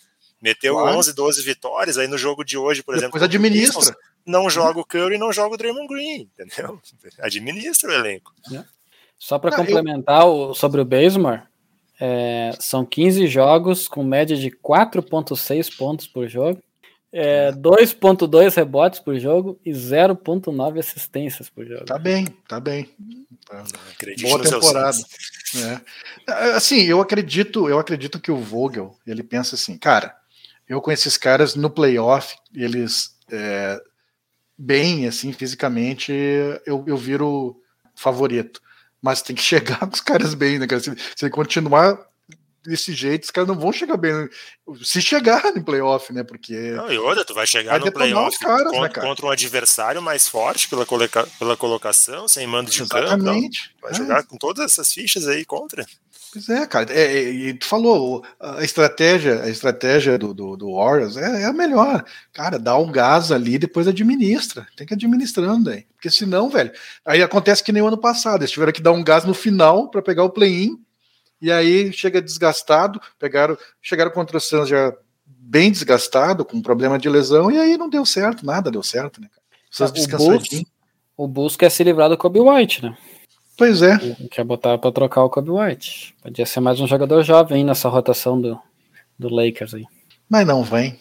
Meteu 0.46 0.74
claro. 0.74 0.98
11, 0.98 1.12
12 1.12 1.42
vitórias, 1.42 1.98
aí 1.98 2.06
no 2.06 2.16
jogo 2.16 2.44
de 2.44 2.56
hoje, 2.56 2.80
por 2.80 2.94
Depois 2.94 3.20
exemplo. 3.20 3.24
administra. 3.24 3.96
Não 4.24 4.48
joga 4.48 4.78
o 4.78 4.84
Curry 4.84 5.16
e 5.16 5.18
não 5.18 5.32
joga 5.32 5.56
o 5.56 5.58
Draymond 5.58 5.88
Green, 5.88 6.30
entendeu? 6.38 6.80
Administra 7.18 7.90
o 7.90 7.92
elenco. 7.92 8.32
É. 8.54 8.62
Só 9.18 9.40
para 9.40 9.56
complementar 9.56 10.22
eu... 10.22 10.28
o, 10.28 10.54
sobre 10.54 10.80
o 10.80 10.84
Bazemore, 10.84 11.42
é, 12.00 12.52
são 12.60 12.86
15 12.86 13.26
jogos 13.26 13.88
com 13.88 14.04
média 14.04 14.36
de 14.36 14.48
4,6 14.50 15.76
pontos 15.76 16.06
por 16.06 16.28
jogo, 16.28 16.62
é, 17.12 17.50
2,2 17.50 18.54
rebotes 18.54 19.00
por 19.00 19.18
jogo 19.18 19.58
e 19.64 19.72
0,9 19.72 20.78
assistências 20.78 21.50
por 21.50 21.66
jogo. 21.66 21.86
Tá 21.86 21.98
bem, 21.98 22.26
tá 22.46 22.60
bem. 22.60 22.88
Tá. 23.48 23.64
Boa 24.20 24.42
temporada. 24.42 24.96
É. 25.56 25.80
Assim, 26.54 26.82
eu 26.82 27.00
acredito, 27.00 27.68
eu 27.68 27.80
acredito 27.80 28.20
que 28.20 28.30
o 28.30 28.36
Vogel 28.36 28.96
ele 29.04 29.24
pensa 29.24 29.56
assim, 29.56 29.76
cara, 29.76 30.14
eu 30.68 30.80
com 30.80 30.90
esses 30.90 31.16
caras 31.16 31.54
no 31.54 31.70
playoff, 31.70 32.36
eles 32.54 33.16
é, 33.30 33.80
bem 34.56 35.06
assim 35.06 35.32
fisicamente, 35.32 36.12
eu, 36.64 36.84
eu 36.86 36.96
viro 36.96 37.60
favorito 37.94 38.60
mas 39.06 39.22
tem 39.22 39.36
que 39.36 39.42
chegar 39.42 39.78
com 39.78 39.94
os 39.94 40.00
caras 40.00 40.34
bem, 40.34 40.58
né, 40.58 40.66
cara? 40.66 40.82
Se, 40.82 40.94
se 41.14 41.30
continuar 41.30 41.98
desse 42.64 42.92
jeito, 42.92 43.22
os 43.22 43.30
caras 43.30 43.46
não 43.46 43.58
vão 43.58 43.72
chegar 43.72 43.96
bem. 43.96 44.28
Se 44.82 45.00
chegar 45.00 45.52
no 45.54 45.62
playoff, 45.62 46.12
né? 46.12 46.24
Porque. 46.24 46.72
Não, 46.72 46.90
e 46.90 46.98
outra, 46.98 47.24
tu 47.24 47.32
vai 47.32 47.46
chegar 47.46 47.78
vai 47.78 47.88
no 47.88 47.92
playoff 47.92 48.36
caras, 48.40 48.64
contra, 48.64 48.80
né, 48.80 48.88
contra, 49.08 49.26
um 49.26 49.30
adversário 49.30 50.02
mais 50.02 50.26
forte 50.26 50.68
pela, 50.68 50.84
coloca, 50.84 51.24
pela 51.38 51.56
colocação, 51.56 52.26
sem 52.26 52.46
mando 52.46 52.70
de 52.70 52.82
Exatamente. 52.82 53.68
campo. 53.68 53.80
Vai 53.82 53.92
é. 53.92 53.94
jogar 53.94 54.24
com 54.24 54.36
todas 54.36 54.64
essas 54.64 54.92
fichas 54.92 55.28
aí 55.28 55.44
contra. 55.44 55.86
Pois 56.36 56.50
é, 56.50 56.66
cara. 56.66 56.92
É, 56.92 57.00
é, 57.00 57.30
e 57.30 57.54
tu 57.54 57.64
falou, 57.64 58.22
a 58.38 58.62
estratégia, 58.62 59.42
a 59.42 59.48
estratégia 59.48 60.18
do, 60.18 60.34
do, 60.34 60.54
do 60.54 60.74
Warriors 60.74 61.16
é, 61.16 61.42
é, 61.42 61.44
a 61.46 61.52
melhor. 61.52 62.04
Cara, 62.30 62.58
dá 62.58 62.76
um 62.76 62.92
gás 62.92 63.32
ali 63.32 63.56
depois 63.56 63.88
administra. 63.88 64.66
Tem 64.76 64.86
que 64.86 64.92
ir 64.92 64.96
administrando 64.96 65.70
aí. 65.70 65.86
Porque 65.94 66.10
senão, 66.10 66.50
velho, 66.50 66.70
aí 67.06 67.22
acontece 67.22 67.64
que 67.64 67.72
nem 67.72 67.82
o 67.82 67.86
ano 67.86 67.96
passado. 67.96 68.42
Eles 68.42 68.50
tiveram 68.50 68.70
que 68.70 68.82
dar 68.82 68.92
um 68.92 69.02
gás 69.02 69.24
no 69.24 69.32
final 69.32 69.88
para 69.88 70.02
pegar 70.02 70.24
o 70.24 70.30
play-in. 70.30 70.78
E 71.40 71.50
aí 71.50 71.90
chega 71.90 72.20
desgastado. 72.20 73.00
Pegaram, 73.18 73.56
chegaram 73.80 74.10
contra 74.10 74.36
o 74.36 74.40
Suns 74.40 74.68
já 74.68 74.92
bem 75.26 75.72
desgastado, 75.72 76.44
com 76.44 76.60
problema 76.60 76.98
de 76.98 77.08
lesão, 77.08 77.50
e 77.50 77.58
aí 77.58 77.78
não 77.78 77.88
deu 77.88 78.04
certo, 78.04 78.44
nada 78.44 78.70
deu 78.70 78.82
certo, 78.82 79.20
né, 79.20 79.28
cara? 79.28 79.42
o 81.16 81.26
Bulls 81.26 81.56
quer 81.56 81.70
se 81.70 81.82
livrar 81.82 82.10
do 82.10 82.18
Kobe 82.18 82.40
White, 82.40 82.82
né? 82.82 82.96
Pois 83.56 83.80
é. 83.80 83.96
Quer 84.30 84.44
botar 84.44 84.76
para 84.76 84.92
trocar 84.92 85.24
o 85.24 85.30
Kobe 85.30 85.50
White. 85.50 86.14
Podia 86.22 86.44
ser 86.44 86.60
mais 86.60 86.78
um 86.78 86.86
jogador 86.86 87.22
jovem 87.22 87.64
nessa 87.64 87.88
rotação 87.88 88.38
do, 88.40 88.60
do 89.18 89.34
Lakers 89.34 89.72
aí. 89.74 89.84
Mas 90.28 90.46
não 90.46 90.62
vem. 90.62 90.98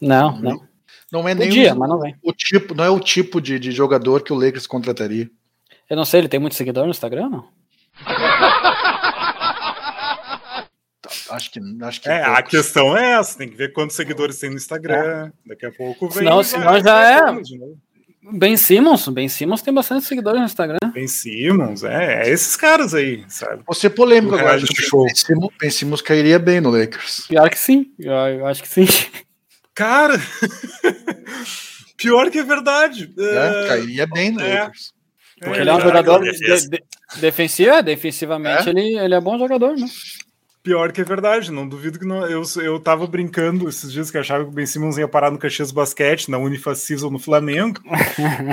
Não, 0.00 0.40
não. 0.40 0.62
Não 1.10 1.28
é 1.28 1.34
nem 1.34 1.48
Podia, 1.48 1.74
o, 1.74 1.78
mas 1.78 1.88
não 1.88 1.98
vem. 1.98 2.14
o 2.22 2.32
tipo, 2.32 2.74
não 2.74 2.84
é 2.84 2.90
o 2.90 3.00
tipo 3.00 3.40
de, 3.40 3.58
de 3.58 3.72
jogador 3.72 4.22
que 4.22 4.32
o 4.32 4.36
Lakers 4.36 4.66
contrataria. 4.66 5.28
Eu 5.88 5.96
não 5.96 6.04
sei, 6.04 6.20
ele 6.20 6.28
tem 6.28 6.38
muito 6.38 6.54
seguidor 6.54 6.84
no 6.84 6.92
Instagram, 6.92 7.28
não? 7.28 7.48
acho 11.30 11.50
que, 11.50 11.60
acho 11.82 12.00
que 12.00 12.08
é, 12.08 12.22
a 12.22 12.42
questão 12.42 12.96
é 12.96 13.12
essa, 13.14 13.36
tem 13.36 13.48
que 13.48 13.56
ver 13.56 13.72
quantos 13.72 13.96
seguidores 13.96 14.38
tem 14.38 14.50
no 14.50 14.56
Instagram. 14.56 15.26
É. 15.26 15.32
Daqui 15.48 15.66
a 15.66 15.72
pouco 15.72 16.08
vem. 16.08 16.18
Senão, 16.18 16.42
senão 16.44 16.80
já 16.80 17.02
é. 17.02 17.20
Ben 18.22 18.56
Simmons, 18.56 19.08
Ben 19.08 19.28
Simmons 19.28 19.62
tem 19.62 19.72
bastante 19.72 20.04
seguidores 20.04 20.40
no 20.40 20.46
Instagram. 20.46 20.78
Ben 20.92 21.08
Simmons, 21.08 21.82
é, 21.82 22.28
é 22.28 22.30
esses 22.30 22.54
caras 22.54 22.94
aí, 22.94 23.24
sabe? 23.28 23.62
Você 23.66 23.86
é 23.86 23.90
polêmico 23.90 24.34
agora. 24.34 24.58
Ben 24.58 24.66
Simmons, 25.14 25.50
ben 25.58 25.70
Simmons 25.70 26.02
cairia 26.02 26.38
bem 26.38 26.60
no 26.60 26.70
Lakers. 26.70 27.26
Pior 27.28 27.48
que 27.48 27.58
sim, 27.58 27.92
eu, 27.98 28.12
eu 28.12 28.46
acho 28.46 28.62
que 28.62 28.68
sim. 28.68 28.86
Cara, 29.74 30.20
pior 31.96 32.30
que 32.30 32.38
é 32.38 32.44
verdade. 32.44 33.10
É, 33.18 33.68
cairia 33.68 34.06
bem 34.06 34.32
no 34.32 34.40
é. 34.40 34.60
Lakers. 34.60 34.92
Porque 35.40 35.58
é, 35.58 35.62
ele 35.62 35.70
é 35.70 35.74
um 35.74 35.80
jogador 35.80 36.22
de, 36.22 36.68
de, 36.68 36.82
defensivo, 37.18 37.70
é, 37.70 37.82
defensivamente 37.82 38.68
é? 38.68 38.70
Ele, 38.70 38.98
ele 38.98 39.14
é 39.14 39.20
bom 39.20 39.38
jogador, 39.38 39.74
né? 39.74 39.86
Pior 40.62 40.92
que 40.92 41.00
é 41.00 41.04
verdade, 41.04 41.50
não 41.50 41.66
duvido 41.66 41.98
que 41.98 42.04
não. 42.04 42.26
Eu, 42.26 42.42
eu 42.62 42.78
tava 42.78 43.06
brincando 43.06 43.66
esses 43.66 43.90
dias 43.90 44.10
que 44.10 44.18
achava 44.18 44.44
que 44.44 44.50
o 44.50 44.52
Ben 44.52 44.66
Simmons 44.66 44.98
ia 44.98 45.08
parar 45.08 45.30
no 45.30 45.38
Caxias 45.38 45.72
Basquete, 45.72 46.30
na 46.30 46.36
Unifacis 46.36 47.02
ou 47.02 47.10
no 47.10 47.18
Flamengo, 47.18 47.80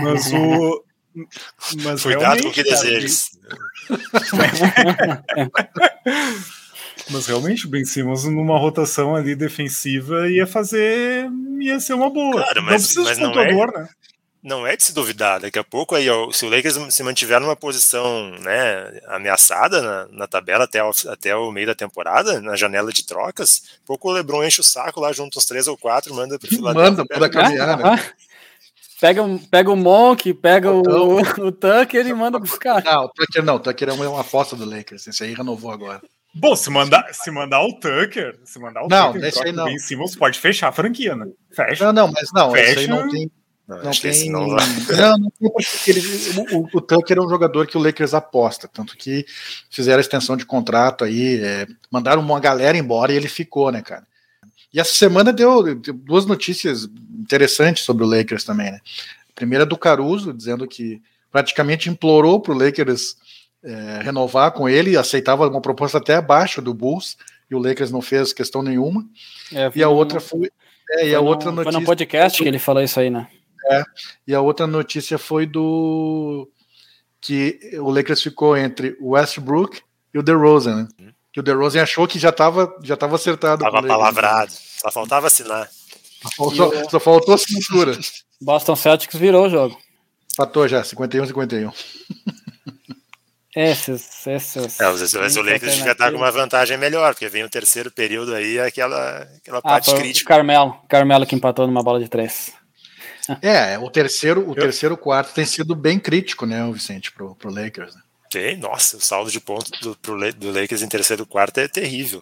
mas 0.02 0.32
o. 0.34 0.84
Mas 1.84 2.04
Cuidado 2.04 2.44
com 2.44 2.50
o 2.50 2.52
que 2.52 2.62
desejas. 2.62 3.32
mas 7.10 7.26
realmente 7.26 7.66
o 7.66 7.70
Ben 7.70 7.84
Simmons 7.84 8.26
numa 8.26 8.60
rotação 8.60 9.16
ali 9.16 9.36
defensiva 9.36 10.30
ia 10.30 10.46
fazer. 10.46 11.28
ia 11.60 11.80
ser 11.80 11.94
uma 11.94 12.12
boa. 12.12 12.44
Claro, 12.44 12.62
mas, 12.62 12.72
não 12.72 12.78
precisa 12.78 13.02
mas 13.02 13.18
de 13.18 13.24
pontuador, 13.24 13.74
é... 13.74 13.80
né? 13.80 13.90
Não 14.48 14.66
é 14.66 14.78
de 14.78 14.84
se 14.84 14.94
duvidar. 14.94 15.42
Daqui 15.42 15.60
a 15.60 15.64
pouco, 15.64 15.94
aí, 15.94 16.08
se 16.32 16.46
o 16.46 16.50
Lakers 16.50 16.78
se 16.90 17.04
mantiver 17.04 17.40
numa 17.40 17.56
posição 17.56 18.32
né, 18.40 19.00
ameaçada 19.08 19.82
na, 19.82 20.08
na 20.10 20.28
tabela 20.28 20.64
até 20.64 20.82
o, 20.82 20.92
até 21.10 21.36
o 21.36 21.52
meio 21.52 21.68
da 21.68 21.76
temporada, 21.76 22.40
na 22.40 22.56
janela 22.56 22.92
de 22.92 23.06
trocas, 23.06 23.80
pouco 23.86 24.10
o 24.10 24.12
LeBron 24.14 24.44
enche 24.46 24.62
o 24.62 24.64
saco 24.64 25.02
lá 25.02 25.12
junto 25.12 25.38
uns 25.38 25.46
três 25.46 25.68
ou 25.68 25.78
quatro, 25.78 26.16
manda 26.16 26.40
pro 26.40 26.48
Filadélfia. 26.48 26.92
Manda 26.92 27.06
para 27.06 27.30
caminhar, 27.30 27.78
né? 27.78 28.10
Pega, 29.00 29.22
pega 29.52 29.72
o 29.72 29.76
Monk, 29.76 30.34
pega 30.34 30.72
o, 30.72 30.82
o 31.46 31.52
Tucker 31.52 32.08
e 32.08 32.14
manda 32.14 32.40
buscar. 32.40 32.84
Não, 32.84 33.04
o 33.04 33.10
Tucker 33.10 33.44
não, 33.44 33.56
o 33.56 33.60
Tucker 33.60 33.90
é 33.90 33.94
uma 33.94 34.22
aposta 34.22 34.56
do 34.56 34.66
Lakers. 34.66 35.06
Esse 35.06 35.24
aí 35.24 35.34
renovou 35.34 35.72
agora. 35.72 36.02
Bom, 36.34 36.56
se 36.56 36.70
mandar, 36.70 37.14
se 37.14 37.30
mandar 37.32 37.62
o 37.62 37.74
Tucker, 37.74 38.40
se 38.44 38.60
mandar 38.60 38.84
o 38.84 38.88
não, 38.88 39.14
Tucker, 39.14 39.44
aí 39.46 39.52
não. 39.52 39.66
Ben 39.66 39.78
Simmons 39.78 40.16
pode 40.16 40.40
fechar 40.40 40.70
a 40.70 40.72
franquia, 40.72 41.16
né? 41.16 41.28
Fecha. 41.52 41.86
Não, 41.86 41.94
não, 41.94 42.12
mas 42.12 42.30
não, 42.34 42.52
Fecha. 42.52 42.80
aí 42.80 42.88
não 42.88 43.10
tem, 43.10 43.30
não, 43.70 43.84
não 43.84 43.92
tem. 43.92 44.30
Não, 44.32 44.48
não, 44.48 45.18
não 45.18 45.30
tem 45.30 45.52
porque 45.52 45.92
ele, 45.92 46.02
o, 46.54 46.78
o, 46.78 46.82
Tucker 46.82 47.18
é 47.18 47.22
um 47.22 47.30
jogador 47.30 47.68
que 47.68 47.78
o 47.78 47.82
Lakers 47.82 48.14
aposta, 48.14 48.68
tanto 48.68 48.96
que 48.96 49.26
fizeram 49.70 49.98
a 49.98 50.02
extensão 50.02 50.38
de 50.38 50.46
contrato 50.46 51.04
aí, 51.04 51.42
é, 51.44 51.68
mandaram 51.92 52.22
uma 52.22 52.40
galera 52.40 52.78
embora 52.78 53.12
e 53.12 53.18
ele 53.18 53.28
ficou, 53.28 53.72
né, 53.72 53.82
cara? 53.82 54.08
E 54.74 54.80
essa 54.80 54.94
semana 54.94 55.34
deu, 55.34 55.76
deu 55.76 55.94
duas 55.94 56.26
notícias 56.26 56.88
interessantes 57.20 57.84
sobre 57.84 58.04
o 58.04 58.08
Lakers 58.08 58.44
também, 58.44 58.72
né? 58.72 58.80
A 59.30 59.34
primeira 59.34 59.66
do 59.66 59.78
Caruso, 59.78 60.34
dizendo 60.34 60.68
que 60.68 61.02
praticamente 61.32 61.90
implorou 61.90 62.40
para 62.40 62.54
o 62.54 62.58
Lakers 62.58 63.18
é, 63.64 64.02
renovar 64.02 64.52
com 64.52 64.70
ele, 64.70 64.96
aceitava 64.96 65.48
uma 65.48 65.62
proposta 65.62 65.98
até 65.98 66.16
abaixo 66.16 66.62
do 66.62 66.74
Bulls, 66.74 67.18
e 67.50 67.56
o 67.56 67.60
Lakers 67.60 67.92
não 67.92 68.02
fez 68.02 68.34
questão 68.34 68.62
nenhuma. 68.62 69.06
É, 69.54 69.72
e 69.76 69.84
a 69.84 69.90
outra 69.90 70.20
foi. 70.20 70.50
É, 70.92 71.10
e 71.10 71.16
a 71.16 71.20
outra 71.20 71.52
notícia. 71.52 71.72
Foi 71.72 71.82
no 71.82 71.86
podcast 71.86 72.42
que 72.42 72.48
ele 72.48 72.60
falou 72.60 72.82
isso 72.82 73.00
aí, 73.00 73.10
né? 73.10 73.28
É, 73.72 73.84
e 74.28 74.36
a 74.36 74.42
outra 74.42 74.66
notícia 74.66 75.18
foi 75.18 75.46
do 75.46 76.50
que 77.20 77.60
o 77.80 77.90
Lakers 77.90 78.22
ficou 78.22 78.56
entre 78.56 78.96
o 79.00 79.10
Westbrook 79.10 79.82
e 80.14 80.20
o 80.20 80.24
DeRozan, 80.24 80.84
né? 80.84 80.88
Uhum. 81.00 81.14
Que 81.34 81.40
o 81.40 81.44
DeRozan 81.44 81.84
achou 81.84 82.08
que 82.08 82.18
já 82.18 82.30
estava 82.30 82.76
já 82.82 82.96
tava 82.96 83.16
acertado. 83.16 83.64
Tava 83.64 83.84
palavrado, 83.84 84.52
só 84.52 84.92
faltava 84.92 85.28
assinar. 85.28 85.70
Só, 86.36 86.50
só, 86.50 86.90
só 86.90 87.00
faltou 87.00 87.36
a 87.36 87.38
cintura. 87.38 87.98
Boston 88.42 88.76
Celtics 88.76 89.20
virou 89.20 89.46
o 89.46 89.50
jogo. 89.50 89.78
Patou 90.36 90.68
já, 90.68 90.82
51-51. 90.82 91.74
Esses, 93.60 94.28
esses. 94.28 94.80
É, 94.80 94.88
os, 94.88 95.02
os 95.02 95.36
Lakers 95.36 95.78
devia 95.78 95.94
estar 95.94 96.12
com 96.12 96.18
uma 96.18 96.30
vantagem 96.30 96.78
melhor, 96.78 97.16
porque 97.16 97.28
vem 97.28 97.44
o 97.44 97.50
terceiro 97.50 97.90
período 97.90 98.36
aí, 98.36 98.60
aquela, 98.60 99.28
aquela 99.36 99.58
ah, 99.58 99.62
parte 99.64 99.96
crítica. 99.96 100.32
O 100.32 100.36
Carmelo, 100.36 100.80
Carmelo 100.88 101.26
que 101.26 101.34
empatou 101.34 101.66
numa 101.66 101.82
bola 101.82 102.00
de 102.00 102.08
três. 102.08 102.54
É, 103.42 103.78
o 103.78 103.90
terceiro, 103.90 104.50
o 104.50 104.56
terceiro 104.56 104.98
quarto 104.98 105.34
tem 105.34 105.46
sido 105.46 105.76
bem 105.76 106.00
crítico, 106.00 106.46
né, 106.46 106.64
o 106.66 106.74
Vicente, 106.74 107.12
pro, 107.12 107.36
pro 107.36 107.54
Lakers. 107.54 107.96
Né? 107.96 108.02
Tem, 108.30 108.58
nossa, 108.58 108.98
o 108.98 109.02
saldo 109.02 109.32
de 109.32 109.40
pontos 109.40 109.72
do, 109.82 109.96
pro, 109.96 110.18
do 110.34 110.52
Lakers 110.52 110.82
em 110.82 110.88
terceiro 110.88 111.26
quarto 111.26 111.60
é 111.60 111.68
terrível. 111.68 112.22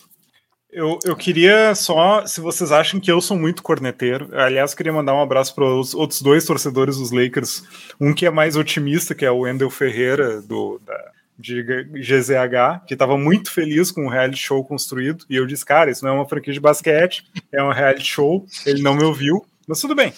Eu, 0.71 0.99
eu 1.05 1.15
queria 1.15 1.73
só, 1.73 2.25
se 2.25 2.41
vocês 2.41 2.69
acham 2.69 2.99
que 2.99 3.09
eu 3.09 3.21
sou 3.21 3.37
muito 3.37 3.63
corneteiro, 3.63 4.29
aliás, 4.33 4.73
queria 4.73 4.91
mandar 4.91 5.13
um 5.13 5.21
abraço 5.21 5.55
para 5.55 5.63
os 5.63 5.93
outros 5.93 6.21
dois 6.21 6.43
torcedores 6.43 6.97
dos 6.97 7.11
Lakers. 7.11 7.63
Um 7.99 8.13
que 8.13 8.25
é 8.25 8.29
mais 8.29 8.57
otimista, 8.57 9.15
que 9.15 9.23
é 9.23 9.31
o 9.31 9.39
Wendel 9.39 9.69
Ferreira, 9.69 10.41
do, 10.41 10.81
da, 10.85 11.11
de 11.39 11.63
GZH, 11.63 12.85
que 12.85 12.93
estava 12.93 13.17
muito 13.17 13.51
feliz 13.51 13.89
com 13.89 14.05
o 14.05 14.09
reality 14.09 14.37
show 14.37 14.63
construído. 14.65 15.25
E 15.29 15.37
eu 15.37 15.45
disse, 15.45 15.65
cara, 15.65 15.89
isso 15.89 16.03
não 16.03 16.11
é 16.11 16.15
uma 16.15 16.27
franquia 16.27 16.53
de 16.53 16.59
basquete, 16.59 17.23
é 17.53 17.63
um 17.63 17.71
reality 17.71 18.05
show. 18.05 18.45
Ele 18.65 18.81
não 18.81 18.95
me 18.95 19.05
ouviu, 19.05 19.45
mas 19.65 19.79
tudo 19.79 19.95
bem, 19.95 20.13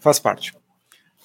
faz 0.00 0.18
parte. 0.18 0.52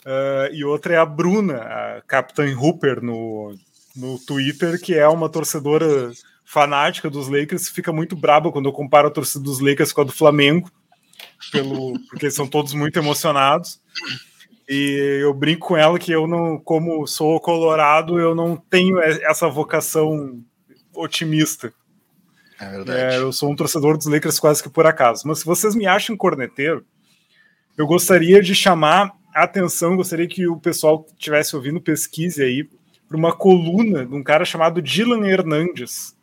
Uh, 0.05 0.51
e 0.51 0.63
outra 0.63 0.95
é 0.95 0.97
a 0.97 1.05
Bruna, 1.05 1.57
a 1.57 2.01
Capitã 2.07 2.43
Hooper 2.57 3.03
no, 3.03 3.55
no 3.95 4.17
Twitter, 4.19 4.79
que 4.81 4.95
é 4.95 5.07
uma 5.07 5.29
torcedora 5.29 6.11
fanática 6.43 7.09
dos 7.09 7.29
Lakers, 7.29 7.69
fica 7.69 7.93
muito 7.93 8.15
braba 8.15 8.51
quando 8.51 8.67
eu 8.67 8.73
comparo 8.73 9.07
a 9.07 9.11
torcida 9.11 9.43
dos 9.43 9.59
Lakers 9.59 9.93
com 9.93 10.01
a 10.01 10.03
do 10.03 10.11
Flamengo, 10.11 10.69
pelo, 11.51 11.93
porque 12.09 12.29
são 12.29 12.47
todos 12.47 12.73
muito 12.73 12.97
emocionados. 12.97 13.79
E 14.67 15.19
eu 15.21 15.33
brinco 15.33 15.67
com 15.67 15.77
ela 15.77 15.99
que 15.99 16.11
eu 16.11 16.27
não, 16.27 16.57
como 16.57 17.05
sou 17.05 17.39
colorado, 17.39 18.19
eu 18.19 18.33
não 18.33 18.55
tenho 18.55 18.99
essa 18.99 19.47
vocação 19.47 20.41
otimista. 20.93 21.73
É 22.59 22.69
verdade. 22.69 23.15
É, 23.15 23.17
eu 23.17 23.31
sou 23.33 23.49
um 23.49 23.55
torcedor 23.55 23.97
dos 23.97 24.07
Lakers 24.07 24.39
quase 24.39 24.61
que 24.61 24.69
por 24.69 24.85
acaso. 24.85 25.27
Mas 25.27 25.39
se 25.39 25.45
vocês 25.45 25.75
me 25.75 25.85
acham 25.85 26.15
corneteiro, 26.15 26.85
eu 27.77 27.87
gostaria 27.87 28.41
de 28.41 28.53
chamar 28.53 29.11
a 29.33 29.43
atenção, 29.43 29.95
gostaria 29.95 30.27
que 30.27 30.47
o 30.47 30.57
pessoal 30.57 31.03
que 31.03 31.11
estivesse 31.11 31.55
ouvindo 31.55 31.81
pesquise 31.81 32.43
aí 32.43 32.69
para 33.07 33.17
uma 33.17 33.35
coluna 33.35 34.05
de 34.05 34.13
um 34.13 34.23
cara 34.23 34.45
chamado 34.45 34.81
Dylan 34.81 35.27
Hernandes, 35.27 36.15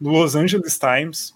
no 0.00 0.10
Los 0.10 0.34
Angeles 0.34 0.78
Times, 0.78 1.34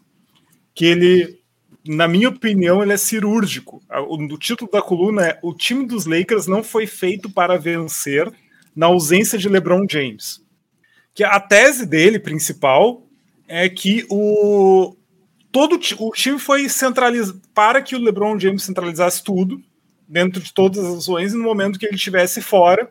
que 0.75 0.85
ele, 0.85 1.41
na 1.87 2.07
minha 2.07 2.29
opinião, 2.29 2.83
ele 2.83 2.93
é 2.93 2.97
cirúrgico. 2.97 3.83
O, 4.09 4.16
o 4.16 4.39
título 4.39 4.71
da 4.71 4.83
coluna 4.83 5.27
é 5.27 5.39
O 5.43 5.55
time 5.55 5.87
dos 5.87 6.07
Lakers 6.07 6.47
não 6.47 6.62
foi 6.62 6.87
feito 6.87 7.31
para 7.31 7.59
vencer 7.59 8.31
na 8.75 8.87
ausência 8.87 9.39
de 9.39 9.49
LeBron 9.49 9.87
James. 9.89 10.45
Que 11.14 11.25
a 11.25 11.41
tese 11.41 11.87
dele 11.87 12.19
principal 12.19 13.03
é 13.47 13.69
que 13.69 14.07
o 14.09 14.95
todo 15.51 15.78
o 15.99 16.12
time 16.12 16.38
foi 16.38 16.68
centralizado 16.68 17.40
para 17.55 17.80
que 17.82 17.96
o 17.96 18.01
LeBron 18.01 18.38
James 18.38 18.62
centralizasse 18.62 19.22
tudo 19.22 19.62
dentro 20.07 20.40
de 20.40 20.53
todas 20.53 20.84
as 20.84 20.99
ações 20.99 21.32
e 21.32 21.36
no 21.36 21.44
momento 21.44 21.78
que 21.78 21.86
ele 21.86 21.96
estivesse 21.96 22.40
fora, 22.40 22.90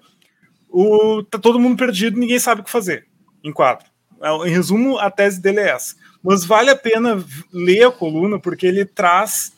o, 0.69 1.23
tá 1.23 1.39
todo 1.39 1.59
mundo 1.59 1.77
perdido, 1.77 2.19
ninguém 2.19 2.39
sabe 2.39 2.61
o 2.61 2.63
que 2.63 2.69
fazer 2.69 3.07
em 3.43 3.51
quadro. 3.51 3.87
É, 4.21 4.47
em 4.47 4.51
resumo, 4.51 4.97
a 4.97 5.09
tese 5.09 5.41
dele 5.41 5.59
é 5.59 5.69
essa. 5.69 5.95
Mas 6.23 6.43
vale 6.45 6.69
a 6.69 6.75
pena 6.75 7.23
ler 7.51 7.85
a 7.85 7.91
coluna, 7.91 8.39
porque 8.39 8.65
ele 8.65 8.85
traz 8.85 9.53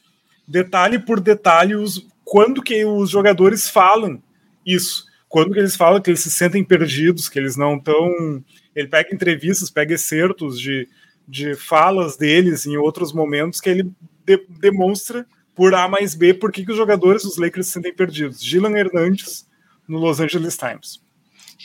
detalhe 0.48 1.00
por 1.00 1.20
detalhe 1.20 1.76
os, 1.76 2.06
quando 2.24 2.62
que 2.62 2.86
os 2.86 3.10
jogadores 3.10 3.70
falam 3.70 4.22
isso. 4.66 5.06
Quando 5.28 5.54
que 5.54 5.60
eles 5.60 5.76
falam 5.76 6.02
que 6.02 6.10
eles 6.10 6.22
se 6.22 6.32
sentem 6.32 6.64
perdidos, 6.64 7.30
que 7.30 7.38
eles 7.38 7.56
não 7.56 7.78
estão. 7.78 8.44
Ele 8.76 8.88
pega 8.88 9.14
entrevistas, 9.14 9.70
pega 9.70 9.94
excertos 9.94 10.60
de, 10.60 10.88
de 11.30 11.56
falas 11.56 12.18
deles 12.18 12.66
em 12.66 12.76
outros 12.76 13.14
momentos 13.14 13.62
que 13.62 13.70
ele 13.70 13.92
de, 14.26 14.44
demonstra 14.60 15.26
por 15.56 15.76
A 15.76 15.88
mais 15.88 16.16
B 16.16 16.34
por 16.34 16.52
que, 16.52 16.66
que 16.66 16.72
os 16.72 16.78
jogadores 16.78 17.22
dos 17.22 17.38
Lakers 17.38 17.68
se 17.68 17.74
sentem 17.74 17.94
perdidos. 17.94 18.42
Gilan 18.42 18.76
Hernandes, 18.76 19.46
no 19.88 20.00
Los 20.00 20.20
Angeles 20.20 20.58
Times. 20.58 21.02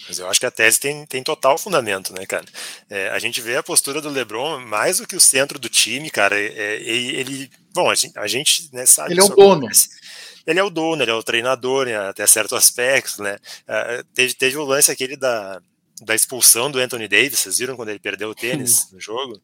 Mas 0.06 0.18
eu 0.18 0.28
acho 0.28 0.38
que 0.38 0.44
a 0.44 0.50
tese 0.50 0.78
tem, 0.78 1.06
tem 1.06 1.22
total 1.22 1.56
fundamento, 1.56 2.12
né, 2.12 2.26
cara? 2.26 2.44
É, 2.90 3.08
a 3.08 3.18
gente 3.18 3.40
vê 3.40 3.56
a 3.56 3.62
postura 3.62 4.02
do 4.02 4.10
LeBron 4.10 4.60
mais 4.60 4.98
do 4.98 5.06
que 5.06 5.16
o 5.16 5.20
centro 5.20 5.58
do 5.58 5.68
time, 5.68 6.10
cara. 6.10 6.38
É, 6.38 6.46
é 6.46 6.82
ele, 6.82 7.50
bom, 7.72 7.88
a 7.88 7.94
gente, 7.94 8.18
a 8.18 8.26
gente 8.26 8.68
né, 8.72 8.84
sabe. 8.84 9.12
Ele 9.12 9.20
é 9.20 9.24
o 9.24 9.28
dono. 9.28 9.68
Ele 10.46 10.60
é 10.60 10.62
o 10.62 10.68
dono, 10.68 11.02
ele 11.02 11.10
é 11.10 11.14
o 11.14 11.22
treinador, 11.22 11.86
né, 11.86 11.96
até 11.96 12.26
certo 12.26 12.54
aspecto, 12.54 13.22
né? 13.22 13.38
Uh, 13.66 14.04
teve, 14.12 14.34
teve 14.34 14.58
o 14.58 14.64
lance 14.64 14.90
aquele 14.90 15.16
da, 15.16 15.58
da 16.04 16.14
expulsão 16.14 16.70
do 16.70 16.78
Anthony 16.78 17.08
Davis, 17.08 17.38
vocês 17.38 17.58
viram 17.58 17.76
quando 17.76 17.88
ele 17.88 17.98
perdeu 17.98 18.30
o 18.30 18.34
tênis 18.34 18.90
no 18.92 19.00
jogo? 19.00 19.40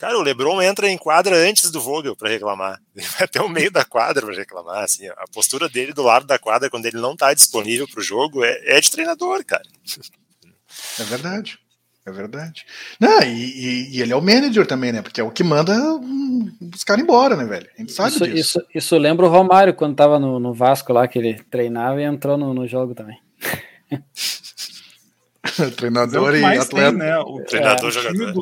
Cara, 0.00 0.18
o 0.18 0.22
LeBron 0.22 0.62
entra 0.62 0.88
em 0.88 0.96
quadra 0.96 1.36
antes 1.36 1.70
do 1.70 1.78
Vogel 1.78 2.16
para 2.16 2.30
reclamar. 2.30 2.80
Ele 2.96 3.06
vai 3.06 3.24
até 3.24 3.42
o 3.42 3.50
meio 3.50 3.70
da 3.70 3.84
quadra 3.84 4.24
para 4.24 4.34
reclamar. 4.34 4.82
Assim, 4.82 5.06
a 5.06 5.24
postura 5.30 5.68
dele 5.68 5.92
do 5.92 6.02
lado 6.02 6.26
da 6.26 6.38
quadra, 6.38 6.70
quando 6.70 6.86
ele 6.86 6.96
não 6.96 7.12
está 7.12 7.34
disponível 7.34 7.86
para 7.86 8.00
o 8.00 8.02
jogo, 8.02 8.42
é, 8.42 8.58
é, 8.64 8.80
de 8.80 8.90
treinador, 8.90 9.44
cara. 9.44 9.62
É 10.98 11.04
verdade. 11.04 11.58
É 12.06 12.10
verdade. 12.10 12.64
Não, 12.98 13.20
e, 13.20 13.26
e, 13.26 13.96
e, 13.96 14.00
ele 14.00 14.12
é 14.12 14.16
o 14.16 14.22
manager 14.22 14.66
também, 14.66 14.90
né? 14.90 15.02
Porque 15.02 15.20
é 15.20 15.24
o 15.24 15.30
que 15.30 15.44
manda 15.44 15.74
os 16.74 16.82
caras 16.82 17.04
embora, 17.04 17.36
né, 17.36 17.44
velho? 17.44 17.68
A 17.76 17.80
gente 17.80 17.92
sabe 17.92 18.08
isso, 18.08 18.26
disso. 18.26 18.38
Isso, 18.38 18.66
isso 18.74 18.96
lembra 18.96 19.26
o 19.26 19.28
Romário 19.28 19.74
quando 19.74 19.96
tava 19.96 20.18
no, 20.18 20.40
no 20.40 20.54
Vasco 20.54 20.94
lá, 20.94 21.06
que 21.06 21.18
ele 21.18 21.42
treinava 21.50 22.00
e 22.00 22.04
entrou 22.04 22.38
no, 22.38 22.54
no 22.54 22.66
jogo 22.66 22.94
também. 22.94 23.18
treinador 25.76 26.34
e 26.34 26.44
atleta. 26.44 26.90
Tem, 26.90 26.98
né? 26.98 27.18
O, 27.18 27.40
treinador 27.44 27.88
é, 27.88 27.92
jogador. 27.92 28.32
Do, 28.32 28.40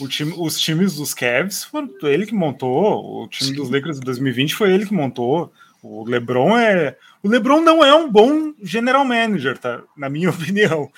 o 0.00 0.08
time, 0.08 0.34
os 0.36 0.58
times 0.60 0.96
dos 0.96 1.14
Cavs 1.14 1.64
foram 1.64 1.88
ele 2.02 2.26
que 2.26 2.34
montou, 2.34 3.22
o 3.22 3.28
time 3.28 3.50
Sim. 3.50 3.56
dos 3.56 3.70
Lakers 3.70 4.00
de 4.00 4.04
2020 4.04 4.54
foi 4.54 4.72
ele 4.72 4.86
que 4.86 4.94
montou. 4.94 5.52
O 5.82 6.04
LeBron 6.04 6.56
é. 6.56 6.96
O 7.24 7.28
LeBron 7.28 7.60
não 7.60 7.84
é 7.84 7.92
um 7.94 8.10
bom 8.10 8.52
general 8.62 9.04
manager, 9.04 9.58
tá? 9.58 9.82
Na 9.96 10.08
minha 10.08 10.30
opinião. 10.30 10.90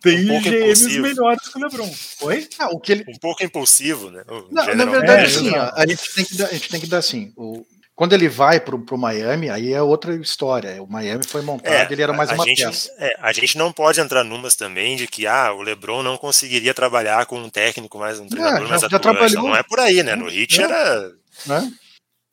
Tem 0.00 0.30
um 0.30 0.40
GMs 0.40 1.00
melhores 1.00 1.48
que 1.48 1.58
o 1.58 1.60
LeBron. 1.60 1.90
Oi? 2.22 2.48
Ah, 2.58 2.68
o 2.70 2.80
que 2.80 2.92
ele... 2.92 3.04
Um 3.08 3.18
pouco 3.18 3.44
impulsivo, 3.44 4.10
né? 4.10 4.24
Não, 4.50 4.74
na 4.74 4.84
verdade, 4.84 5.24
é, 5.24 5.28
sim. 5.28 5.52
A 5.54 5.84
gente, 5.86 6.14
tem 6.14 6.24
que 6.24 6.36
dar, 6.36 6.46
a 6.46 6.52
gente 6.52 6.68
tem 6.68 6.80
que 6.80 6.86
dar 6.86 6.98
assim. 6.98 7.32
O, 7.36 7.64
quando 7.94 8.14
ele 8.14 8.28
vai 8.28 8.58
para 8.58 8.74
o 8.74 8.98
Miami, 8.98 9.50
aí 9.50 9.72
é 9.72 9.82
outra 9.82 10.14
história. 10.14 10.82
O 10.82 10.90
Miami 10.90 11.24
foi 11.26 11.42
montado, 11.42 11.72
é, 11.72 11.92
ele 11.92 12.02
era 12.02 12.12
mais 12.12 12.30
uma 12.30 12.44
gente, 12.44 12.64
peça. 12.64 12.90
É, 12.98 13.14
a 13.20 13.32
gente 13.32 13.58
não 13.58 13.70
pode 13.70 14.00
entrar 14.00 14.24
numas 14.24 14.56
também 14.56 14.96
de 14.96 15.06
que 15.06 15.26
ah, 15.26 15.52
o 15.52 15.62
LeBron 15.62 16.02
não 16.02 16.16
conseguiria 16.16 16.72
trabalhar 16.72 17.26
com 17.26 17.38
um 17.38 17.50
técnico 17.50 17.98
mais 17.98 18.18
um 18.18 18.26
treinador 18.26 18.66
é, 18.66 18.70
mais 18.70 18.80
já, 18.80 18.86
atuante. 18.86 19.34
Não 19.34 19.54
é 19.54 19.62
por 19.62 19.78
aí, 19.78 20.02
né? 20.02 20.16
No 20.16 20.28
Hit 20.28 20.60
é. 20.60 20.64
era. 20.64 21.12
Né? 21.46 21.72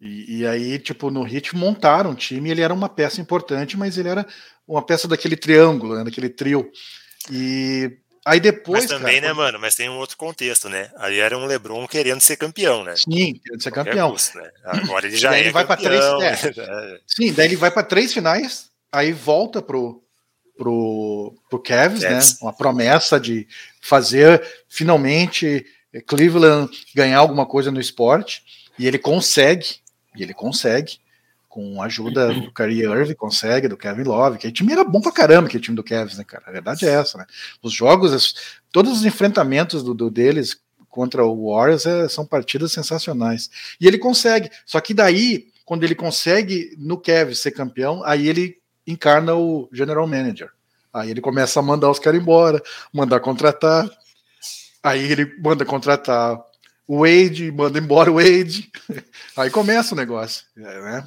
E, 0.01 0.39
e, 0.39 0.47
aí, 0.47 0.79
tipo, 0.79 1.11
no 1.11 1.23
Hit 1.23 1.53
montaram 1.55 2.11
um 2.11 2.15
time, 2.15 2.49
ele 2.49 2.61
era 2.61 2.73
uma 2.73 2.87
peça 2.87 3.19
importante, 3.19 3.77
mas 3.77 3.97
ele 3.97 4.07
era 4.07 4.25
uma 4.65 4.81
peça 4.81 5.09
daquele 5.09 5.35
triângulo, 5.35 5.97
né, 5.97 6.05
daquele 6.05 6.29
trio. 6.29 6.71
E 7.29 7.97
Aí 8.29 8.39
depois. 8.39 8.83
Mas 8.83 8.91
também, 8.91 9.21
cara, 9.21 9.27
né, 9.27 9.33
mano? 9.33 9.59
Mas 9.59 9.75
tem 9.75 9.89
um 9.89 9.97
outro 9.97 10.15
contexto, 10.17 10.69
né? 10.69 10.91
Ali 10.97 11.19
era 11.19 11.37
um 11.37 11.45
LeBron 11.45 11.87
querendo 11.87 12.21
ser 12.21 12.37
campeão, 12.37 12.83
né? 12.83 12.95
Sim, 12.95 13.39
querendo 13.43 13.61
ser 13.61 13.71
campeão. 13.71 14.11
Custo, 14.11 14.37
né? 14.37 14.49
Agora 14.63 15.07
ele 15.07 15.17
já 15.17 15.31
daí 15.31 15.39
é 15.39 15.43
ele 15.43 15.51
vai 15.51 15.65
para 15.65 15.77
três. 15.77 16.03
É. 16.59 16.99
Sim, 17.07 17.33
daí 17.33 17.47
ele 17.47 17.55
vai 17.55 17.71
para 17.71 17.83
três 17.83 18.13
finais, 18.13 18.69
aí 18.91 19.11
volta 19.11 19.61
pro 19.61 20.03
pro, 20.57 21.33
pro 21.49 21.59
Cavs, 21.59 22.01
né? 22.01 22.19
Uma 22.41 22.51
promessa 22.51 23.17
de 23.17 23.47
fazer 23.81 24.45
finalmente 24.67 25.65
Cleveland 26.05 26.69
ganhar 26.93 27.19
alguma 27.19 27.45
coisa 27.45 27.71
no 27.71 27.79
esporte 27.79 28.43
e 28.77 28.85
ele 28.85 28.99
consegue, 28.99 29.77
e 30.15 30.21
ele 30.21 30.33
consegue 30.33 30.99
com 31.59 31.81
ajuda 31.81 32.33
do 32.33 32.53
Kyrie 32.53 32.85
Irving, 32.85 33.15
consegue, 33.15 33.67
do 33.67 33.75
Kevin 33.75 34.03
Love, 34.03 34.37
que 34.37 34.47
o 34.47 34.51
time 34.51 34.71
era 34.71 34.85
bom 34.85 35.01
pra 35.01 35.11
caramba, 35.11 35.49
que 35.49 35.57
o 35.57 35.59
time 35.59 35.75
do 35.75 35.83
Kevin, 35.83 36.15
né, 36.15 36.23
cara? 36.23 36.43
A 36.47 36.51
verdade 36.51 36.87
é 36.87 36.89
essa, 36.89 37.17
né? 37.17 37.25
Os 37.61 37.73
jogos, 37.73 38.33
todos 38.71 38.93
os 38.93 39.05
enfrentamentos 39.05 39.83
do, 39.83 39.93
do 39.93 40.09
deles 40.09 40.57
contra 40.87 41.25
o 41.25 41.51
Warriors 41.51 41.85
é, 41.85 42.07
são 42.07 42.25
partidas 42.25 42.71
sensacionais. 42.71 43.49
E 43.79 43.87
ele 43.87 43.97
consegue, 43.97 44.49
só 44.65 44.79
que 44.79 44.93
daí, 44.93 45.47
quando 45.65 45.83
ele 45.83 45.95
consegue 45.95 46.73
no 46.77 46.97
Kevin 46.97 47.33
ser 47.33 47.51
campeão, 47.51 48.01
aí 48.05 48.29
ele 48.29 48.57
encarna 48.87 49.35
o 49.35 49.67
general 49.73 50.07
manager. 50.07 50.49
Aí 50.93 51.11
ele 51.11 51.19
começa 51.19 51.59
a 51.59 51.63
mandar 51.63 51.91
os 51.91 51.99
caras 51.99 52.21
embora, 52.21 52.63
mandar 52.93 53.19
contratar. 53.19 53.89
Aí 54.81 55.11
ele 55.11 55.35
manda 55.41 55.65
contratar 55.65 56.39
o 56.87 57.01
Wade, 57.01 57.51
manda 57.51 57.77
embora 57.77 58.09
o 58.09 58.15
Wade. 58.15 58.71
Aí 59.37 59.51
começa 59.51 59.93
o 59.93 59.97
negócio, 59.97 60.45
né? 60.55 61.05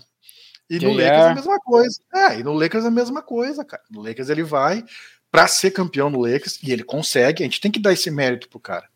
E 0.73 0.79
no 0.81 0.93
Lakers 0.93 1.11
é 1.11 1.29
a 1.29 1.35
mesma 1.35 1.59
coisa. 1.61 2.01
É, 2.15 2.39
e 2.39 2.43
no 2.43 2.53
Lakers 2.55 2.85
é 2.85 2.89
a 2.89 2.91
mesma 2.91 3.21
coisa, 3.21 3.63
cara. 3.63 3.83
No 3.91 4.01
Lakers 4.01 4.31
ele 4.31 4.43
vai, 4.43 4.83
para 5.31 5.47
ser 5.47 5.71
campeão 5.71 6.09
no 6.09 6.21
Lakers, 6.21 6.59
e 6.63 6.73
ele 6.73 6.83
consegue, 6.83 7.43
a 7.43 7.47
gente 7.47 7.61
tem 7.61 7.71
que 7.71 7.79
dar 7.79 7.93
esse 7.93 8.11
mérito 8.11 8.49
pro 8.49 8.59
cara. 8.59 8.89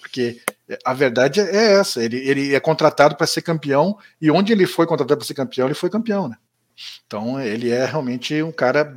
Porque 0.00 0.40
a 0.82 0.94
verdade 0.94 1.40
é 1.40 1.74
essa, 1.74 2.02
ele, 2.02 2.16
ele 2.16 2.54
é 2.54 2.60
contratado 2.60 3.14
para 3.14 3.26
ser 3.26 3.42
campeão, 3.42 3.98
e 4.20 4.30
onde 4.30 4.52
ele 4.52 4.66
foi 4.66 4.86
contratado 4.86 5.18
para 5.18 5.26
ser 5.26 5.34
campeão, 5.34 5.66
ele 5.66 5.74
foi 5.74 5.90
campeão, 5.90 6.28
né? 6.28 6.36
Então 7.06 7.38
ele 7.38 7.70
é 7.70 7.84
realmente 7.84 8.42
um 8.42 8.52
cara 8.52 8.96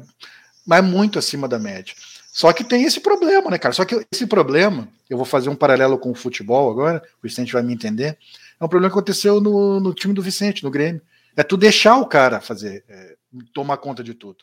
mas 0.65 0.83
muito 0.83 1.19
acima 1.19 1.47
da 1.47 1.59
média. 1.59 1.93
Só 2.31 2.53
que 2.53 2.63
tem 2.63 2.83
esse 2.83 3.01
problema, 3.01 3.49
né, 3.49 3.57
cara? 3.57 3.73
Só 3.73 3.83
que 3.83 4.05
esse 4.09 4.25
problema, 4.25 4.87
eu 5.09 5.17
vou 5.17 5.25
fazer 5.25 5.49
um 5.49 5.55
paralelo 5.55 5.97
com 5.97 6.11
o 6.11 6.15
futebol 6.15 6.71
agora, 6.71 7.03
o 7.19 7.27
Vicente 7.27 7.51
vai 7.51 7.61
me 7.61 7.73
entender. 7.73 8.17
É 8.59 8.63
um 8.63 8.69
problema 8.69 8.89
que 8.89 8.97
aconteceu 8.97 9.41
no, 9.41 9.81
no 9.81 9.93
time 9.93 10.13
do 10.13 10.21
Vicente, 10.21 10.63
no 10.63 10.71
Grêmio. 10.71 11.01
É 11.35 11.43
tu 11.43 11.57
deixar 11.57 11.97
o 11.97 12.05
cara 12.05 12.41
fazer, 12.41 12.83
é, 12.87 13.15
tomar 13.53 13.77
conta 13.77 14.03
de 14.03 14.13
tudo. 14.13 14.37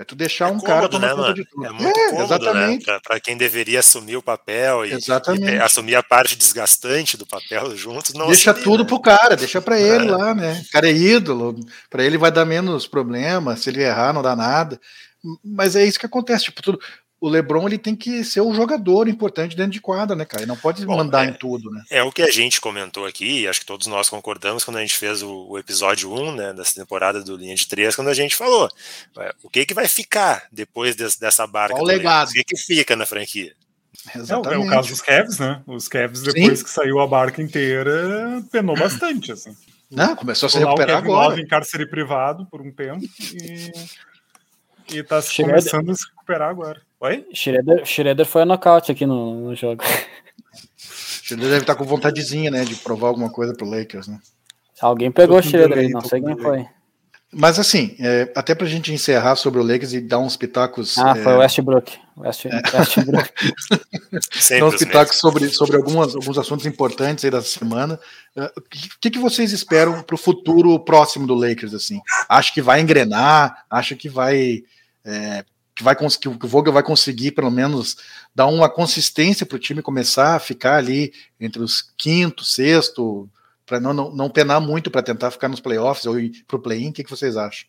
É 0.00 0.04
tu 0.04 0.14
deixar 0.14 0.48
é 0.48 0.52
um 0.52 0.58
cômodo, 0.58 0.66
cara 0.66 0.88
tomar 0.88 1.08
né, 1.08 1.10
conta 1.10 1.22
mano? 1.22 1.34
de 1.34 1.44
tudo. 1.44 1.66
É 1.66 1.70
muito 1.70 2.00
é, 2.00 2.10
cômodo, 2.10 2.16
né? 2.16 2.24
exatamente. 2.24 2.86
né? 2.86 3.00
Para 3.02 3.20
quem 3.20 3.36
deveria 3.36 3.80
assumir 3.80 4.16
o 4.16 4.22
papel 4.22 4.86
e, 4.86 4.92
e, 4.92 5.60
assumir 5.60 5.94
a 5.94 6.02
parte 6.02 6.36
desgastante 6.36 7.18
do 7.18 7.26
papel 7.26 7.76
juntos, 7.76 8.14
não 8.14 8.28
Deixa 8.28 8.52
assumir, 8.52 8.64
tudo 8.64 8.82
né? 8.82 8.88
pro 8.88 8.98
cara, 8.98 9.36
deixa 9.36 9.60
para 9.60 9.78
ele 9.78 10.08
é. 10.08 10.10
lá, 10.10 10.34
né? 10.34 10.64
O 10.66 10.72
cara 10.72 10.88
é 10.88 10.92
ídolo, 10.94 11.54
para 11.90 12.02
ele 12.02 12.16
vai 12.16 12.32
dar 12.32 12.46
menos 12.46 12.86
problema, 12.86 13.56
se 13.56 13.68
ele 13.68 13.82
errar 13.82 14.14
não 14.14 14.22
dá 14.22 14.34
nada. 14.34 14.80
Mas 15.44 15.76
é 15.76 15.84
isso 15.84 16.00
que 16.00 16.06
acontece, 16.06 16.44
tipo, 16.44 16.62
tudo, 16.62 16.80
o 17.20 17.28
LeBron 17.28 17.66
ele 17.66 17.78
tem 17.78 17.94
que 17.94 18.24
ser 18.24 18.40
um 18.40 18.54
jogador 18.54 19.08
importante 19.08 19.56
dentro 19.56 19.72
de 19.72 19.80
quadra, 19.80 20.16
né, 20.16 20.24
cara? 20.24 20.42
Ele 20.42 20.48
não 20.48 20.56
pode 20.56 20.84
Bom, 20.86 20.96
mandar 20.96 21.26
é, 21.26 21.30
em 21.30 21.32
tudo, 21.34 21.70
né? 21.70 21.82
É 21.90 22.02
o 22.02 22.10
que 22.10 22.22
a 22.22 22.30
gente 22.30 22.60
comentou 22.60 23.04
aqui, 23.04 23.46
acho 23.46 23.60
que 23.60 23.66
todos 23.66 23.86
nós 23.86 24.08
concordamos 24.08 24.64
quando 24.64 24.78
a 24.78 24.80
gente 24.80 24.96
fez 24.96 25.22
o, 25.22 25.48
o 25.50 25.58
episódio 25.58 26.12
1, 26.12 26.34
né, 26.34 26.52
dessa 26.54 26.74
temporada 26.74 27.22
do 27.22 27.36
Linha 27.36 27.54
de 27.54 27.68
3, 27.68 27.94
quando 27.94 28.08
a 28.08 28.14
gente 28.14 28.34
falou 28.34 28.68
o 29.42 29.50
que 29.50 29.66
que 29.66 29.74
vai 29.74 29.88
ficar 29.88 30.44
depois 30.50 30.94
desse, 30.94 31.20
dessa 31.20 31.46
barca? 31.46 31.74
Qual 31.74 31.84
o 31.84 31.86
legado? 31.86 32.28
O 32.28 32.32
que 32.32 32.44
que 32.44 32.56
fica 32.56 32.96
na 32.96 33.06
franquia? 33.06 33.54
Exatamente. 34.14 34.62
É, 34.62 34.64
é 34.64 34.66
o 34.66 34.70
caso 34.70 34.88
dos 34.88 35.02
Cavs, 35.02 35.38
né? 35.38 35.62
Os 35.66 35.88
Cavs, 35.88 36.22
depois 36.22 36.58
Sim. 36.58 36.64
que 36.64 36.70
saiu 36.70 37.00
a 37.00 37.06
barca 37.06 37.42
inteira, 37.42 38.42
penou 38.50 38.76
bastante, 38.76 39.32
assim. 39.32 39.54
Não, 39.90 40.14
começou 40.14 40.46
a 40.46 40.50
se 40.50 40.58
recuperar 40.58 40.98
agora. 40.98 41.40
em 41.40 41.46
cárcere 41.46 41.84
privado 41.84 42.46
por 42.46 42.60
um 42.60 42.70
tempo 42.70 43.04
e, 43.34 43.72
e 44.94 45.02
tá 45.02 45.20
se 45.20 45.42
começando 45.42 45.90
a 45.90 45.94
se 45.94 46.06
recuperar 46.08 46.48
agora. 46.48 46.80
Oi? 47.00 47.26
Schroeder, 47.32 47.86
Schroeder 47.86 48.26
foi 48.26 48.42
a 48.42 48.46
nocaute 48.46 48.92
aqui 48.92 49.06
no, 49.06 49.48
no 49.48 49.54
jogo. 49.54 49.82
Schroeder 50.76 51.48
deve 51.48 51.62
estar 51.62 51.74
com 51.74 51.84
vontadezinha, 51.84 52.50
né, 52.50 52.62
de 52.64 52.74
provar 52.76 53.08
alguma 53.08 53.30
coisa 53.30 53.54
pro 53.54 53.68
Lakers, 53.68 54.06
né? 54.06 54.18
Alguém 54.80 55.10
pegou 55.10 55.38
o 55.38 55.42
Schroeder 55.42 55.78
aí, 55.78 55.88
não 55.88 56.02
sei 56.02 56.20
quem 56.20 56.36
foi. 56.36 56.66
Mas 57.32 57.60
assim, 57.60 57.96
é, 58.00 58.30
até 58.34 58.56
pra 58.56 58.66
gente 58.66 58.92
encerrar 58.92 59.36
sobre 59.36 59.60
o 59.60 59.62
Lakers 59.62 59.92
e 59.92 60.00
dar 60.00 60.18
uns 60.18 60.36
pitacos. 60.36 60.98
Ah, 60.98 61.14
é... 61.16 61.22
foi 61.22 61.32
o 61.34 61.38
Westbrook. 61.38 61.98
West, 62.16 62.46
é. 62.46 62.62
Westbrook. 62.76 63.30
dar 64.58 64.64
uns 64.66 64.76
pitacos 64.76 65.16
sobre, 65.16 65.48
sobre 65.48 65.76
algumas, 65.76 66.14
alguns 66.16 66.36
assuntos 66.36 66.66
importantes 66.66 67.24
aí 67.24 67.30
da 67.30 67.40
semana. 67.40 68.00
O 68.36 68.42
uh, 68.42 68.62
que, 69.00 69.10
que 69.10 69.18
vocês 69.18 69.52
esperam 69.52 70.02
pro 70.02 70.18
futuro 70.18 70.78
próximo 70.80 71.26
do 71.26 71.34
Lakers, 71.34 71.72
assim? 71.72 72.00
Acha 72.28 72.52
que 72.52 72.60
vai 72.60 72.80
engrenar? 72.80 73.64
Acha 73.70 73.94
que 73.94 74.08
vai 74.08 74.64
é, 75.04 75.44
que 75.80 75.84
vai 75.84 75.96
que 75.96 76.28
o 76.28 76.48
Vogel 76.48 76.72
vai 76.74 76.82
conseguir 76.82 77.32
pelo 77.32 77.50
menos 77.50 77.96
dar 78.34 78.46
uma 78.46 78.68
consistência 78.68 79.46
para 79.46 79.56
o 79.56 79.58
time 79.58 79.80
começar 79.80 80.36
a 80.36 80.38
ficar 80.38 80.76
ali 80.76 81.12
entre 81.40 81.62
os 81.62 81.80
quinto, 81.96 82.44
sexto, 82.44 83.28
para 83.64 83.80
não, 83.80 83.94
não, 83.94 84.14
não 84.14 84.28
penar 84.28 84.60
muito 84.60 84.90
para 84.90 85.02
tentar 85.02 85.30
ficar 85.30 85.48
nos 85.48 85.60
playoffs 85.60 86.04
ou 86.04 86.16
para 86.46 86.56
o 86.56 86.60
play-in. 86.60 86.90
O 86.90 86.92
que, 86.92 87.02
que 87.02 87.10
vocês 87.10 87.34
acham? 87.36 87.66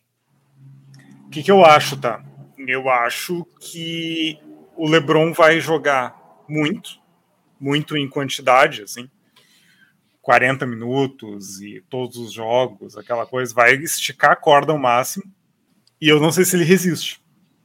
O 1.26 1.30
que, 1.30 1.42
que 1.42 1.50
eu 1.50 1.64
acho, 1.64 1.96
tá? 1.96 2.22
Eu 2.58 2.90
acho 2.90 3.46
que 3.58 4.38
o 4.76 4.86
LeBron 4.86 5.32
vai 5.32 5.58
jogar 5.58 6.14
muito, 6.46 7.00
muito 7.58 7.96
em 7.96 8.06
quantidade, 8.06 8.82
assim. 8.82 9.10
40 10.20 10.66
minutos 10.66 11.62
e 11.62 11.82
todos 11.88 12.18
os 12.18 12.32
jogos, 12.32 12.96
aquela 12.96 13.24
coisa, 13.24 13.54
vai 13.54 13.74
esticar 13.74 14.32
a 14.32 14.36
corda 14.36 14.70
ao 14.70 14.78
máximo. 14.78 15.24
E 15.98 16.08
eu 16.08 16.20
não 16.20 16.30
sei 16.30 16.44
se 16.44 16.56
ele 16.56 16.64
resiste. 16.64 17.21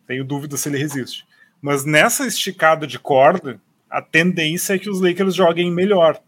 Tenho 0.07 0.23
dúvida 0.23 0.55
se 0.55 0.69
ele 0.69 0.77
resiste. 0.77 1.27
Mas 1.61 1.83
nessa 1.85 2.25
esticada 2.25 2.87
de 2.87 2.97
corda, 2.97 3.61
a 3.89 4.01
tendência 4.01 4.73
é 4.73 4.79
que 4.79 4.89
os 4.89 5.01
Lakers 5.01 5.35
joguem 5.35 5.71
melhor. 5.71 6.21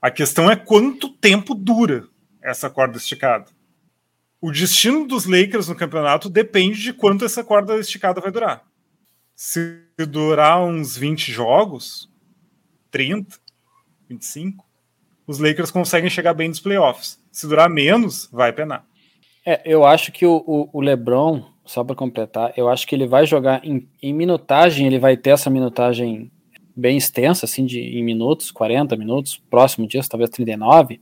A 0.00 0.10
questão 0.10 0.50
é 0.50 0.56
quanto 0.56 1.10
tempo 1.10 1.54
dura 1.54 2.06
essa 2.42 2.70
corda 2.70 2.96
esticada. 2.96 3.46
O 4.40 4.52
destino 4.52 5.06
dos 5.06 5.26
Lakers 5.26 5.68
no 5.68 5.74
campeonato 5.74 6.30
depende 6.30 6.80
de 6.80 6.92
quanto 6.92 7.24
essa 7.24 7.42
corda 7.42 7.76
esticada 7.76 8.20
vai 8.20 8.30
durar. 8.30 8.64
Se 9.34 9.82
durar 10.08 10.62
uns 10.62 10.96
20 10.96 11.32
jogos, 11.32 12.08
30, 12.90 13.38
25, 14.08 14.64
os 15.26 15.38
Lakers 15.38 15.70
conseguem 15.70 16.08
chegar 16.08 16.34
bem 16.34 16.48
nos 16.48 16.60
playoffs. 16.60 17.20
Se 17.30 17.46
durar 17.46 17.68
menos, 17.68 18.28
vai 18.32 18.52
penar. 18.52 18.86
É, 19.44 19.60
eu 19.64 19.84
acho 19.84 20.12
que 20.12 20.24
o, 20.24 20.42
o, 20.46 20.70
o 20.72 20.80
LeBron 20.80 21.52
só 21.68 21.84
para 21.84 21.94
completar, 21.94 22.54
eu 22.56 22.66
acho 22.66 22.86
que 22.86 22.94
ele 22.94 23.06
vai 23.06 23.26
jogar 23.26 23.62
em, 23.62 23.86
em, 24.02 24.14
minutagem, 24.14 24.86
ele 24.86 24.98
vai 24.98 25.18
ter 25.18 25.30
essa 25.30 25.50
minutagem 25.50 26.32
bem 26.74 26.96
extensa, 26.96 27.44
assim, 27.44 27.66
de, 27.66 27.78
em 27.78 28.02
minutos, 28.02 28.50
40 28.50 28.96
minutos, 28.96 29.36
próximo 29.50 29.86
disso, 29.86 30.08
talvez 30.08 30.30
39. 30.30 30.98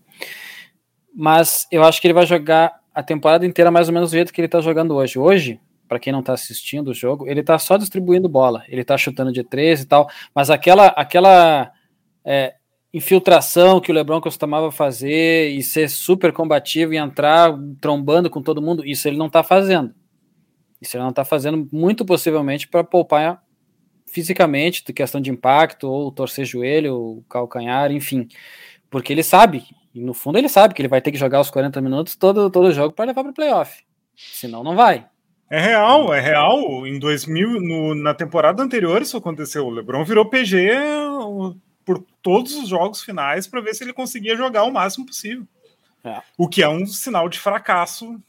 Mas 1.15 1.69
eu 1.71 1.85
acho 1.85 2.01
que 2.01 2.09
ele 2.09 2.15
vai 2.15 2.27
jogar 2.27 2.81
a 2.93 3.01
temporada 3.01 3.47
inteira 3.47 3.71
mais 3.71 3.87
ou 3.87 3.95
menos 3.95 4.11
do 4.11 4.15
jeito 4.15 4.33
que 4.33 4.41
ele 4.41 4.47
está 4.47 4.61
jogando 4.61 4.97
hoje. 4.97 5.21
Hoje, 5.21 5.61
para 5.87 6.01
quem 6.01 6.13
não 6.13 6.19
está 6.19 6.33
assistindo 6.33 6.89
o 6.89 6.95
jogo, 6.95 7.29
ele 7.29 7.41
está 7.41 7.57
só 7.61 7.77
distribuindo 7.77 8.29
bola, 8.29 8.65
ele 8.67 8.81
está 8.81 8.99
chutando 8.99 9.31
de 9.31 9.45
três 9.45 9.83
e 9.83 9.87
tal, 9.87 10.11
mas 10.35 10.51
aquela, 10.51 10.89
aquela 10.89 11.71
é, 12.25 12.55
infiltração 12.93 13.81
que 13.81 13.93
o 13.93 13.95
LeBron 13.95 14.21
costumava 14.21 14.73
fazer 14.73 15.49
e 15.51 15.63
ser 15.63 15.89
super 15.89 16.33
combativo 16.33 16.93
e 16.93 16.97
entrar 16.97 17.57
trombando 17.81 18.29
com 18.29 18.43
todo 18.43 18.61
mundo, 18.61 18.85
isso 18.85 19.07
ele 19.07 19.17
não 19.17 19.29
está 19.29 19.45
fazendo. 19.45 19.95
Isso 20.87 20.97
ele 20.97 21.03
não 21.03 21.11
está 21.11 21.25
fazendo 21.25 21.69
muito 21.73 22.05
possivelmente 22.05 22.69
para 22.69 22.85
poupar 22.85 23.43
fisicamente, 24.07 24.85
de 24.85 24.93
questão 24.93 25.21
de 25.21 25.31
impacto, 25.31 25.89
ou 25.89 26.13
torcer 26.13 26.45
joelho, 26.45 26.95
ou 26.95 27.25
calcanhar, 27.29 27.91
enfim. 27.91 28.29
Porque 28.89 29.13
ele 29.13 29.23
sabe, 29.23 29.65
e 29.93 30.01
no 30.01 30.15
fundo 30.15 30.39
ele 30.39 30.49
sabe 30.49 30.75
que 30.75 30.81
ele 30.81 30.89
vai 30.89 31.01
ter 31.01 31.11
que 31.11 31.19
jogar 31.19 31.41
os 31.41 31.51
40 31.51 31.81
minutos 31.81 32.17
todo, 32.17 32.49
todo 32.49 32.73
jogo 32.73 32.95
para 32.95 33.07
levar 33.07 33.23
para 33.23 33.31
o 33.31 33.35
playoff. 33.35 33.85
Senão 34.17 34.63
não 34.63 34.77
vai. 34.77 35.07
É 35.51 35.61
real, 35.61 36.15
é 36.15 36.21
real. 36.21 36.87
Em 36.87 36.99
2000, 36.99 37.61
no, 37.61 37.95
na 37.95 38.15
temporada 38.15 38.63
anterior 38.63 39.03
isso 39.03 39.17
aconteceu. 39.17 39.67
O 39.67 39.71
LeBron 39.71 40.05
virou 40.05 40.29
PG 40.29 40.71
por 41.85 42.05
todos 42.23 42.55
os 42.55 42.69
jogos 42.69 43.03
finais 43.03 43.47
para 43.47 43.61
ver 43.61 43.75
se 43.75 43.85
ele 43.85 43.93
conseguia 43.93 44.37
jogar 44.37 44.65
o 44.65 44.73
máximo 44.73 45.07
possível. 45.07 45.47
É. 46.03 46.21
O 46.39 46.49
que 46.49 46.63
é 46.63 46.69
um 46.69 46.87
sinal 46.87 47.29
de 47.29 47.39
fracasso 47.39 48.21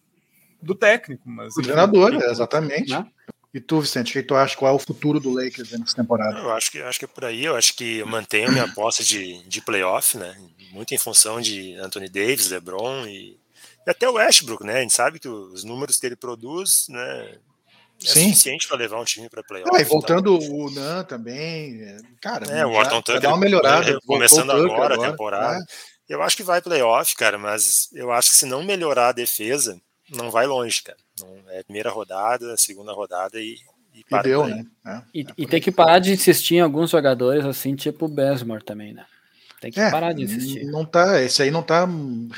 do 0.61 0.75
técnico. 0.75 1.23
Mas, 1.25 1.55
o 1.55 1.61
treinador, 1.61 2.13
é, 2.13 2.31
exatamente. 2.31 2.91
Né? 2.91 3.05
E 3.53 3.59
tu, 3.59 3.81
Vicente, 3.81 4.11
o 4.11 4.13
que 4.13 4.27
tu 4.27 4.35
acha? 4.35 4.55
Qual 4.55 4.71
é 4.71 4.75
o 4.75 4.79
futuro 4.79 5.19
do 5.19 5.33
Lakers 5.33 5.71
nessa 5.71 5.95
temporada? 5.95 6.37
Eu 6.37 6.51
acho 6.51 6.71
que, 6.71 6.79
acho 6.79 6.99
que 6.99 7.05
é 7.05 7.07
por 7.07 7.25
aí. 7.25 7.45
Eu 7.45 7.55
acho 7.55 7.75
que 7.75 7.99
eu 7.99 8.07
mantenho 8.07 8.51
minha 8.51 8.65
aposta 8.65 9.03
de, 9.03 9.41
de 9.47 9.61
playoff, 9.61 10.17
né? 10.17 10.35
Muito 10.71 10.93
em 10.93 10.97
função 10.97 11.41
de 11.41 11.73
Anthony 11.75 12.09
Davis, 12.09 12.49
LeBron 12.49 13.07
e, 13.07 13.39
e 13.85 13.89
até 13.89 14.07
o 14.07 14.13
Westbrook, 14.13 14.63
né? 14.63 14.79
A 14.79 14.81
gente 14.81 14.93
sabe 14.93 15.19
que 15.19 15.27
os 15.27 15.63
números 15.63 15.97
que 15.97 16.05
ele 16.05 16.15
produz, 16.15 16.85
né? 16.89 17.37
É 18.03 18.07
Sim. 18.07 18.25
suficiente 18.25 18.67
para 18.67 18.77
levar 18.77 19.01
um 19.01 19.05
time 19.05 19.27
para 19.27 19.41
playoff. 19.41 19.71
Ah, 19.75 19.81
e 19.81 19.85
voltando 19.85 20.35
então. 20.35 20.55
o 20.55 20.69
Nan 20.69 21.03
também, 21.03 21.97
cara. 22.21 22.45
É, 22.45 22.63
o 22.63 22.73
Orton 22.73 23.01
Tucker 23.01 23.21
dar 23.21 23.29
uma 23.29 23.37
melhorada. 23.37 23.99
Começando 24.05 24.51
agora, 24.51 24.93
agora 24.93 24.95
a 24.95 25.11
temporada. 25.11 25.57
É. 26.07 26.13
Eu 26.13 26.21
acho 26.21 26.37
que 26.37 26.43
vai 26.43 26.61
playoff, 26.61 27.15
cara, 27.15 27.39
mas 27.39 27.89
eu 27.93 28.11
acho 28.11 28.31
que 28.31 28.37
se 28.37 28.45
não 28.45 28.63
melhorar 28.63 29.09
a 29.09 29.13
defesa, 29.13 29.81
não 30.09 30.31
vai 30.31 30.45
longe, 30.45 30.81
cara. 30.83 30.97
Não, 31.19 31.35
é 31.49 31.63
primeira 31.63 31.89
rodada, 31.89 32.55
segunda 32.57 32.93
rodada 32.93 33.39
e. 33.39 33.57
E, 33.93 34.05
e 34.15 34.21
deu, 34.21 34.45
né? 34.45 34.63
É, 34.85 35.01
e, 35.11 35.21
é 35.21 35.25
e 35.35 35.47
tem 35.47 35.59
que 35.59 35.71
parar 35.71 35.97
de 35.97 36.11
insistir 36.11 36.55
em 36.55 36.61
alguns 36.61 36.91
jogadores 36.91 37.43
assim, 37.43 37.75
tipo 37.75 38.05
o 38.05 38.09
Besmore 38.09 38.63
também, 38.63 38.93
né? 38.93 39.05
Tem 39.59 39.71
que 39.71 39.79
é, 39.79 39.89
parar 39.89 40.13
de 40.13 40.23
insistir. 40.23 40.65
Não 40.65 40.85
tá, 40.85 41.19
esse 41.19 41.41
aí 41.41 41.49
não 41.49 41.63
tá 41.63 41.87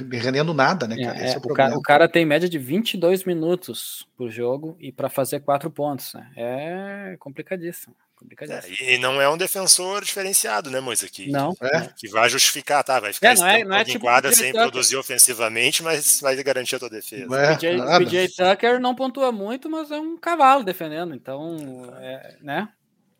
rendendo 0.09 0.53
nada, 0.53 0.87
né, 0.87 0.95
cara? 0.95 1.19
É, 1.19 1.33
é, 1.33 1.37
o, 1.37 1.53
cara 1.53 1.77
o, 1.77 1.81
cara 1.81 2.07
tem 2.07 2.25
média 2.25 2.47
de 2.47 2.57
22 2.57 3.25
minutos 3.25 4.07
por 4.15 4.31
jogo 4.31 4.77
e 4.79 4.89
para 4.89 5.09
fazer 5.09 5.41
quatro 5.41 5.69
pontos, 5.69 6.13
né? 6.13 6.31
É 6.37 7.17
complicadíssimo. 7.19 7.93
É, 8.41 8.95
e 8.95 8.97
não 8.97 9.21
é 9.21 9.29
um 9.29 9.37
defensor 9.37 10.03
diferenciado, 10.03 10.69
né, 10.69 10.79
Moisa? 10.79 11.07
Que, 11.07 11.31
não. 11.31 11.55
Que, 11.55 11.93
que 11.95 12.07
vai 12.09 12.29
justificar, 12.29 12.83
tá? 12.83 12.99
Vai 12.99 13.13
ficar 13.13 13.31
é, 13.31 13.35
não 13.35 13.47
é, 13.47 13.63
não 13.63 13.75
é 13.77 13.85
tipo 13.85 14.05
quadra 14.05 14.31
sem 14.33 14.51
produzir 14.51 14.97
ofensivamente, 14.97 15.81
mas 15.81 16.19
vai 16.19 16.35
garantir 16.43 16.75
a 16.75 16.79
tua 16.79 16.89
defesa. 16.89 17.33
É, 17.35 17.55
PJ, 17.55 17.99
PJ 17.99 18.27
Tucker 18.35 18.79
não 18.79 18.93
pontua 18.93 19.31
muito, 19.31 19.69
mas 19.69 19.89
é 19.89 19.99
um 19.99 20.17
cavalo 20.17 20.63
defendendo, 20.63 21.15
então, 21.15 21.57
é, 21.99 22.35
né? 22.41 22.69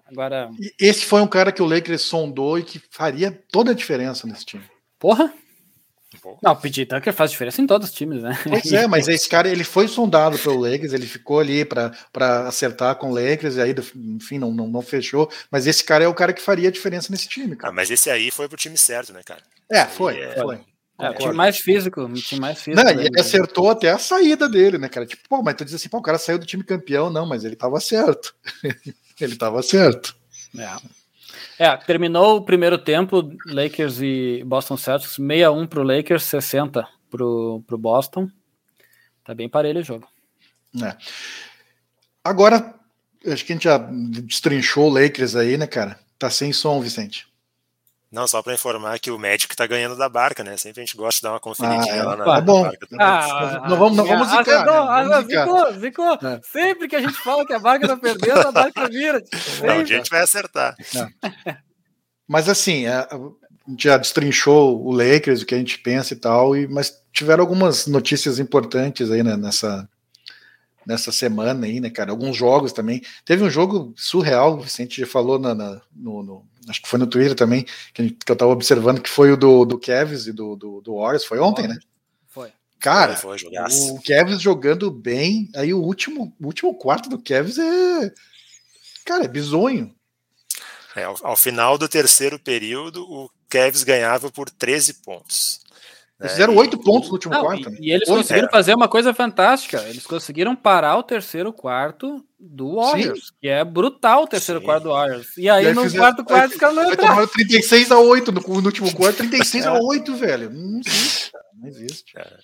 Agora. 0.06 0.50
Esse 0.80 1.06
foi 1.06 1.22
um 1.22 1.28
cara 1.28 1.52
que 1.52 1.62
o 1.62 1.68
Lakers 1.68 2.02
sondou 2.02 2.58
e 2.58 2.64
que 2.64 2.82
faria 2.90 3.32
toda 3.52 3.72
a 3.72 3.76
diferença 3.76 4.28
nesse 4.28 4.46
time. 4.46 4.64
Porra! 4.98 5.34
Não, 6.42 6.52
o 6.52 6.56
PJ 6.56 6.86
Tucker 6.86 7.14
faz 7.14 7.32
diferença 7.32 7.62
em 7.62 7.68
todos 7.68 7.90
os 7.90 7.94
times, 7.94 8.22
né? 8.22 8.38
Pois 8.44 8.72
é, 8.72 8.88
mas 8.88 9.08
esse 9.08 9.28
cara 9.28 9.48
ele 9.50 9.64
foi 9.64 9.88
sondado 9.88 10.38
pelo 10.38 10.60
Lakers, 10.60 10.94
ele 10.94 11.06
ficou 11.06 11.40
ali 11.40 11.66
para 11.66 12.48
acertar 12.48 12.96
com 12.96 13.12
o 13.12 13.14
Lakers, 13.14 13.56
e 13.56 13.62
aí, 13.62 13.76
enfim, 13.96 14.38
não, 14.38 14.52
não, 14.52 14.68
não, 14.68 14.82
fechou. 14.82 15.30
Mas 15.52 15.68
esse 15.68 15.84
cara 15.84 16.04
é 16.04 16.08
o 16.08 16.14
cara 16.14 16.34
que 16.34 16.42
faria 16.42 16.70
a 16.70 16.72
diferença 16.72 17.12
nesse 17.12 17.28
time, 17.28 17.56
cara. 17.56 17.72
Ah, 17.72 17.76
mas 17.76 17.90
esse 17.90 18.10
aí 18.10 18.32
foi 18.32 18.48
pro 18.48 18.58
time 18.58 18.78
certo, 18.78 19.14
né, 19.14 19.22
cara? 19.24 19.42
É, 19.70 19.86
foi, 19.86 20.20
é, 20.20 20.36
foi. 20.36 20.60
É, 21.00 21.10
o 21.10 21.14
time 21.14 21.34
mais 21.34 21.58
físico, 21.58 22.02
o 22.02 22.14
time 22.14 22.42
mais 22.42 22.62
físico. 22.62 22.84
Não, 22.84 22.92
e 22.92 23.06
ele 23.06 23.20
acertou 23.20 23.70
até 23.70 23.90
a 23.90 23.98
saída 23.98 24.50
dele, 24.50 24.78
né, 24.78 24.90
cara? 24.90 25.06
Tipo, 25.06 25.24
pô, 25.30 25.42
mas 25.42 25.56
tu 25.56 25.64
diz 25.64 25.74
assim, 25.74 25.88
pô, 25.88 26.00
o 26.00 26.02
cara 26.02 26.18
saiu 26.18 26.38
do 26.38 26.46
time 26.46 26.64
campeão, 26.64 27.10
não, 27.10 27.26
mas 27.26 27.46
ele 27.46 27.56
tava 27.56 27.80
certo. 27.80 28.36
ele 29.20 29.36
tava 29.38 29.64
certo. 29.64 30.16
É. 30.58 30.99
é. 31.58 31.76
terminou 31.78 32.38
o 32.38 32.42
primeiro 32.42 32.78
tempo, 32.78 33.32
Lakers 33.46 34.02
e 34.02 34.44
Boston 34.46 34.78
Celtics, 34.78 35.16
61 35.16 35.68
pro 35.68 35.84
Lakers, 35.84 36.24
60 36.24 36.88
pro, 37.10 37.64
pro 37.66 37.78
Boston. 37.78 38.30
Tá 39.24 39.34
bem 39.34 39.48
parelho 39.48 39.82
o 39.82 39.84
jogo. 39.84 40.08
É. 40.84 40.96
Agora, 42.24 42.76
acho 43.26 43.46
que 43.46 43.54
a 43.54 43.56
gente 43.56 43.64
já 43.64 43.78
destrinchou 43.78 44.90
o 44.90 44.94
Lakers 44.94 45.36
aí, 45.36 45.58
né, 45.58 45.68
cara? 45.68 46.00
Tá 46.18 46.30
sem 46.30 46.52
som, 46.52 46.82
Vicente. 46.82 47.29
Não, 48.12 48.28
só 48.28 48.42
para 48.42 48.56
informar 48.56 49.00
que 49.00 49.12
o 49.12 49.20
médico 49.20 49.54
está 49.54 49.68
ganhando 49.68 49.96
da 49.96 50.10
barca, 50.10 50.44
né? 50.44 50.58
Sempre 50.58 50.82
a 50.82 50.86
gente 50.86 50.98
gosta 50.98 51.20
de 51.20 51.24
dar 51.24 51.34
uma 51.34 51.40
conferidinha 51.40 51.94
ah, 51.94 51.98
é, 51.98 52.04
lá 52.04 52.16
na, 52.16 52.26
tá 52.26 52.42
bom. 52.42 52.64
barca. 52.64 52.88
Ah, 53.00 53.68
não 53.70 53.78
vamos, 53.78 53.98
não 53.98 54.06
vamos 54.06 54.28
ah, 54.30 54.38
zicar. 54.38 55.06
Né? 55.06 55.22
Zicou, 55.22 55.80
zicou. 55.80 56.14
É. 56.14 56.42
Sempre 56.44 56.88
que 56.88 56.96
a 56.96 57.02
gente 57.02 57.18
fala 57.20 57.46
que 57.46 57.54
a 57.54 57.60
barca 57.60 57.86
está 57.86 57.96
perdendo, 57.96 58.48
a 58.48 58.52
barca 58.52 58.90
vira. 58.90 59.24
Não, 59.64 59.80
um 59.80 59.84
dia 59.84 59.98
a 59.98 60.00
gente 60.00 60.10
vai 60.10 60.22
acertar. 60.22 60.76
É. 60.96 61.58
Mas 62.28 62.50
assim, 62.50 62.88
é, 62.88 62.94
a 62.94 63.20
gente 63.68 63.84
já 63.84 63.98
destrinchou 63.98 64.84
o 64.84 64.92
Lakers, 64.92 65.44
o 65.44 65.46
que 65.46 65.54
a 65.54 65.60
gente 65.60 65.78
pensa 65.78 66.14
e 66.14 66.18
tal, 66.18 66.58
e, 66.58 66.68
mas 66.68 66.92
tiveram 67.14 67.44
algumas 67.44 67.86
notícias 67.86 68.40
importantes 68.40 69.12
aí 69.12 69.22
né, 69.22 69.38
nessa, 69.38 69.88
nessa 70.86 71.12
semana 71.12 71.68
aí, 71.68 71.80
né, 71.80 71.92
cara? 71.92 72.10
Alguns 72.10 72.36
jogos 72.36 72.74
também. 72.74 73.02
Teve 73.24 73.44
um 73.44 73.50
jogo 73.52 73.94
surreal, 73.96 74.54
o 74.54 74.62
Vicente 74.62 75.00
já 75.00 75.06
falou 75.06 75.38
na, 75.38 75.54
na 75.54 75.82
no, 75.96 76.24
no, 76.24 76.49
acho 76.70 76.82
que 76.82 76.88
foi 76.88 77.00
no 77.00 77.08
Twitter 77.08 77.36
também, 77.36 77.66
que, 77.94 78.12
que 78.12 78.32
eu 78.32 78.36
tava 78.36 78.52
observando, 78.52 79.02
que 79.02 79.10
foi 79.10 79.32
o 79.32 79.38
do, 79.38 79.66
do 79.66 79.80
Kevs 79.80 80.28
e 80.28 80.32
do, 80.32 80.56
do, 80.56 80.82
do 80.82 80.96
Warriors, 80.96 81.26
foi 81.26 81.40
ontem, 81.40 81.68
né? 81.68 81.78
Foi. 82.28 82.52
Cara, 82.80 83.16
foi, 83.16 83.38
foi 83.40 83.50
o 83.92 84.00
Kevs 84.02 84.42
jogando 84.42 84.90
bem, 84.90 85.50
aí 85.56 85.74
o 85.74 85.82
último, 85.82 86.34
o 86.40 86.46
último 86.46 86.74
quarto 86.76 87.10
do 87.10 87.20
Kevs 87.20 87.58
é. 87.58 88.14
Cara, 89.06 89.26
é 89.26 89.28
bizonho. 89.28 89.94
É, 90.96 91.04
ao, 91.04 91.16
ao, 91.24 91.36
final 91.36 91.78
do 91.78 91.88
terceiro 91.88 92.40
período, 92.40 93.04
o 93.04 93.30
Kevs 93.50 93.84
ganhava 93.84 94.32
por 94.32 94.50
13 94.50 94.96
pontos. 94.96 95.62
Eles 96.20 96.34
fizeram 96.34 96.56
oito 96.58 96.78
pontos 96.78 97.08
no 97.08 97.14
último 97.14 97.34
não, 97.34 97.42
quarto. 97.42 97.70
E, 97.80 97.90
e 97.90 97.92
eles 97.94 98.08
conseguiram 98.08 98.48
é. 98.50 98.52
fazer 98.52 98.76
uma 98.76 98.90
coisa 98.90 99.14
fantástica. 99.14 99.82
Eles 99.88 100.06
conseguiram 100.06 100.54
parar 100.54 100.98
o 100.98 101.04
terceiro 101.04 101.54
quarto 101.54 102.24
do 102.38 102.76
Warriors, 102.76 103.28
Sim. 103.28 103.34
que 103.42 103.48
é 103.48 103.64
brutal 103.64 104.24
o 104.24 104.28
terceiro 104.28 104.60
Sim. 104.60 104.66
quarto 104.66 104.84
do 104.84 104.90
Warriors. 104.90 105.38
E 105.38 105.50
aí, 105.50 105.64
e 105.64 105.68
aí 105.68 105.74
no 105.74 105.84
fizeram, 105.84 106.04
quarto 106.04 106.26
quarto 106.26 106.52
os 106.52 106.58
caras 106.58 106.76
não 106.76 106.92
entraram. 106.92 107.28
36 107.28 107.92
a 107.92 108.00
8 108.00 108.32
no, 108.34 108.42
no 108.42 108.66
último 108.66 108.94
quarto, 108.94 109.18
36 109.18 109.66
a 109.66 109.74
8, 109.80 110.16
velho. 110.16 110.50
Não 110.50 110.80
existe, 110.80 111.32
cara. 111.32 111.50
Não 111.58 111.68
existe. 111.70 112.14
Cara. 112.14 112.40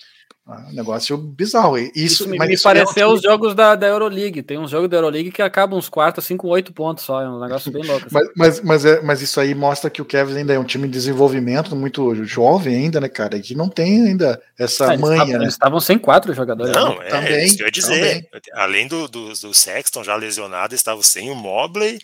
Ah, 0.48 0.68
negócio 0.72 1.18
bizarro. 1.18 1.76
Isso, 1.76 1.91
isso 1.96 2.30
me, 2.30 2.38
me 2.38 2.54
isso 2.54 2.62
pareceu 2.62 3.10
é 3.10 3.12
os 3.12 3.20
jogos 3.20 3.56
da, 3.56 3.74
da 3.74 3.88
Euroleague. 3.88 4.43
Tem 4.43 4.60
um 4.60 4.68
jogo 4.68 4.88
da 4.88 4.98
Euroleague 4.98 5.32
que 5.32 5.41
acaba 5.41 5.76
uns 5.76 5.89
quartos 5.89 6.24
assim 6.24 6.38
com 6.38 6.48
oito 6.50 6.72
pontos 6.72 7.04
só. 7.04 7.20
É 7.20 7.28
um 7.28 7.39
negócio 7.39 7.72
bem 7.72 7.84
louco. 7.84 8.06
Assim. 8.06 8.14
mas, 8.14 8.30
mas, 8.36 8.62
mas, 8.62 8.86
é, 8.86 9.02
mas 9.02 9.22
isso 9.24 9.39
aí 9.39 9.56
mostra 9.56 9.89
que 9.89 10.04
o 10.04 10.06
Kevin 10.06 10.38
ainda 10.38 10.54
é 10.54 10.60
um 10.60 10.64
time 10.64 10.88
de 10.88 10.93
desenvolvimento 10.93 11.76
muito 11.76 12.14
jovem 12.24 12.76
ainda, 12.76 13.02
né, 13.02 13.10
cara? 13.10 13.38
E 13.38 13.41
que 13.41 13.56
não 13.56 13.68
tem 13.68 14.06
ainda 14.06 14.39
essa 14.56 14.93
ah, 14.93 14.98
manha. 14.98 15.24
Eles 15.24 15.39
né? 15.39 15.48
estavam 15.48 15.80
sem 15.80 15.98
quatro 15.98 16.32
jogadores. 16.32 16.76
Não, 16.76 17.00
né? 17.00 17.08
é, 17.08 17.10
também, 17.10 17.43
isso 17.43 17.58
que 17.58 17.64
eu 17.64 17.68
ia 17.68 17.72
dizer. 17.72 18.26
Também. 18.26 18.41
Além 18.54 18.88
do, 18.88 19.08
do, 19.08 19.30
do 19.30 19.52
Sexton 19.52 20.04
já 20.04 20.16
lesionado, 20.16 20.76
estava 20.76 21.02
sem 21.02 21.32
o 21.32 21.36
Mobley. 21.36 21.98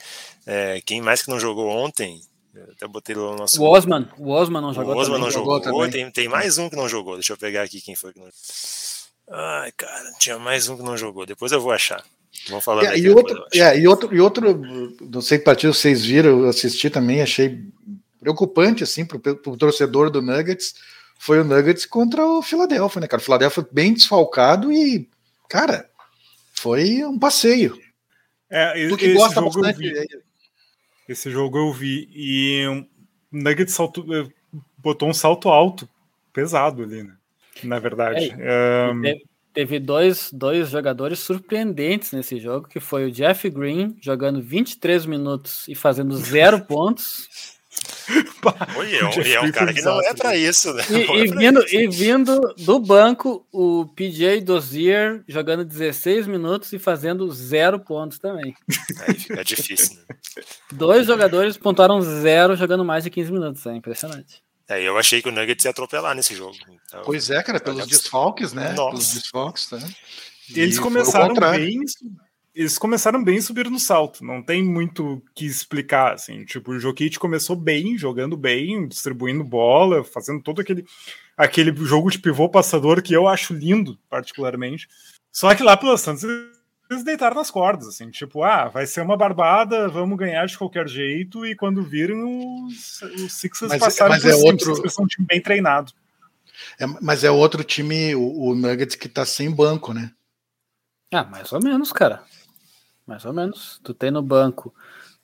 É, 0.47 0.81
quem 0.83 0.99
mais 0.99 1.21
que 1.21 1.29
não 1.29 1.39
jogou 1.39 1.67
ontem? 1.69 2.19
Eu 2.53 2.71
até 2.71 2.87
botei 2.87 3.15
no 3.15 3.35
nosso. 3.35 3.61
O 3.61 3.65
Osman. 3.65 4.07
O 4.17 4.29
Osman 4.29 4.61
não 4.61 4.73
jogou. 4.73 4.95
O 4.95 4.97
Osman 4.97 5.19
não 5.19 5.31
jogou. 5.31 5.63
jogou 5.63 5.89
tem, 5.89 6.11
tem 6.11 6.27
mais 6.27 6.57
um 6.57 6.69
que 6.69 6.75
não 6.75 6.87
jogou. 6.89 7.15
Deixa 7.15 7.33
eu 7.33 7.37
pegar 7.37 7.63
aqui 7.63 7.79
quem 7.79 7.95
foi 7.95 8.11
que 8.11 8.19
não 8.19 8.25
jogou. 8.25 8.39
Ai, 9.29 9.71
cara, 9.71 10.11
tinha 10.19 10.37
mais 10.37 10.67
um 10.67 10.75
que 10.75 10.83
não 10.83 10.97
jogou. 10.97 11.25
Depois 11.25 11.51
eu 11.51 11.61
vou 11.61 11.71
achar. 11.71 12.03
Vamos 12.47 12.63
falar 12.63 12.85
é, 12.85 12.97
e, 12.97 13.09
outro, 13.09 13.45
é, 13.53 13.77
e 13.77 13.87
outro, 13.87 14.15
e 14.15 14.19
outro, 14.19 14.97
não 15.01 15.21
sei 15.21 15.37
que 15.37 15.43
partido 15.43 15.73
vocês 15.73 16.03
viram, 16.03 16.41
eu 16.41 16.49
assisti 16.49 16.89
também, 16.89 17.21
achei 17.21 17.61
preocupante 18.19 18.83
assim 18.83 19.05
para 19.05 19.17
o 19.17 19.57
torcedor 19.57 20.09
do 20.09 20.21
Nuggets. 20.21 20.75
Foi 21.19 21.39
o 21.39 21.43
Nuggets 21.43 21.85
contra 21.85 22.25
o 22.25 22.41
Philadelphia, 22.41 23.01
né, 23.01 23.07
cara? 23.07 23.21
O 23.21 23.23
Philadelphia 23.23 23.67
bem 23.71 23.93
desfalcado 23.93 24.71
e, 24.71 25.07
cara, 25.47 25.89
foi 26.53 27.03
um 27.03 27.19
passeio. 27.19 27.77
É, 28.49 28.87
tu 28.89 28.97
que 28.97 29.13
gosta 29.13 29.41
bastante. 29.41 30.07
Esse 31.07 31.29
jogo 31.29 31.57
eu 31.57 31.71
vi 31.71 32.09
e 32.13 32.65
o 32.67 32.85
Nuggets 33.31 33.73
salto, 33.73 34.05
eh, 34.13 34.27
botou 34.77 35.09
um 35.09 35.13
salto 35.13 35.49
alto, 35.49 35.87
pesado 36.33 36.83
ali, 36.83 37.03
né? 37.03 37.15
na 37.63 37.79
verdade. 37.79 38.33
É, 38.39 38.91
um... 38.93 39.01
Teve 39.53 39.79
dois, 39.79 40.31
dois 40.31 40.69
jogadores 40.69 41.19
surpreendentes 41.19 42.13
nesse 42.13 42.39
jogo, 42.39 42.69
que 42.69 42.79
foi 42.79 43.05
o 43.05 43.11
Jeff 43.11 43.49
Green 43.49 43.97
jogando 43.99 44.41
23 44.41 45.05
minutos 45.05 45.67
e 45.67 45.75
fazendo 45.75 46.15
zero 46.15 46.61
pontos. 46.65 47.59
Oi, 48.77 48.95
é, 48.95 49.05
um, 49.05 49.09
é 49.09 49.41
um 49.41 49.51
cara 49.51 49.73
que 49.73 49.81
não 49.81 50.01
é 50.01 50.13
para 50.13 50.35
isso, 50.35 50.73
né? 50.73 50.83
E, 50.89 50.93
e, 50.93 51.21
é 51.21 51.25
vindo, 51.25 51.63
isso. 51.63 51.75
e 51.75 51.87
vindo 51.87 52.39
do 52.57 52.79
banco, 52.79 53.45
o 53.51 53.85
PJ 53.95 54.41
Dozier 54.41 55.23
jogando 55.27 55.63
16 55.63 56.27
minutos 56.27 56.73
e 56.73 56.79
fazendo 56.79 57.31
zero 57.31 57.79
pontos 57.79 58.19
também. 58.19 58.55
É, 59.35 59.39
é 59.39 59.43
difícil. 59.43 59.97
Né? 59.97 60.43
Dois 60.71 61.07
jogadores 61.07 61.57
pontuaram 61.57 62.01
zero 62.01 62.55
jogando 62.55 62.83
mais 62.83 63.03
de 63.03 63.09
15 63.09 63.31
minutos, 63.31 63.65
é 63.65 63.75
impressionante. 63.75 64.41
É, 64.67 64.81
eu 64.81 64.97
achei 64.97 65.21
que 65.21 65.27
o 65.27 65.31
Nuggets 65.31 65.65
ia 65.65 65.71
atropelar 65.71 66.15
nesse 66.15 66.33
jogo. 66.33 66.55
Então, 66.87 67.01
pois 67.03 67.29
é, 67.29 67.43
cara, 67.43 67.59
pelos 67.59 67.85
desfalques, 67.87 68.53
né? 68.53 68.71
Nossa. 68.73 68.91
Pelos 68.91 69.13
desfalques, 69.13 69.71
né? 69.71 69.89
Eles 70.55 70.79
começaram 70.79 71.33
bem. 71.33 71.79
Eles 72.53 72.77
começaram 72.77 73.23
bem 73.23 73.39
subir 73.39 73.69
no 73.69 73.79
salto. 73.79 74.25
Não 74.25 74.43
tem 74.43 74.63
muito 74.63 75.23
que 75.33 75.45
explicar, 75.45 76.13
assim. 76.13 76.43
Tipo, 76.43 76.71
o 76.71 76.79
Jokic 76.79 77.17
começou 77.17 77.55
bem, 77.55 77.97
jogando 77.97 78.35
bem, 78.35 78.87
distribuindo 78.87 79.43
bola, 79.43 80.03
fazendo 80.03 80.41
todo 80.43 80.59
aquele, 80.59 80.85
aquele 81.37 81.73
jogo 81.85 82.09
de 82.11 82.19
pivô 82.19 82.49
passador 82.49 83.01
que 83.01 83.13
eu 83.13 83.27
acho 83.27 83.53
lindo, 83.53 83.97
particularmente. 84.09 84.87
Só 85.31 85.55
que 85.55 85.63
lá 85.63 85.77
pelas 85.77 86.03
tantas 86.03 86.23
eles 86.91 87.05
deitaram 87.05 87.37
nas 87.37 87.49
cordas, 87.49 87.87
assim, 87.87 88.09
tipo, 88.09 88.43
ah, 88.43 88.67
vai 88.67 88.85
ser 88.85 88.99
uma 88.99 89.15
barbada, 89.15 89.87
vamos 89.87 90.17
ganhar 90.17 90.45
de 90.45 90.57
qualquer 90.57 90.89
jeito, 90.89 91.45
e 91.45 91.55
quando 91.55 91.81
viram, 91.81 92.65
os, 92.65 93.01
os 93.01 93.31
Sixers 93.31 93.69
mas, 93.69 93.79
passaram 93.79 94.11
mas 94.11 94.25
é 94.25 94.35
outro... 94.35 94.77
Eles 94.77 94.93
são 94.93 95.05
um 95.05 95.07
time 95.07 95.25
bem 95.25 95.41
treinado. 95.41 95.93
É, 96.77 96.85
mas 97.01 97.23
é 97.23 97.31
outro 97.31 97.63
time, 97.63 98.13
o, 98.13 98.49
o, 98.49 98.55
Nuggets, 98.55 98.95
que 98.95 99.07
tá 99.07 99.25
sem 99.25 99.49
banco, 99.49 99.93
né? 99.93 100.11
Ah, 101.13 101.23
mais 101.23 101.51
ou 101.53 101.61
menos, 101.61 101.93
cara. 101.93 102.23
Mais 103.05 103.25
ou 103.25 103.33
menos. 103.33 103.79
Tu 103.83 103.93
tem 103.93 104.11
no 104.11 104.21
banco 104.21 104.73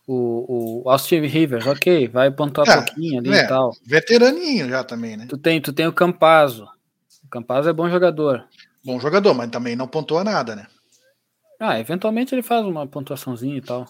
o, 0.07 0.84
o 0.86 0.89
Austin 0.89 1.19
Rivers, 1.19 1.67
ok, 1.67 2.07
vai 2.07 2.32
pontuar 2.32 2.67
é, 2.69 2.75
pouquinho 2.78 3.19
ali 3.19 3.34
é, 3.34 3.43
e 3.43 3.47
tal. 3.47 3.73
Veteraninho 3.86 4.69
já 4.69 4.84
também, 4.84 5.17
né? 5.17 5.25
Tu 5.28 5.38
tem, 5.38 5.59
tu 5.59 5.73
tem 5.73 5.86
o 5.86 5.91
Campazo. 5.93 6.65
O 7.25 7.28
Campazo 7.30 7.67
é 7.67 7.73
bom 7.73 7.89
jogador. 7.89 8.45
Bom 8.84 8.99
jogador, 9.01 9.34
mas 9.34 9.49
também 9.49 9.75
não 9.75 9.88
pontua 9.88 10.23
nada, 10.23 10.55
né? 10.55 10.65
Ah, 11.59 11.78
eventualmente 11.78 12.34
ele 12.34 12.41
faz 12.41 12.65
uma 12.65 12.88
pontuaçãozinha 12.88 13.57
e 13.57 13.61
tal. 13.61 13.86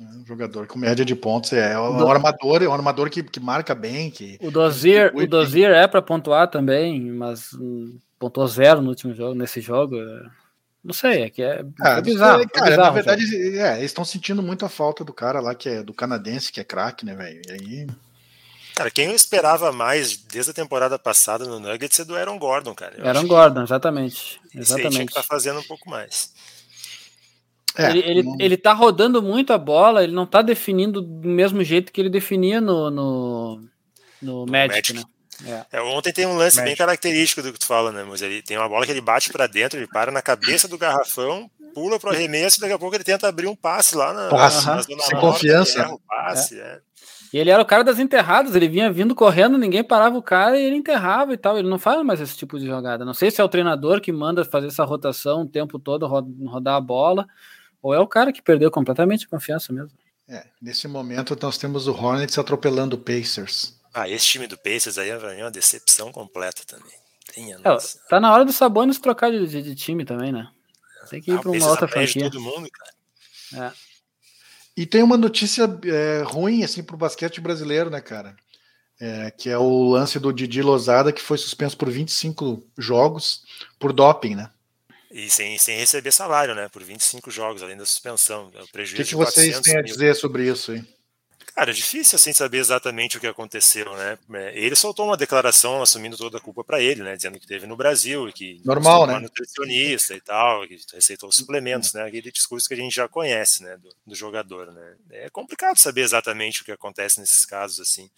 É 0.00 0.04
um 0.04 0.24
jogador 0.24 0.66
com 0.66 0.78
média 0.78 1.04
de 1.04 1.14
pontos 1.14 1.52
é, 1.52 1.72
é 1.72 1.78
um 1.78 1.96
Do... 1.96 2.08
armador, 2.08 2.62
é 2.62 2.68
um 2.68 2.72
armador 2.72 3.10
que, 3.10 3.22
que 3.22 3.40
marca 3.40 3.74
bem. 3.74 4.10
Que, 4.10 4.38
o 4.40 4.50
Dozier, 4.50 5.12
o 5.14 5.26
Dozier 5.26 5.72
é 5.72 5.88
para 5.88 6.00
pontuar 6.00 6.48
também, 6.48 7.00
mas 7.10 7.52
hum, 7.54 7.98
pontuou 8.18 8.46
zero 8.46 8.80
no 8.80 8.90
último 8.90 9.12
jogo, 9.12 9.34
nesse 9.34 9.60
jogo. 9.60 9.96
É, 9.96 10.26
não 10.84 10.92
sei, 10.92 11.22
é 11.22 11.30
que 11.30 11.42
é, 11.42 11.64
ah, 11.80 11.98
é 11.98 12.02
bizarro. 12.02 12.42
É, 12.42 12.46
cara, 12.46 12.66
é 12.66 12.70
bizarro, 12.70 12.86
na 12.86 12.90
verdade, 12.90 13.58
é, 13.58 13.78
eles 13.78 13.90
estão 13.90 14.04
sentindo 14.04 14.42
muito 14.42 14.64
a 14.64 14.68
falta 14.68 15.04
do 15.04 15.12
cara 15.12 15.40
lá 15.40 15.54
que 15.54 15.68
é 15.68 15.82
do 15.82 15.94
canadense, 15.94 16.50
que 16.50 16.60
é 16.60 16.64
craque, 16.64 17.04
né, 17.04 17.14
velho? 17.14 17.40
E 17.48 17.52
aí. 17.52 17.86
Cara, 18.74 18.90
quem 18.90 19.06
eu 19.06 19.14
esperava 19.14 19.70
mais 19.70 20.16
desde 20.16 20.50
a 20.50 20.54
temporada 20.54 20.98
passada 20.98 21.44
no 21.44 21.60
Nuggets 21.60 22.00
é 22.00 22.04
do 22.04 22.16
Aaron 22.16 22.38
Gordon, 22.38 22.74
cara. 22.74 22.96
Eu 22.96 23.06
Aaron 23.06 23.26
Gordon, 23.26 23.62
exatamente. 23.62 24.40
Exatamente. 24.54 24.92
Tinha 24.92 25.06
que 25.06 25.14
tá 25.14 25.22
fazendo 25.22 25.60
um 25.60 25.64
pouco 25.64 25.88
mais. 25.88 26.32
É, 27.76 27.90
ele, 27.90 27.98
ele, 28.00 28.22
não... 28.22 28.36
ele 28.40 28.56
tá 28.56 28.72
rodando 28.72 29.22
muito 29.22 29.52
a 29.52 29.58
bola, 29.58 30.02
ele 30.02 30.12
não 30.12 30.26
tá 30.26 30.42
definindo 30.42 31.00
do 31.00 31.28
mesmo 31.28 31.62
jeito 31.62 31.92
que 31.92 32.00
ele 32.00 32.10
definia 32.10 32.60
no, 32.60 32.90
no, 32.90 33.60
no, 34.20 34.46
no 34.46 34.52
Magic, 34.52 34.92
Magic, 34.92 34.92
né? 34.94 35.04
É. 35.44 35.78
É, 35.78 35.82
ontem 35.82 36.12
tem 36.12 36.26
um 36.26 36.36
lance 36.36 36.60
bem 36.62 36.76
característico 36.76 37.42
do 37.42 37.52
que 37.52 37.58
tu 37.58 37.66
fala, 37.66 37.90
né? 37.90 38.04
Mas 38.08 38.22
ele 38.22 38.42
tem 38.42 38.56
uma 38.56 38.68
bola 38.68 38.84
que 38.84 38.92
ele 38.92 39.00
bate 39.00 39.30
para 39.30 39.46
dentro, 39.46 39.78
ele 39.78 39.86
para 39.86 40.12
na 40.12 40.22
cabeça 40.22 40.68
do 40.68 40.78
garrafão, 40.78 41.50
pula 41.74 41.98
pro 41.98 42.10
arremesso 42.10 42.58
e 42.58 42.60
daqui 42.60 42.72
a 42.72 42.78
pouco 42.78 42.94
ele 42.94 43.04
tenta 43.04 43.28
abrir 43.28 43.46
um 43.46 43.56
passe 43.56 43.96
lá 43.96 44.12
na, 44.12 44.28
passe, 44.28 44.66
na, 44.66 44.76
na 44.76 44.82
zona 44.82 45.02
Sem 45.02 45.18
confiança. 45.18 45.80
Erra 45.80 45.94
o 45.94 46.00
passe, 46.00 46.60
é. 46.60 46.80
E 47.32 47.38
ele 47.38 47.50
era 47.50 47.62
o 47.62 47.66
cara 47.66 47.82
das 47.82 47.98
enterradas, 47.98 48.54
ele 48.54 48.68
vinha 48.68 48.92
vindo 48.92 49.14
correndo, 49.14 49.56
ninguém 49.56 49.82
parava 49.82 50.18
o 50.18 50.22
cara 50.22 50.58
e 50.58 50.64
ele 50.64 50.76
enterrava 50.76 51.32
e 51.32 51.36
tal. 51.38 51.58
Ele 51.58 51.68
não 51.68 51.78
faz 51.78 52.04
mais 52.04 52.20
esse 52.20 52.36
tipo 52.36 52.58
de 52.58 52.66
jogada. 52.66 53.06
Não 53.06 53.14
sei 53.14 53.30
se 53.30 53.40
é 53.40 53.44
o 53.44 53.48
treinador 53.48 54.02
que 54.02 54.12
manda 54.12 54.44
fazer 54.44 54.66
essa 54.66 54.84
rotação 54.84 55.42
o 55.42 55.48
tempo 55.48 55.78
todo, 55.78 56.06
rodar 56.06 56.74
a 56.74 56.80
bola, 56.80 57.26
ou 57.80 57.94
é 57.94 57.98
o 57.98 58.06
cara 58.06 58.32
que 58.32 58.42
perdeu 58.42 58.70
completamente 58.70 59.24
a 59.24 59.28
confiança 59.28 59.72
mesmo. 59.72 59.96
É, 60.28 60.44
nesse 60.60 60.86
momento 60.86 61.36
nós 61.40 61.56
temos 61.56 61.88
o 61.88 61.92
Hornets 61.92 62.38
atropelando 62.38 62.96
o 62.96 62.98
Pacers. 62.98 63.80
Ah, 63.92 64.08
esse 64.08 64.26
time 64.26 64.46
do 64.46 64.56
Pacers 64.56 64.98
aí 64.98 65.10
é 65.10 65.42
uma 65.42 65.50
decepção 65.50 66.10
completa 66.10 66.62
também. 66.66 66.92
Tenha, 67.34 67.56
é, 67.56 67.76
tá 68.08 68.20
na 68.20 68.32
hora 68.32 68.44
do 68.44 68.52
Sabonis 68.52 68.98
trocar 68.98 69.30
de, 69.30 69.46
de, 69.46 69.62
de 69.62 69.74
time 69.74 70.04
também, 70.04 70.32
né? 70.32 70.50
Tem 71.08 71.20
que 71.20 71.30
ir 71.30 71.34
ah, 71.34 71.40
para 71.40 71.50
uma 71.50 71.70
outra 71.70 71.88
franquia. 71.88 72.30
Todo 72.30 72.40
mundo, 72.40 72.68
cara. 72.70 73.68
É. 73.68 73.72
E 74.76 74.86
tem 74.86 75.02
uma 75.02 75.16
notícia 75.16 75.64
é, 75.84 76.22
ruim 76.22 76.64
assim 76.64 76.82
para 76.82 76.94
o 76.94 76.98
basquete 76.98 77.40
brasileiro, 77.40 77.90
né, 77.90 78.00
cara? 78.00 78.34
É, 79.00 79.30
que 79.30 79.50
é 79.50 79.58
o 79.58 79.90
lance 79.90 80.18
do 80.18 80.32
Didi 80.32 80.62
Lozada, 80.62 81.12
que 81.12 81.20
foi 81.20 81.36
suspenso 81.36 81.76
por 81.76 81.90
25 81.90 82.62
jogos 82.78 83.44
por 83.78 83.92
doping, 83.92 84.36
né? 84.36 84.50
E 85.10 85.28
sem, 85.28 85.58
sem 85.58 85.76
receber 85.76 86.12
salário, 86.12 86.54
né? 86.54 86.68
Por 86.70 86.82
25 86.82 87.30
jogos, 87.30 87.62
além 87.62 87.76
da 87.76 87.84
suspensão. 87.84 88.50
É 88.54 88.62
o 88.62 88.68
prejuízo 88.68 89.02
o 89.02 89.04
que, 89.04 89.10
que 89.10 89.16
vocês 89.16 89.60
têm 89.60 89.76
a 89.76 89.82
dizer 89.82 90.14
sobre 90.14 90.48
isso 90.48 90.72
aí? 90.72 90.82
Cara, 91.54 91.70
é 91.70 91.74
difícil 91.74 92.16
assim 92.16 92.32
saber 92.32 92.58
exatamente 92.58 93.18
o 93.18 93.20
que 93.20 93.26
aconteceu, 93.26 93.94
né? 93.94 94.18
É, 94.34 94.58
ele 94.58 94.74
soltou 94.74 95.06
uma 95.06 95.18
declaração 95.18 95.82
assumindo 95.82 96.16
toda 96.16 96.38
a 96.38 96.40
culpa 96.40 96.64
para 96.64 96.80
ele, 96.80 97.02
né? 97.02 97.14
Dizendo 97.14 97.38
que 97.38 97.46
teve 97.46 97.66
no 97.66 97.76
Brasil 97.76 98.26
e 98.26 98.32
que 98.32 98.60
normal, 98.64 99.06
né? 99.06 99.18
nutricionista 99.18 100.14
e 100.14 100.20
tal, 100.20 100.66
que 100.66 100.78
receitou 100.94 101.30
suplementos, 101.30 101.92
né? 101.92 102.04
Aquele 102.04 102.32
discurso 102.32 102.66
que 102.66 102.72
a 102.72 102.76
gente 102.76 102.94
já 102.94 103.06
conhece, 103.06 103.62
né? 103.62 103.76
Do, 103.76 103.90
do, 104.06 104.14
jogador, 104.14 104.72
né? 104.72 104.94
É 105.10 105.28
complicado 105.28 105.76
saber 105.76 106.00
exatamente 106.00 106.62
o 106.62 106.64
que 106.64 106.72
acontece 106.72 107.20
nesses 107.20 107.44
casos 107.44 107.80
assim. 107.80 108.10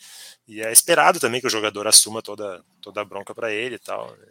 E 0.46 0.62
é 0.62 0.70
esperado 0.72 1.18
também 1.18 1.40
que 1.40 1.46
o 1.48 1.50
jogador 1.50 1.88
assuma 1.88 2.22
toda 2.22 2.62
toda 2.80 3.00
a 3.00 3.04
bronca 3.04 3.34
para 3.34 3.52
ele 3.52 3.74
e 3.74 3.80
tal. 3.80 4.12
Né? 4.12 4.26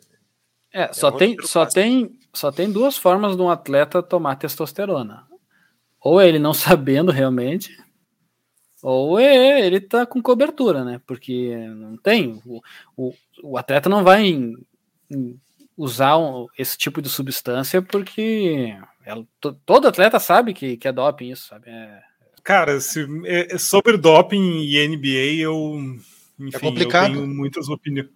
É, 0.71 0.83
é 0.83 0.93
só 0.93 1.11
tem 1.11 1.35
só 1.43 1.65
tem 1.65 2.17
só 2.33 2.53
tem 2.53 2.71
duas 2.71 2.97
formas 2.97 3.35
de 3.35 3.41
um 3.41 3.49
atleta 3.49 4.01
tomar 4.01 4.37
testosterona. 4.37 5.27
Ou 5.99 6.21
ele 6.21 6.39
não 6.39 6.53
sabendo 6.55 7.11
realmente 7.11 7.82
ou 8.83 9.17
é, 9.17 9.65
ele 9.65 9.79
tá 9.79 10.05
com 10.05 10.21
cobertura, 10.21 10.83
né? 10.83 10.99
Porque 11.07 11.55
não 11.69 11.95
tem. 11.95 12.41
O, 12.45 12.61
o, 12.97 13.13
o 13.41 13.57
atleta 13.57 13.87
não 13.87 14.03
vai 14.03 14.25
em, 14.25 14.57
em 15.09 15.39
usar 15.77 16.17
um, 16.17 16.47
esse 16.57 16.77
tipo 16.77 17.01
de 17.01 17.07
substância 17.07 17.81
porque 17.81 18.75
ela, 19.05 19.25
to, 19.39 19.53
todo 19.65 19.87
atleta 19.87 20.19
sabe 20.19 20.53
que, 20.53 20.75
que 20.75 20.85
é 20.85 20.91
doping 20.91 21.31
isso, 21.31 21.47
sabe? 21.47 21.69
É... 21.69 22.01
Cara, 22.43 22.81
se, 22.81 23.07
é, 23.23 23.55
é 23.55 23.57
sobre 23.57 23.95
doping 23.95 24.59
e 24.63 24.85
NBA, 24.85 25.41
eu. 25.41 25.79
Enfim, 26.37 26.51
é 26.53 26.59
complicado. 26.59 27.15
eu 27.15 27.21
tenho 27.21 27.27
muitas 27.33 27.69
opiniões. 27.69 28.09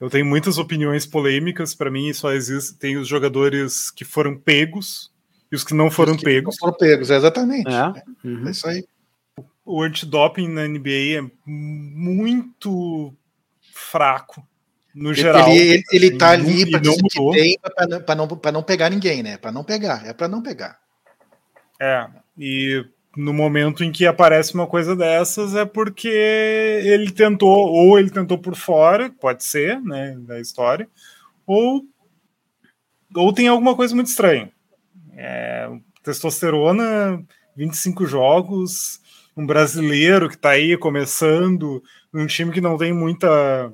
Eu 0.00 0.08
tenho 0.08 0.24
muitas 0.24 0.56
opiniões 0.56 1.04
polêmicas. 1.04 1.74
Para 1.74 1.90
mim, 1.90 2.10
só 2.14 2.32
existe 2.32 2.78
tem 2.78 2.96
os 2.96 3.06
jogadores 3.06 3.90
que 3.90 4.04
foram 4.04 4.34
pegos 4.34 5.12
e 5.52 5.56
os 5.56 5.62
que 5.62 5.74
não 5.74 5.90
foram 5.90 6.16
que 6.16 6.24
pegos. 6.24 6.54
Não 6.54 6.68
foram 6.68 6.78
pegos, 6.78 7.10
exatamente. 7.10 7.68
É, 7.68 8.26
uhum. 8.26 8.48
é 8.48 8.50
isso 8.50 8.66
aí 8.66 8.82
o 9.66 9.82
antidoping 9.82 10.48
na 10.48 10.66
NBA 10.66 11.18
é 11.18 11.30
muito 11.44 13.12
fraco 13.74 14.46
no 14.94 15.12
geral. 15.12 15.50
Ele, 15.50 15.58
ele, 15.60 15.84
ele 15.92 16.16
tá 16.16 16.30
ali 16.30 16.70
para 16.70 16.80
não 16.80 16.96
não, 18.16 18.26
não, 18.26 18.52
não 18.52 18.62
pegar 18.62 18.88
ninguém, 18.88 19.22
né? 19.22 19.36
Para 19.36 19.50
não 19.52 19.64
pegar, 19.64 20.06
é 20.06 20.12
para 20.12 20.28
não 20.28 20.40
pegar. 20.40 20.78
É, 21.78 22.08
e 22.38 22.86
no 23.16 23.32
momento 23.32 23.82
em 23.82 23.90
que 23.90 24.06
aparece 24.06 24.54
uma 24.54 24.66
coisa 24.66 24.94
dessas 24.94 25.54
é 25.54 25.64
porque 25.64 26.08
ele 26.08 27.10
tentou, 27.10 27.50
ou 27.50 27.98
ele 27.98 28.10
tentou 28.10 28.38
por 28.38 28.54
fora, 28.54 29.10
pode 29.10 29.42
ser, 29.42 29.80
né, 29.80 30.16
da 30.20 30.40
história, 30.40 30.88
ou, 31.46 31.82
ou 33.14 33.32
tem 33.32 33.48
alguma 33.48 33.74
coisa 33.74 33.94
muito 33.94 34.08
estranha. 34.08 34.50
É, 35.14 35.70
testosterona, 36.02 37.22
25 37.56 38.06
jogos, 38.06 39.00
um 39.36 39.46
brasileiro 39.46 40.28
que 40.28 40.34
está 40.34 40.50
aí 40.50 40.76
começando, 40.76 41.82
um 42.12 42.26
time 42.26 42.52
que 42.52 42.60
não 42.60 42.76
tem 42.76 42.92
muita 42.92 43.72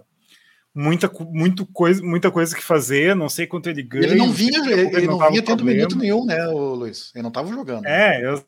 muita, 0.75 1.11
muito 1.31 1.67
coisa, 1.67 2.03
muita 2.03 2.31
coisa 2.31 2.57
que 2.57 2.63
fazer, 2.63 3.15
não 3.15 3.29
sei 3.29 3.47
quanto 3.47 3.69
ele 3.69 3.83
ganha. 3.83 4.07
Ele 4.07 4.17
não 4.17 4.33
vinha, 4.33 4.59
ele, 4.59 4.97
ele 4.97 5.07
não, 5.07 5.19
não 5.19 5.29
vinha 5.29 5.43
tendo 5.43 5.65
minuto 5.65 5.97
nenhum, 5.97 6.25
né, 6.25 6.45
Luiz? 6.47 7.13
Ele 7.15 7.23
não 7.23 7.29
estava 7.29 7.49
jogando. 7.49 7.87
É, 7.87 8.25
eu, 8.25 8.43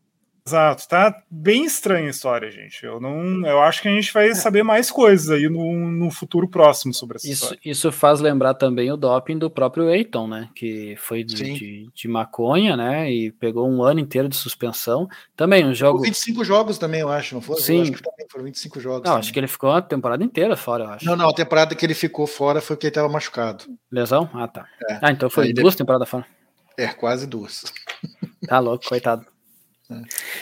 Exato, 0.46 0.86
tá 0.86 1.22
bem 1.30 1.64
estranha 1.64 2.06
a 2.06 2.10
história, 2.10 2.50
gente. 2.50 2.84
Eu 2.84 3.00
não, 3.00 3.46
eu 3.46 3.62
acho 3.62 3.80
que 3.80 3.88
a 3.88 3.90
gente 3.90 4.12
vai 4.12 4.28
é. 4.28 4.34
saber 4.34 4.62
mais 4.62 4.90
coisas 4.90 5.30
aí 5.30 5.48
no, 5.48 5.72
no 5.90 6.10
futuro 6.10 6.46
próximo 6.46 6.92
sobre 6.92 7.16
essa 7.16 7.26
isso, 7.26 7.44
história. 7.44 7.60
Isso 7.64 7.90
faz 7.90 8.20
lembrar 8.20 8.52
também 8.52 8.92
o 8.92 8.96
doping 8.96 9.38
do 9.38 9.48
próprio 9.48 9.88
Eiton, 9.88 10.28
né? 10.28 10.50
Que 10.54 10.96
foi 10.96 11.24
de, 11.24 11.54
de, 11.54 11.90
de, 11.94 12.08
maconha, 12.08 12.76
né? 12.76 13.10
E 13.10 13.32
pegou 13.32 13.66
um 13.66 13.82
ano 13.82 14.00
inteiro 14.00 14.28
de 14.28 14.36
suspensão. 14.36 15.08
Também 15.34 15.64
um 15.64 15.72
jogo. 15.72 16.02
25 16.02 16.44
jogos 16.44 16.76
também, 16.76 17.00
eu 17.00 17.08
acho, 17.08 17.34
não 17.34 17.40
foi? 17.40 17.56
Sim. 17.62 17.76
Eu 17.76 17.82
acho 17.82 17.92
que 17.92 18.02
também 18.02 18.26
foram 18.30 18.44
25 18.44 18.80
jogos. 18.80 18.98
Não, 18.98 19.04
também. 19.04 19.18
acho 19.20 19.32
que 19.32 19.40
ele 19.40 19.48
ficou 19.48 19.72
a 19.72 19.80
temporada 19.80 20.22
inteira 20.22 20.58
fora, 20.58 20.84
eu 20.84 20.90
acho. 20.90 21.06
Não, 21.06 21.16
não, 21.16 21.30
a 21.30 21.34
temporada 21.34 21.74
que 21.74 21.86
ele 21.86 21.94
ficou 21.94 22.26
fora 22.26 22.60
foi 22.60 22.76
porque 22.76 22.88
ele 22.88 22.90
estava 22.90 23.08
machucado. 23.08 23.64
Lesão? 23.90 24.28
Ah, 24.34 24.46
tá. 24.46 24.66
É. 24.90 24.98
Ah, 25.00 25.10
então 25.10 25.30
foi 25.30 25.46
aí 25.46 25.52
duas 25.54 25.74
temporadas 25.74 26.06
fora. 26.06 26.26
É, 26.76 26.88
quase 26.88 27.26
duas. 27.26 27.64
Tá 28.46 28.58
louco, 28.58 28.84
coitado. 28.86 29.33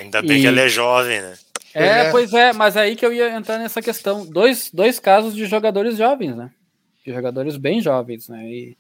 Ainda 0.01 0.23
bem 0.23 0.39
e... 0.39 0.41
que 0.43 0.47
ela 0.47 0.61
é 0.61 0.69
jovem, 0.69 1.21
né? 1.21 1.35
É, 1.75 1.85
é, 1.85 2.11
pois 2.11 2.33
é, 2.33 2.53
mas 2.53 2.77
aí 2.77 2.95
que 2.95 3.05
eu 3.05 3.13
ia 3.13 3.35
entrar 3.35 3.59
nessa 3.59 3.81
questão. 3.81 4.27
Dois, 4.27 4.71
dois 4.73 4.99
casos 4.99 5.35
de 5.35 5.47
jogadores 5.47 5.97
jovens, 5.97 6.37
né? 6.37 6.51
De 7.05 7.13
jogadores 7.13 7.57
bem 7.57 7.81
jovens, 7.81 8.29
né? 8.29 8.45
E, 8.47 8.77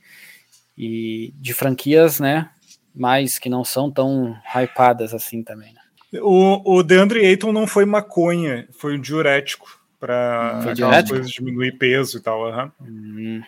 e 0.76 1.34
de 1.36 1.54
franquias, 1.54 2.20
né? 2.20 2.50
Mais 2.94 3.38
que 3.38 3.48
não 3.48 3.64
são 3.64 3.90
tão 3.90 4.36
hypadas 4.54 5.14
assim 5.14 5.42
também, 5.42 5.72
né? 5.72 5.80
O, 6.20 6.78
o 6.78 6.82
DeAndre 6.82 7.24
Ayton 7.24 7.52
não 7.52 7.66
foi 7.66 7.86
maconha, 7.86 8.68
foi 8.72 8.98
um 8.98 9.00
diurético 9.00 9.80
para 9.98 10.58
aquelas 10.70 11.08
coisas 11.08 11.30
diminuir 11.30 11.78
peso 11.78 12.18
e 12.18 12.20
tal. 12.20 12.42
Uhum. 12.42 12.70
Hum. 12.82 13.42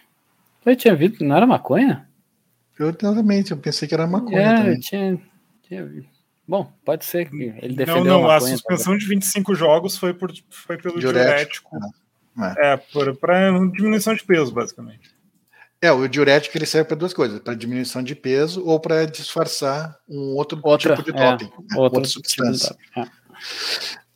Eu 0.65 0.77
tinha 0.77 0.97
visto, 0.97 1.23
não 1.23 1.37
era 1.37 1.47
maconha? 1.47 2.09
Eu 2.79 2.93
também, 2.95 3.45
eu 3.51 3.57
pensei 3.59 3.87
que 3.87 3.93
era 3.93 4.07
maconha. 4.07 4.41
É, 4.41 4.57
também. 4.57 4.73
eu 4.73 4.81
tinha, 4.81 5.21
tinha 5.63 5.85
visto. 5.85 6.14
Bom, 6.47 6.71
pode 6.85 7.05
ser 7.05 7.31
que 7.31 7.37
ele 7.63 7.75
defendeu 7.75 8.05
Não, 8.05 8.23
não, 8.23 8.31
a, 8.31 8.37
a 8.37 8.41
suspensão 8.41 8.97
de 8.97 9.07
25 9.07 9.55
jogos 9.55 9.97
foi, 9.97 10.13
por, 10.13 10.31
foi 10.51 10.77
pelo 10.77 11.01
diurético. 11.01 11.71
diurético. 11.71 12.05
É, 12.59 12.75
é 12.75 13.13
para 13.15 13.51
diminuição 13.73 14.15
de 14.15 14.23
peso, 14.25 14.53
basicamente. 14.53 15.15
É, 15.81 15.93
o 15.93 16.09
diurético 16.09 16.57
ele 16.57 16.67
serve 16.67 16.89
para 16.89 16.97
duas 16.97 17.13
coisas, 17.13 17.41
para 17.41 17.55
diminuição 17.55 18.03
de 18.03 18.15
peso 18.15 18.65
ou 18.65 18.81
para 18.81 19.05
disfarçar 19.07 19.99
um 20.09 20.35
outro 20.35 20.59
Outra, 20.63 20.97
tipo 20.97 21.13
de 21.13 21.19
é, 21.19 21.31
doping, 21.31 21.45
é, 21.45 21.79
outra, 21.79 21.99
outra 21.99 22.05
substância. 22.05 22.75
Tipo 22.75 23.01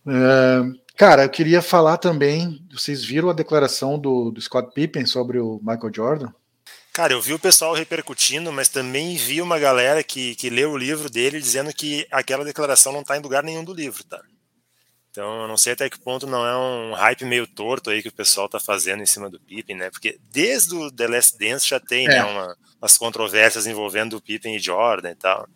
uh, 0.06 0.80
cara, 0.96 1.24
eu 1.24 1.28
queria 1.28 1.60
falar 1.60 1.98
também, 1.98 2.64
vocês 2.72 3.04
viram 3.04 3.28
a 3.28 3.34
declaração 3.34 3.98
do, 3.98 4.30
do 4.30 4.40
Scott 4.40 4.72
Pippen 4.74 5.04
sobre 5.04 5.38
o 5.38 5.60
Michael 5.62 5.92
Jordan? 5.94 6.32
Cara, 6.98 7.12
eu 7.12 7.22
vi 7.22 7.32
o 7.32 7.38
pessoal 7.38 7.74
repercutindo, 7.74 8.52
mas 8.52 8.68
também 8.68 9.14
vi 9.14 9.40
uma 9.40 9.56
galera 9.56 10.02
que, 10.02 10.34
que 10.34 10.50
leu 10.50 10.72
o 10.72 10.76
livro 10.76 11.08
dele 11.08 11.40
dizendo 11.40 11.72
que 11.72 12.04
aquela 12.10 12.44
declaração 12.44 12.92
não 12.92 13.02
está 13.02 13.16
em 13.16 13.20
lugar 13.20 13.44
nenhum 13.44 13.62
do 13.62 13.72
livro, 13.72 14.02
tá? 14.02 14.20
Então, 15.08 15.42
eu 15.42 15.46
não 15.46 15.56
sei 15.56 15.74
até 15.74 15.88
que 15.88 16.00
ponto 16.00 16.26
não 16.26 16.44
é 16.44 16.56
um 16.56 16.94
hype 16.94 17.24
meio 17.24 17.46
torto 17.46 17.88
aí 17.88 18.02
que 18.02 18.08
o 18.08 18.12
pessoal 18.12 18.46
está 18.46 18.58
fazendo 18.58 19.00
em 19.00 19.06
cima 19.06 19.30
do 19.30 19.38
Pippen, 19.38 19.76
né? 19.76 19.90
Porque 19.90 20.18
desde 20.32 20.74
o 20.74 20.90
The 20.90 21.06
Last 21.06 21.38
Dance 21.38 21.68
já 21.68 21.78
tem, 21.78 22.08
né, 22.08 22.16
é. 22.16 22.18
né, 22.18 22.24
uma, 22.24 22.56
umas 22.82 22.98
controvérsias 22.98 23.68
envolvendo 23.68 24.16
o 24.16 24.20
Pippen 24.20 24.56
e 24.56 24.58
Jordan 24.58 25.12
e 25.12 25.14
tal. 25.14 25.48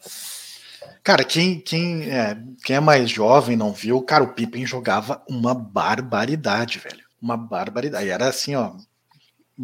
Cara, 1.02 1.24
quem, 1.24 1.58
quem, 1.58 2.08
é, 2.08 2.38
quem 2.62 2.76
é 2.76 2.80
mais 2.80 3.10
jovem 3.10 3.56
não 3.56 3.72
viu, 3.72 4.00
cara, 4.00 4.22
o 4.22 4.32
Pippen 4.32 4.64
jogava 4.64 5.20
uma 5.28 5.56
barbaridade, 5.56 6.78
velho. 6.78 7.02
Uma 7.20 7.36
barbaridade. 7.36 8.08
Era 8.08 8.28
assim, 8.28 8.54
ó, 8.54 8.76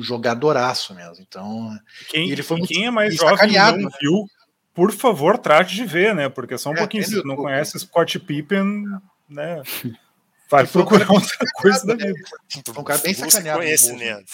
jogadoraço 0.02 0.94
mesmo. 0.94 1.24
Então, 1.26 1.70
quem, 2.08 2.30
ele 2.30 2.42
foi 2.42 2.58
muito 2.58 2.72
quem 2.72 2.86
é 2.86 2.90
mais 2.90 3.14
jovem 3.14 3.52
não 3.78 3.90
viu, 4.00 4.26
por 4.74 4.92
favor, 4.92 5.38
trate 5.38 5.74
de 5.74 5.84
ver, 5.84 6.14
né? 6.14 6.28
Porque 6.28 6.56
só 6.56 6.70
um 6.70 6.74
é, 6.74 6.78
pouquinho, 6.78 7.04
se 7.04 7.24
não 7.24 7.36
conhece 7.36 7.78
Scott 7.78 8.18
Pippen, 8.20 8.84
né? 9.28 9.62
Vai 10.50 10.66
procurar 10.66 11.10
outra 11.10 11.36
coisa 11.56 11.86
da 11.86 11.94
vida. 11.94 12.14
Foi 12.64 12.80
um 12.80 12.84
cara 12.84 13.00
bem 13.00 13.12
sacaneado. 13.12 13.58
Conhecimento. 13.58 14.32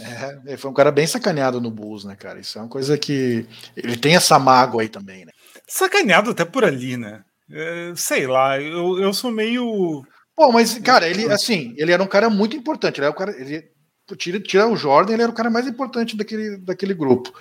É, 0.00 0.38
ele 0.46 0.56
foi 0.56 0.70
um 0.70 0.74
cara 0.74 0.90
bem 0.90 1.06
sacaneado 1.06 1.60
no 1.60 1.70
Bulls, 1.70 2.04
né, 2.04 2.16
cara? 2.16 2.38
Isso 2.38 2.58
é 2.58 2.62
uma 2.62 2.68
coisa 2.68 2.96
que. 2.96 3.46
Ele 3.76 3.96
tem 3.96 4.16
essa 4.16 4.38
mágoa 4.38 4.82
aí 4.82 4.88
também, 4.88 5.24
né? 5.24 5.32
Sacaneado 5.66 6.30
até 6.30 6.44
por 6.44 6.64
ali, 6.64 6.96
né? 6.96 7.22
É, 7.50 7.92
sei 7.96 8.26
lá, 8.26 8.60
eu, 8.60 8.98
eu 8.98 9.12
sou 9.12 9.30
meio. 9.30 10.04
Pô, 10.36 10.52
mas, 10.52 10.78
cara, 10.78 11.08
ele, 11.08 11.30
assim, 11.32 11.74
ele 11.76 11.92
era 11.92 12.02
um 12.02 12.06
cara 12.06 12.30
muito 12.30 12.56
importante. 12.56 12.98
Ele 12.98 13.06
era 13.06 13.14
um 13.14 13.18
cara. 13.18 13.32
Ele, 13.32 13.68
tira, 14.16 14.40
tira 14.40 14.68
o 14.68 14.76
Jordan, 14.76 15.14
ele 15.14 15.22
era 15.22 15.30
o 15.30 15.34
cara 15.34 15.50
mais 15.50 15.66
importante 15.66 16.16
daquele, 16.16 16.56
daquele 16.56 16.94
grupo. 16.94 17.32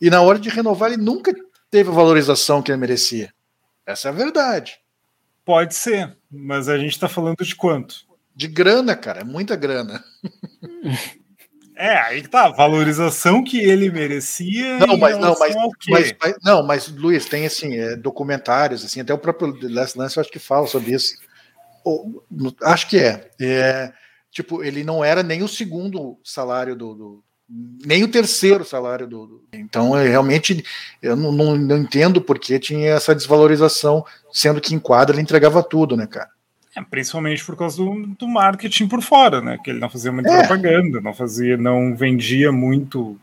E 0.00 0.10
na 0.10 0.22
hora 0.22 0.38
de 0.38 0.48
renovar, 0.48 0.92
ele 0.92 1.02
nunca 1.02 1.34
teve 1.70 1.90
a 1.90 1.92
valorização 1.92 2.62
que 2.62 2.70
ele 2.70 2.80
merecia. 2.80 3.32
Essa 3.86 4.08
é 4.08 4.10
a 4.10 4.14
verdade. 4.14 4.78
Pode 5.44 5.74
ser, 5.74 6.16
mas 6.30 6.68
a 6.68 6.76
gente 6.76 6.92
está 6.92 7.08
falando 7.08 7.44
de 7.44 7.56
quanto? 7.56 8.06
De 8.34 8.46
grana, 8.46 8.94
cara, 8.94 9.20
é 9.20 9.24
muita 9.24 9.56
grana. 9.56 10.04
É, 11.80 11.96
aí 11.96 12.26
tá, 12.26 12.46
a 12.46 12.48
valorização 12.48 13.44
que 13.44 13.60
ele 13.60 13.88
merecia. 13.88 14.80
Não, 14.80 14.96
mas 14.96 15.16
não, 15.16 15.38
mas, 15.38 15.54
mas, 15.88 16.14
mas, 16.20 16.34
não, 16.42 16.66
mas 16.66 16.88
Luiz, 16.88 17.26
tem 17.26 17.46
assim, 17.46 17.76
é, 17.76 17.94
documentários, 17.94 18.84
assim, 18.84 19.00
até 19.00 19.14
o 19.14 19.18
próprio 19.18 19.56
Last 19.72 19.96
Lance 19.96 20.16
eu 20.16 20.20
acho 20.20 20.32
que 20.32 20.40
fala 20.40 20.66
sobre 20.66 20.92
isso. 20.92 21.14
Ou, 21.84 22.26
acho 22.64 22.88
que 22.88 22.98
é, 22.98 23.30
é. 23.40 23.92
Tipo, 24.38 24.62
ele 24.62 24.84
não 24.84 25.04
era 25.04 25.20
nem 25.20 25.42
o 25.42 25.48
segundo 25.48 26.16
salário 26.22 26.76
do, 26.76 26.94
do 26.94 27.24
nem 27.84 28.04
o 28.04 28.08
terceiro 28.08 28.64
salário 28.64 29.04
do. 29.04 29.26
do 29.26 29.44
então, 29.52 29.98
é, 29.98 30.06
realmente, 30.06 30.64
eu 31.02 31.16
não, 31.16 31.32
não, 31.32 31.56
não 31.56 31.78
entendo 31.78 32.20
porque 32.20 32.56
tinha 32.56 32.90
essa 32.90 33.16
desvalorização, 33.16 34.04
sendo 34.32 34.60
que 34.60 34.76
em 34.76 34.78
quadra 34.78 35.16
ele 35.16 35.22
entregava 35.22 35.60
tudo, 35.60 35.96
né, 35.96 36.06
cara? 36.06 36.28
É, 36.76 36.80
principalmente 36.82 37.44
por 37.44 37.56
causa 37.56 37.78
do, 37.78 38.06
do, 38.16 38.28
marketing 38.28 38.86
por 38.86 39.02
fora, 39.02 39.40
né? 39.40 39.58
Que 39.64 39.70
ele 39.70 39.80
não 39.80 39.90
fazia 39.90 40.12
muita 40.12 40.30
é. 40.30 40.46
propaganda, 40.46 41.00
não 41.00 41.12
fazia, 41.12 41.56
não 41.56 41.96
vendia 41.96 42.52
muito 42.52 43.18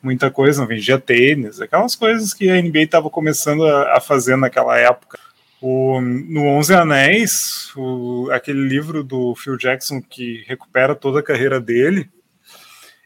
muita 0.00 0.30
coisa, 0.30 0.60
não 0.60 0.68
vendia 0.68 1.00
tênis, 1.00 1.60
aquelas 1.60 1.96
coisas 1.96 2.32
que 2.32 2.48
a 2.48 2.62
NBA 2.62 2.82
estava 2.82 3.10
começando 3.10 3.66
a, 3.66 3.96
a, 3.96 4.00
fazer 4.00 4.36
naquela 4.36 4.78
época. 4.78 5.18
O, 5.60 6.00
no 6.00 6.46
Onze 6.46 6.74
Anéis, 6.74 7.70
o, 7.76 8.30
aquele 8.30 8.66
livro 8.66 9.04
do 9.04 9.34
Phil 9.34 9.56
Jackson 9.56 10.00
que 10.00 10.42
recupera 10.46 10.94
toda 10.94 11.20
a 11.20 11.22
carreira 11.22 11.60
dele, 11.60 12.08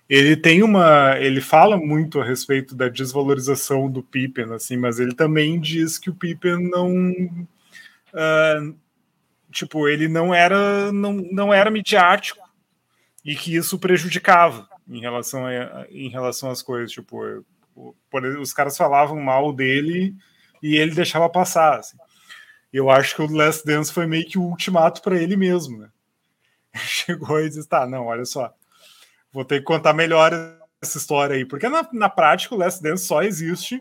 ele 0.08 0.36
tem 0.36 0.62
uma, 0.62 1.16
ele 1.18 1.40
fala 1.40 1.76
muito 1.76 2.20
a 2.20 2.24
respeito 2.24 2.74
da 2.74 2.88
desvalorização 2.88 3.90
do 3.90 4.02
Pippen, 4.02 4.52
assim, 4.52 4.76
mas 4.76 5.00
ele 5.00 5.14
também 5.14 5.58
diz 5.58 5.98
que 5.98 6.10
o 6.10 6.14
Pippen 6.14 6.68
não 6.70 7.16
uh, 8.12 8.76
tipo, 9.50 9.88
ele 9.88 10.08
não 10.08 10.34
era 10.34 10.92
não, 10.92 11.12
não 11.12 11.54
era 11.54 11.70
midiático 11.70 12.44
e 13.24 13.34
que 13.34 13.56
isso 13.56 13.78
prejudicava 13.78 14.68
em 14.88 15.00
relação 15.00 15.46
a, 15.46 15.86
em 15.90 16.08
relação 16.08 16.50
às 16.50 16.60
coisas, 16.60 16.92
tipo, 16.92 17.44
os 18.40 18.52
caras 18.52 18.76
falavam 18.76 19.18
mal 19.20 19.52
dele 19.52 20.14
e 20.62 20.76
ele 20.76 20.94
deixava 20.94 21.28
passar, 21.28 21.78
assim. 21.78 21.96
Eu 22.74 22.90
acho 22.90 23.14
que 23.14 23.22
o 23.22 23.32
Last 23.32 23.64
Dance 23.64 23.92
foi 23.92 24.04
meio 24.04 24.26
que 24.26 24.36
o 24.36 24.42
ultimato 24.42 25.00
para 25.00 25.16
ele 25.16 25.36
mesmo, 25.36 25.78
né? 25.78 25.88
Chegou 26.74 27.40
e 27.40 27.48
disse: 27.48 27.68
"Tá, 27.68 27.86
não, 27.86 28.06
olha 28.06 28.24
só. 28.24 28.52
Vou 29.32 29.44
ter 29.44 29.60
que 29.60 29.64
contar 29.64 29.92
melhor 29.92 30.32
essa 30.82 30.98
história 30.98 31.36
aí, 31.36 31.44
porque 31.44 31.68
na, 31.68 31.88
na 31.92 32.08
prática 32.08 32.54
o 32.54 32.58
Last 32.58 32.82
Dance 32.82 33.06
só 33.06 33.22
existe 33.22 33.80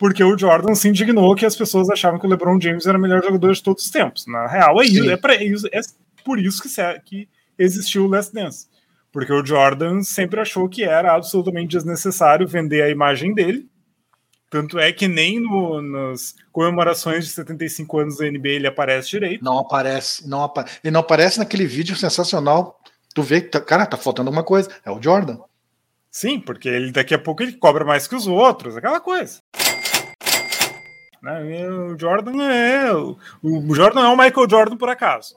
porque 0.00 0.24
o 0.24 0.36
Jordan 0.36 0.74
se 0.74 0.88
indignou 0.88 1.36
que 1.36 1.44
as 1.44 1.54
pessoas 1.54 1.90
achavam 1.90 2.18
que 2.18 2.26
o 2.26 2.28
LeBron 2.28 2.58
James 2.58 2.86
era 2.86 2.96
o 2.96 3.00
melhor 3.00 3.22
jogador 3.22 3.52
de 3.52 3.62
todos 3.62 3.84
os 3.84 3.90
tempos. 3.90 4.26
Na 4.26 4.46
real, 4.46 4.80
é, 4.80 4.86
isso, 4.86 5.10
é, 5.10 5.16
pra, 5.16 5.34
isso, 5.34 5.68
é 5.70 5.80
por 6.24 6.38
isso 6.38 6.62
que, 6.62 7.00
que 7.04 7.28
existiu 7.58 8.06
o 8.06 8.08
Last 8.08 8.34
Dance. 8.34 8.66
Porque 9.12 9.30
o 9.30 9.44
Jordan 9.44 10.02
sempre 10.02 10.40
achou 10.40 10.68
que 10.70 10.82
era 10.82 11.14
absolutamente 11.14 11.76
desnecessário 11.76 12.48
vender 12.48 12.82
a 12.82 12.88
imagem 12.88 13.34
dele. 13.34 13.68
Tanto 14.50 14.80
é 14.80 14.92
que 14.92 15.06
nem 15.06 15.38
no, 15.38 15.80
nas 15.80 16.34
comemorações 16.50 17.24
de 17.24 17.30
75 17.30 18.00
anos 18.00 18.18
da 18.18 18.28
NBA 18.28 18.48
ele 18.48 18.66
aparece 18.66 19.10
direito. 19.10 19.44
Não 19.44 19.58
aparece, 19.58 20.28
não 20.28 20.42
apa 20.42 20.66
ele 20.82 20.90
não 20.90 21.00
aparece 21.00 21.38
naquele 21.38 21.66
vídeo 21.66 21.94
sensacional. 21.94 22.80
Tu 23.14 23.22
vê 23.22 23.40
que, 23.40 23.48
tá, 23.48 23.60
cara, 23.60 23.86
tá 23.86 23.96
faltando 23.96 24.28
uma 24.28 24.42
coisa. 24.42 24.68
É 24.84 24.90
o 24.90 25.00
Jordan. 25.00 25.38
Sim, 26.10 26.40
porque 26.40 26.68
ele 26.68 26.90
daqui 26.90 27.14
a 27.14 27.18
pouco 27.18 27.44
ele 27.44 27.52
cobra 27.52 27.84
mais 27.84 28.08
que 28.08 28.16
os 28.16 28.26
outros, 28.26 28.76
aquela 28.76 29.00
coisa. 29.00 29.40
Né? 31.22 31.68
O 31.70 31.96
Jordan 31.96 32.42
é. 32.42 32.92
O 32.92 33.74
Jordan 33.74 34.00
é 34.00 34.08
o 34.08 34.16
Michael 34.16 34.50
Jordan 34.50 34.76
por 34.76 34.88
acaso. 34.88 35.36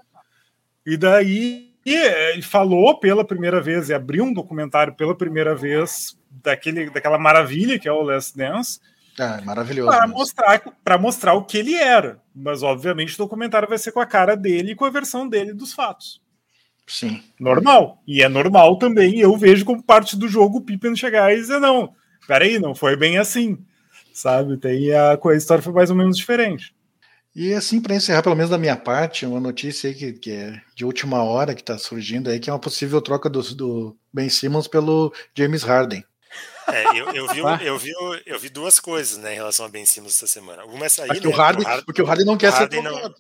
E 0.84 0.98
daí 0.98 1.72
ele 1.86 2.42
falou 2.42 3.00
pela 3.00 3.24
primeira 3.24 3.62
vez 3.62 3.90
e 3.90 3.94
abriu 3.94 4.24
um 4.24 4.34
documentário 4.34 4.96
pela 4.96 5.16
primeira 5.16 5.54
vez 5.54 6.18
daquele, 6.32 6.90
daquela 6.90 7.20
maravilha 7.20 7.78
que 7.78 7.88
é 7.88 7.92
o 7.92 8.02
Last 8.02 8.36
Dance. 8.36 8.80
É, 9.20 9.42
maravilhoso. 9.42 9.92
Para 9.92 10.08
mostrar, 10.08 10.60
para 10.84 10.98
mostrar 10.98 11.34
o 11.34 11.44
que 11.44 11.58
ele 11.58 11.76
era. 11.76 12.22
Mas, 12.36 12.64
obviamente, 12.64 13.16
o 13.16 13.18
documentário 13.18 13.70
vai 13.70 13.78
ser 13.78 13.92
com 13.92 14.00
a 14.00 14.06
cara 14.06 14.36
dele 14.36 14.72
e 14.72 14.76
com 14.76 14.86
a 14.86 14.90
versão 14.90 15.28
dele 15.28 15.54
dos 15.54 15.74
fatos. 15.74 16.22
Sim. 16.88 17.24
Normal. 17.40 18.02
E 18.08 18.24
é 18.24 18.28
normal 18.28 18.78
também. 18.78 19.20
Eu 19.20 19.38
vejo 19.38 19.66
como 19.66 19.84
parte 19.84 20.18
do 20.18 20.28
jogo 20.28 20.58
o 20.58 20.62
Pippen 20.62 20.96
chegar 20.96 21.32
e 21.32 21.38
dizer: 21.38 21.60
não, 21.60 21.94
peraí, 22.28 22.60
não 22.60 22.74
foi 22.74 22.98
bem 22.98 23.18
assim 23.18 23.58
sabe? 24.14 24.58
Tem 24.58 24.94
a, 24.94 25.14
a 25.14 25.36
história 25.36 25.64
foi 25.64 25.74
mais 25.74 25.90
ou 25.90 25.96
menos 25.96 26.16
diferente. 26.16 26.74
E 27.36 27.52
assim, 27.54 27.82
para 27.82 27.96
encerrar, 27.96 28.22
pelo 28.22 28.36
menos 28.36 28.52
da 28.52 28.60
minha 28.60 28.78
parte, 28.78 29.26
uma 29.26 29.40
notícia 29.40 29.90
aí 29.90 29.96
que, 29.96 30.14
que 30.14 30.32
é 30.32 30.62
de 30.76 30.86
última 30.86 31.24
hora 31.24 31.56
que 31.56 31.62
está 31.62 31.78
surgindo 31.80 32.30
aí, 32.30 32.40
que 32.40 32.48
é 32.48 32.54
uma 32.54 32.60
possível 32.60 33.02
troca 33.02 33.28
do, 33.28 33.42
do 33.56 33.98
Ben 34.14 34.30
Simmons 34.30 34.68
pelo 34.68 35.12
James 35.36 35.64
Harden. 35.64 36.04
É, 36.68 36.98
eu, 36.98 37.12
eu, 37.14 37.28
vi, 37.28 37.40
eu, 37.66 37.78
vi, 37.78 37.94
eu 38.26 38.40
vi 38.40 38.50
duas 38.50 38.80
coisas 38.80 39.18
né, 39.18 39.34
em 39.34 39.36
relação 39.36 39.66
a 39.66 39.70
Ben 39.70 39.86
Simmons 39.86 40.16
essa 40.16 40.28
semana. 40.28 40.66
Uma 40.66 40.86
é 40.86 40.90
sair. 40.90 41.08
Porque, 41.08 41.28
né, 41.28 41.34
o, 41.34 41.38
Harden, 41.38 41.66
Harden, 41.66 41.86
porque 41.86 42.02
o 42.02 42.06
Harden 42.06 42.26
não 42.26 42.38
quer 42.38 42.52
Harden 42.52 42.82
ser. 42.82 42.90
Não, 42.90 43.14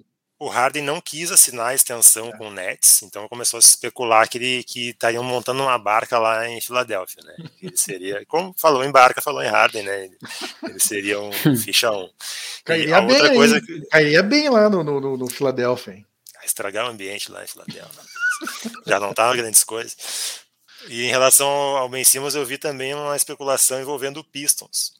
o 0.43 0.49
Harden 0.49 0.83
não 0.83 0.99
quis 0.99 1.31
assinar 1.31 1.67
a 1.67 1.73
extensão 1.73 2.27
é. 2.29 2.37
com 2.37 2.49
o 2.49 2.51
Nets, 2.51 3.01
então 3.03 3.29
começou 3.29 3.57
a 3.57 3.61
se 3.61 3.69
especular 3.69 4.27
que 4.27 4.37
ele 4.37 4.63
que 4.63 4.89
estariam 4.89 5.23
montando 5.23 5.63
uma 5.63 5.77
barca 5.77 6.19
lá 6.19 6.47
em 6.49 6.59
Filadélfia, 6.59 7.23
né? 7.23 7.49
Ele 7.61 7.77
seria, 7.77 8.25
como 8.27 8.53
falou 8.57 8.83
em 8.83 8.91
barca, 8.91 9.21
falou 9.21 9.41
em 9.41 9.47
Harden, 9.47 9.83
né? 9.83 10.05
Ele, 10.05 10.17
ele 10.63 10.79
seria 10.79 11.19
um 11.19 11.31
ficha 11.55 11.91
1. 11.91 11.95
Um. 11.95 12.09
Cairia 12.65 13.01
bem, 13.01 13.15
outra 13.15 13.33
coisa 13.33 13.61
que... 13.61 13.85
cairia 13.87 14.21
bem 14.21 14.49
lá 14.49 14.69
no, 14.69 14.83
no, 14.83 15.17
no 15.17 15.29
Filadélfia. 15.29 15.93
Hein? 15.93 16.05
Estragar 16.43 16.87
o 16.87 16.89
ambiente 16.89 17.31
lá 17.31 17.41
em 17.43 17.47
Filadélfia. 17.47 18.03
Já 18.85 18.99
não 18.99 19.13
tava 19.13 19.37
grandes 19.37 19.63
coisas. 19.63 20.42
E 20.89 21.03
em 21.03 21.09
relação 21.09 21.47
ao 21.47 21.89
Ben 21.89 22.03
Simmons, 22.03 22.35
eu 22.35 22.45
vi 22.45 22.57
também 22.57 22.93
uma 22.93 23.15
especulação 23.15 23.79
envolvendo 23.79 24.19
o 24.19 24.23
Pistons. 24.23 24.93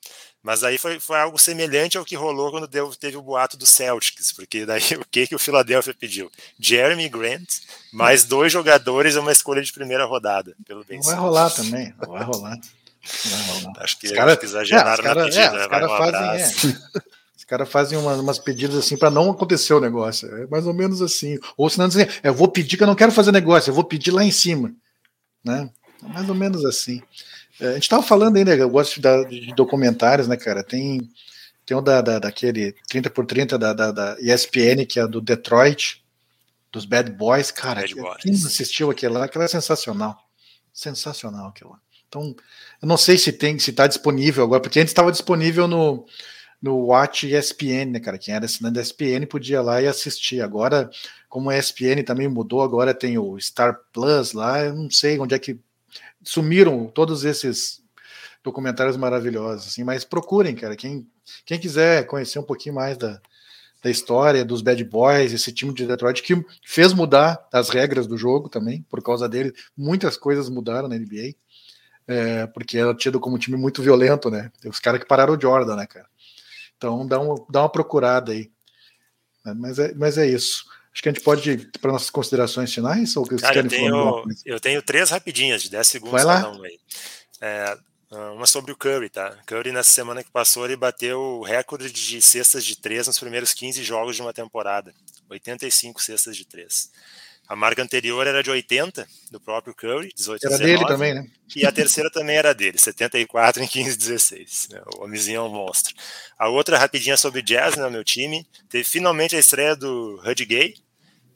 Mas 0.44 0.62
aí 0.62 0.78
foi, 0.78 1.00
foi 1.00 1.18
algo 1.18 1.40
semelhante 1.40 1.98
ao 1.98 2.04
que 2.04 2.18
rolou 2.18 2.52
quando 2.52 2.68
deu, 2.68 2.94
teve 2.94 3.16
o 3.16 3.22
boato 3.22 3.56
do 3.56 3.66
Celtics, 3.66 4.34
porque 4.34 4.66
daí 4.66 4.82
o 5.00 5.06
que, 5.10 5.26
que 5.26 5.36
o 5.36 5.40
Philadelphia 5.40 5.96
pediu? 5.98 6.30
Jeremy 6.60 7.08
Grant, 7.08 7.48
mais 7.94 8.26
dois 8.26 8.52
jogadores 8.52 9.16
e 9.16 9.20
uma 9.20 9.32
escolha 9.32 9.62
de 9.62 9.72
primeira 9.72 10.04
rodada. 10.04 10.54
Pelo 10.68 10.86
não 10.90 11.02
vai 11.02 11.16
rolar 11.16 11.50
também, 11.50 11.94
não 12.02 12.10
vai 12.12 12.24
rolar. 12.24 12.58
Não 12.58 13.38
vai 13.38 13.62
rolar. 13.62 13.84
Acho 13.84 13.98
que, 13.98 14.14
cara, 14.14 14.36
que 14.36 14.46
exageraram 14.46 15.02
é, 15.02 15.08
cara, 15.08 15.16
na 15.16 15.24
pedida, 15.24 15.46
é, 15.46 15.52
né? 15.52 15.68
Vai 15.70 15.86
um 15.86 15.88
fazem, 15.88 16.42
é. 16.42 17.04
Os 17.38 17.46
caras 17.46 17.70
fazem 17.70 17.98
umas, 17.98 18.20
umas 18.20 18.40
pedidas 18.40 18.78
assim 18.78 18.98
para 18.98 19.12
não 19.12 19.30
acontecer 19.32 19.74
o 19.74 19.80
negócio. 19.80 20.34
É 20.44 20.48
mais 20.48 20.66
ou 20.66 20.74
menos 20.74 21.02
assim. 21.02 21.38
Ou 21.58 21.70
senão 21.70 21.88
dizem, 21.88 22.08
eu 22.22 22.34
vou 22.34 22.48
pedir 22.48 22.78
que 22.78 22.84
eu 22.84 22.88
não 22.88 22.96
quero 22.96 23.12
fazer 23.12 23.32
negócio, 23.32 23.70
eu 23.70 23.76
vou 23.76 23.84
pedir 23.84 24.12
lá 24.12 24.24
em 24.24 24.32
cima. 24.32 24.74
Né? 25.44 25.70
É 26.04 26.08
mais 26.08 26.30
ou 26.30 26.36
menos 26.36 26.66
assim. 26.66 27.02
É, 27.60 27.70
a 27.70 27.74
gente 27.74 27.84
estava 27.84 28.04
falando 28.04 28.38
ainda, 28.38 28.56
eu 28.56 28.70
gosto 28.70 29.00
de, 29.00 29.26
de, 29.48 29.56
documentários, 29.56 30.28
né, 30.28 30.36
cara? 30.36 30.64
Tem, 30.64 31.08
tem 31.66 31.78
um 31.78 31.84
da, 31.84 32.02
da, 32.02 32.20
daquele 32.20 32.74
30 32.88 33.10
por 33.10 33.26
30 33.26 33.58
da, 33.58 33.74
da, 33.74 33.92
da, 33.92 34.18
ESPN, 34.20 34.86
que 34.88 35.00
é 35.00 35.08
do 35.08 35.22
Detroit, 35.22 36.04
dos 36.72 36.86
Bad 36.86 37.12
Boys, 37.12 37.52
cara. 37.52 37.82
Bad 37.82 37.96
Boys. 37.96 38.18
Quem 38.22 38.34
assistiu 38.34 38.90
aquele 38.90 39.14
lá? 39.14 39.26
Aquilo 39.26 39.44
é 39.44 39.48
sensacional. 39.48 40.18
Sensacional 40.74 41.50
aquilo 41.50 41.72
lá. 41.72 41.80
Então, 42.08 42.36
eu 42.82 42.88
não 42.88 42.98
sei 42.98 43.18
se 43.18 43.32
tem, 43.32 43.58
se 43.58 43.72
está 43.72 43.88
disponível 43.88 44.44
agora, 44.44 44.62
porque 44.62 44.80
antes 44.80 44.92
estava 44.92 45.12
disponível 45.12 45.68
no, 45.68 46.06
no 46.64 46.78
Watch 46.78 47.28
ESPN, 47.28 47.92
né, 47.92 48.00
cara? 48.00 48.18
Quem 48.18 48.34
era 48.34 48.46
assinante 48.46 48.76
da 48.76 48.82
ESPN 48.82 49.26
podia 49.30 49.58
ir 49.58 49.62
lá 49.62 49.82
e 49.82 49.88
assistir. 49.88 50.42
Agora, 50.42 50.90
como 51.28 51.50
a 51.50 51.58
ESPN 51.58 52.04
também 52.06 52.30
mudou, 52.30 52.62
agora 52.62 52.94
tem 52.94 53.18
o 53.18 53.38
Star 53.38 53.82
Plus 53.92 54.32
lá, 54.32 54.62
eu 54.62 54.74
não 54.74 54.90
sei 54.90 55.20
onde 55.20 55.36
é 55.36 55.40
que 55.40 55.60
sumiram 56.24 56.88
todos 56.88 57.26
esses 57.26 57.84
documentários 58.42 58.96
maravilhosos, 58.96 59.68
assim, 59.68 59.84
mas 59.84 60.06
procurem, 60.06 60.56
cara, 60.56 60.76
quem, 60.76 61.06
quem 61.46 61.60
quiser 61.60 62.08
conhecer 62.08 62.40
um 62.40 62.44
pouquinho 62.44 62.76
mais 62.76 62.98
da, 62.98 63.22
da 63.82 63.90
história 63.90 64.46
dos 64.46 64.62
Bad 64.62 64.82
Boys, 64.86 65.34
esse 65.34 65.52
time 65.52 65.74
de 65.74 65.86
Detroit 65.86 66.24
que 66.24 66.46
fez 66.66 66.94
mudar 66.94 67.46
as 67.52 67.70
regras 67.70 68.08
do 68.08 68.18
jogo 68.18 68.48
também, 68.48 68.86
por 68.90 69.02
causa 69.02 69.28
dele, 69.28 69.54
muitas 69.76 70.16
coisas 70.16 70.50
mudaram 70.50 70.88
na 70.88 70.98
NBA, 70.98 71.36
é, 72.08 72.48
porque 72.48 72.78
era 72.78 72.94
tido 72.94 73.20
como 73.20 73.36
um 73.36 73.40
time 73.40 73.58
muito 73.58 73.82
violento, 73.82 74.30
né, 74.30 74.50
os 74.66 74.80
caras 74.80 75.02
que 75.02 75.08
pararam 75.08 75.36
o 75.36 75.42
Jordan, 75.42 75.76
né, 75.76 75.86
cara, 75.86 76.08
então 76.78 77.06
dá, 77.08 77.20
um, 77.20 77.36
dá 77.50 77.62
uma 77.62 77.70
procurada 77.70 78.32
aí, 78.32 78.52
mas 79.56 79.80
é, 79.80 79.94
mas 79.94 80.18
é 80.18 80.28
isso. 80.28 80.66
Acho 80.94 81.02
que 81.02 81.10
a 81.10 81.12
gente 81.12 81.24
pode 81.24 81.50
ir 81.50 81.72
para 81.82 81.92
nossas 81.92 82.12
considerações 82.12 82.72
finais? 82.72 83.18
Ou 83.18 83.26
Cara, 83.26 83.60
eu, 83.60 83.68
tenho, 83.68 84.24
eu 84.46 84.60
tenho 84.60 84.82
três 84.82 85.10
rapidinhas, 85.10 85.64
de 85.64 85.72
10 85.72 85.88
segundos 85.88 86.14
Vai 86.14 86.24
lá. 86.24 86.52
Um 86.52 86.64
aí. 86.64 86.80
É, 87.42 87.78
uma 88.36 88.46
sobre 88.46 88.72
o 88.72 88.76
Curry, 88.76 89.10
tá? 89.10 89.36
Curry, 89.48 89.72
nessa 89.72 89.92
semana 89.92 90.24
que 90.24 90.30
passou, 90.30 90.66
ele 90.66 90.76
bateu 90.76 91.20
o 91.20 91.44
recorde 91.44 91.92
de 91.92 92.22
cestas 92.22 92.64
de 92.64 92.76
três 92.76 93.08
nos 93.08 93.20
primeiros 93.20 93.54
15 93.54 93.84
jogos 93.84 94.16
de 94.16 94.22
uma 94.22 94.32
temporada. 94.32 94.94
85 95.30 96.00
cestas 96.00 96.38
de 96.38 96.46
três. 96.46 96.92
A 97.54 97.56
marca 97.56 97.84
anterior 97.84 98.26
era 98.26 98.42
de 98.42 98.50
80, 98.50 99.08
do 99.30 99.40
próprio 99.40 99.76
Curry, 99.76 100.10
18 100.16 100.44
Era 100.44 100.58
19, 100.58 100.74
dele 100.74 100.88
também, 100.88 101.14
né? 101.14 101.28
E 101.56 101.68
a 101.68 101.72
terceira 101.72 102.10
também 102.10 102.36
era 102.36 102.52
dele, 102.52 102.80
74 102.80 103.62
em 103.62 103.68
15 103.68 103.96
16. 103.96 104.70
Né? 104.72 104.82
O 104.98 105.04
homenzinho 105.04 105.38
é 105.38 105.42
um 105.44 105.50
monstro. 105.50 105.94
A 106.36 106.50
outra, 106.50 106.80
rapidinha 106.80 107.16
sobre 107.16 107.44
jazz, 107.44 107.76
né, 107.76 107.88
meu 107.92 108.04
time, 108.04 108.44
teve 108.68 108.84
finalmente 108.84 109.36
a 109.36 109.40
estreia 109.40 109.76
do 109.76 110.20
Hud 110.26 110.44
Gay, 110.44 110.74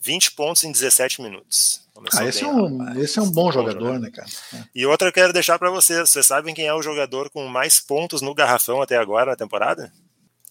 20 0.02 0.32
pontos 0.32 0.64
em 0.64 0.72
17 0.72 1.22
minutos. 1.22 1.88
ah, 2.12 2.26
esse, 2.26 2.44
bem, 2.44 2.50
é 2.50 2.52
um, 2.52 3.00
esse 3.00 3.20
é 3.20 3.22
um 3.22 3.30
bom 3.30 3.52
jogador, 3.52 3.80
jogador, 3.80 4.00
né, 4.00 4.10
cara? 4.10 4.28
É. 4.56 4.64
E 4.74 4.88
outra 4.88 5.10
eu 5.10 5.14
quero 5.14 5.32
deixar 5.32 5.60
para 5.60 5.70
vocês. 5.70 6.10
Vocês 6.10 6.26
sabem 6.26 6.56
quem 6.56 6.66
é 6.66 6.74
o 6.74 6.82
jogador 6.82 7.30
com 7.30 7.46
mais 7.48 7.80
pontos 7.80 8.24
no 8.24 8.34
garrafão 8.34 8.82
até 8.82 8.98
agora 8.98 9.30
na 9.30 9.38
temporada? 9.38 9.94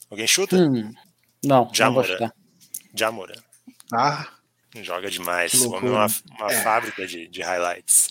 Alguém 0.08 0.28
chuta? 0.28 0.54
Hum, 0.54 0.94
não, 1.44 1.68
Jamoran. 1.74 2.30
Jamoran. 2.94 3.42
Ah. 3.92 4.28
Joga 4.82 5.10
demais. 5.10 5.54
O 5.54 5.72
homem 5.72 5.90
é 5.90 5.94
uma, 5.94 6.06
uma 6.38 6.52
é. 6.52 6.62
fábrica 6.62 7.06
de, 7.06 7.28
de 7.28 7.42
highlights. 7.42 8.08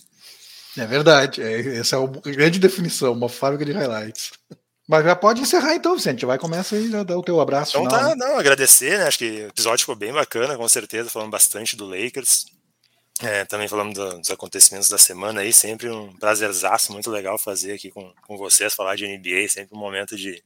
É 0.78 0.86
verdade. 0.86 1.42
É, 1.42 1.78
essa 1.78 1.96
é 1.96 2.00
a 2.00 2.32
grande 2.32 2.60
definição, 2.60 3.14
uma 3.14 3.30
fábrica 3.30 3.66
de 3.66 3.72
highlights. 3.72 4.32
Mas 4.88 5.04
já 5.04 5.16
pode 5.16 5.42
encerrar 5.42 5.74
então, 5.74 5.96
Vicente. 5.96 6.26
Vai 6.26 6.38
começa 6.38 6.76
aí, 6.76 6.90
já 6.90 7.04
dá 7.04 7.18
o 7.18 7.24
teu 7.24 7.40
abraço. 7.40 7.78
Então 7.78 7.90
final. 7.90 8.10
tá, 8.10 8.16
não, 8.16 8.38
agradecer, 8.38 9.00
né? 9.00 9.08
Acho 9.08 9.18
que 9.18 9.26
o 9.26 9.48
episódio 9.48 9.80
ficou 9.80 9.96
bem 9.96 10.14
bacana, 10.14 10.56
com 10.56 10.68
certeza, 10.70 11.10
falando 11.10 11.32
bastante 11.32 11.76
do 11.76 11.88
Lakers. 11.88 12.46
É, 13.22 13.46
também 13.46 13.68
falando 13.68 13.94
do, 13.94 14.20
dos 14.20 14.30
acontecimentos 14.30 14.90
da 14.90 14.98
semana 14.98 15.40
aí, 15.40 15.54
sempre 15.54 15.90
um 15.90 16.14
prazerzaço, 16.18 16.92
muito 16.92 17.10
legal 17.10 17.38
fazer 17.38 17.72
aqui 17.72 17.90
com, 17.90 18.14
com 18.28 18.38
vocês, 18.38 18.74
falar 18.74 18.98
de 18.98 19.08
NBA, 19.08 19.48
sempre 19.48 19.74
um 19.74 19.80
momento 19.80 20.18
de, 20.18 20.44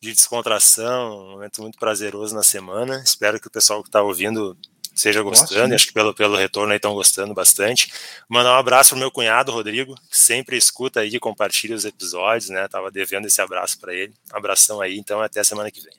de 0.00 0.12
descontração, 0.12 1.16
um 1.16 1.30
momento 1.30 1.62
muito 1.62 1.78
prazeroso 1.78 2.34
na 2.34 2.42
semana. 2.42 3.00
Espero 3.04 3.40
que 3.40 3.46
o 3.46 3.50
pessoal 3.50 3.82
que 3.82 3.88
está 3.88 4.02
ouvindo 4.02 4.58
esteja 4.98 5.22
gostando, 5.22 5.74
acho 5.74 5.86
que 5.86 5.92
pelo, 5.92 6.12
pelo 6.12 6.36
retorno 6.36 6.72
aí 6.72 6.76
estão 6.76 6.94
gostando 6.94 7.32
bastante. 7.32 7.90
Mandar 8.28 8.52
um 8.52 8.58
abraço 8.58 8.90
pro 8.90 8.98
meu 8.98 9.10
cunhado, 9.10 9.52
Rodrigo, 9.52 9.94
que 10.10 10.18
sempre 10.18 10.56
escuta 10.56 11.00
aí 11.00 11.14
e 11.14 11.20
compartilha 11.20 11.74
os 11.74 11.84
episódios, 11.84 12.50
né? 12.50 12.68
Tava 12.68 12.90
devendo 12.90 13.26
esse 13.26 13.40
abraço 13.40 13.80
para 13.80 13.94
ele. 13.94 14.12
Um 14.32 14.36
abração 14.36 14.80
aí, 14.80 14.98
então 14.98 15.20
até 15.20 15.40
a 15.40 15.44
semana 15.44 15.70
que 15.70 15.80
vem. 15.80 15.94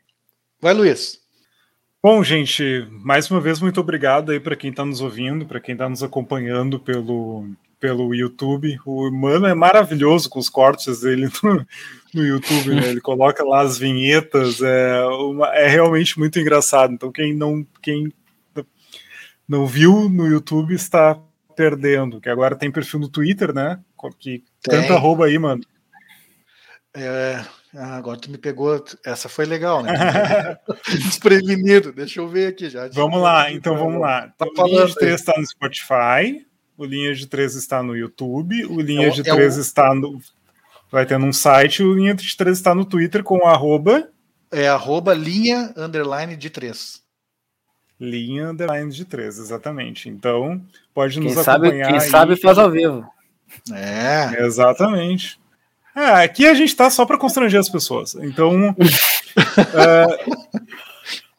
Vai, 0.61 0.73
Luiz. 0.73 1.19
Bom, 2.01 2.23
gente, 2.23 2.87
mais 2.91 3.29
uma 3.29 3.41
vez 3.41 3.59
muito 3.59 3.79
obrigado 3.81 4.31
aí 4.31 4.39
para 4.39 4.55
quem 4.55 4.69
está 4.69 4.85
nos 4.85 5.01
ouvindo, 5.01 5.45
para 5.45 5.59
quem 5.59 5.73
está 5.73 5.89
nos 5.89 6.01
acompanhando 6.01 6.79
pelo, 6.79 7.45
pelo 7.79 8.13
YouTube. 8.13 8.79
O 8.85 9.11
Mano 9.11 9.47
é 9.47 9.53
maravilhoso 9.53 10.29
com 10.29 10.39
os 10.39 10.49
cortes 10.49 11.01
dele 11.01 11.29
no, 11.43 11.65
no 12.13 12.25
YouTube, 12.25 12.75
né? 12.75 12.89
Ele 12.89 13.01
coloca 13.01 13.43
lá 13.43 13.61
as 13.61 13.77
vinhetas, 13.77 14.61
é, 14.61 15.03
uma, 15.05 15.47
é 15.53 15.67
realmente 15.67 16.17
muito 16.17 16.39
engraçado. 16.39 16.93
Então, 16.93 17.11
quem 17.11 17.33
não, 17.33 17.65
quem 17.81 18.13
não 19.49 19.65
viu 19.65 20.07
no 20.07 20.27
YouTube 20.27 20.75
está 20.75 21.19
perdendo, 21.55 22.21
que 22.21 22.29
agora 22.29 22.55
tem 22.55 22.71
perfil 22.71 22.99
no 22.99 23.09
Twitter, 23.09 23.51
né? 23.53 23.79
Que 24.19 24.43
canta 24.63 24.93
arroba 24.93 25.25
aí, 25.25 25.37
mano. 25.39 25.61
É, 26.93 27.43
ah, 27.75 27.97
agora 27.97 28.19
tu 28.19 28.29
me 28.29 28.37
pegou. 28.37 28.83
Essa 29.03 29.27
foi 29.27 29.45
legal, 29.45 29.81
né? 29.81 29.91
Desprevenido. 30.87 31.91
Deixa 31.91 32.19
eu 32.19 32.27
ver 32.27 32.47
aqui 32.47 32.69
já. 32.69 32.87
Vamos 32.89 33.19
lá, 33.19 33.51
então 33.51 33.75
vamos 33.75 33.99
lá. 33.99 34.31
Tá 34.37 34.45
o 34.45 34.67
Linha 34.67 34.85
de 34.85 34.95
3 34.95 35.19
está 35.19 35.33
no 35.35 35.45
Spotify, 35.45 36.45
o 36.77 36.85
Linha 36.85 37.13
de 37.13 37.27
3 37.27 37.55
está 37.55 37.81
no 37.81 37.97
YouTube, 37.97 38.65
o 38.67 38.79
Linha 38.79 39.07
é, 39.07 39.09
de 39.09 39.23
3 39.23 39.55
é 39.55 39.57
o... 39.57 39.61
está 39.61 39.93
no. 39.95 40.21
Vai 40.91 41.05
ter 41.05 41.19
num 41.19 41.33
site, 41.33 41.83
o 41.83 41.93
Linha 41.93 42.13
de 42.13 42.37
3 42.37 42.55
está 42.55 42.73
no 42.73 42.85
Twitter 42.85 43.23
com 43.23 43.47
arroba. 43.47 44.09
É 44.51 44.67
arroba 44.67 45.13
linha 45.13 45.73
underline 45.75 46.35
de 46.35 46.49
3. 46.49 47.08
Linha 47.99 48.49
underline 48.49 48.91
de 48.91 49.03
3, 49.03 49.39
exatamente. 49.39 50.07
Então, 50.07 50.61
pode 50.93 51.19
nos 51.19 51.33
quem 51.33 51.41
acompanhar. 51.41 51.43
Sabe, 51.43 51.71
quem 51.71 51.95
aí. 51.95 52.01
sabe 52.01 52.35
faz 52.35 52.57
ao 52.57 52.71
vivo. 52.71 53.05
É. 53.71 54.45
Exatamente. 54.45 55.39
É, 55.95 56.23
aqui 56.23 56.47
a 56.47 56.53
gente 56.53 56.75
tá 56.75 56.89
só 56.89 57.05
para 57.05 57.17
constranger 57.17 57.59
as 57.59 57.67
pessoas. 57.67 58.15
Então, 58.15 58.73
é, 59.75 60.25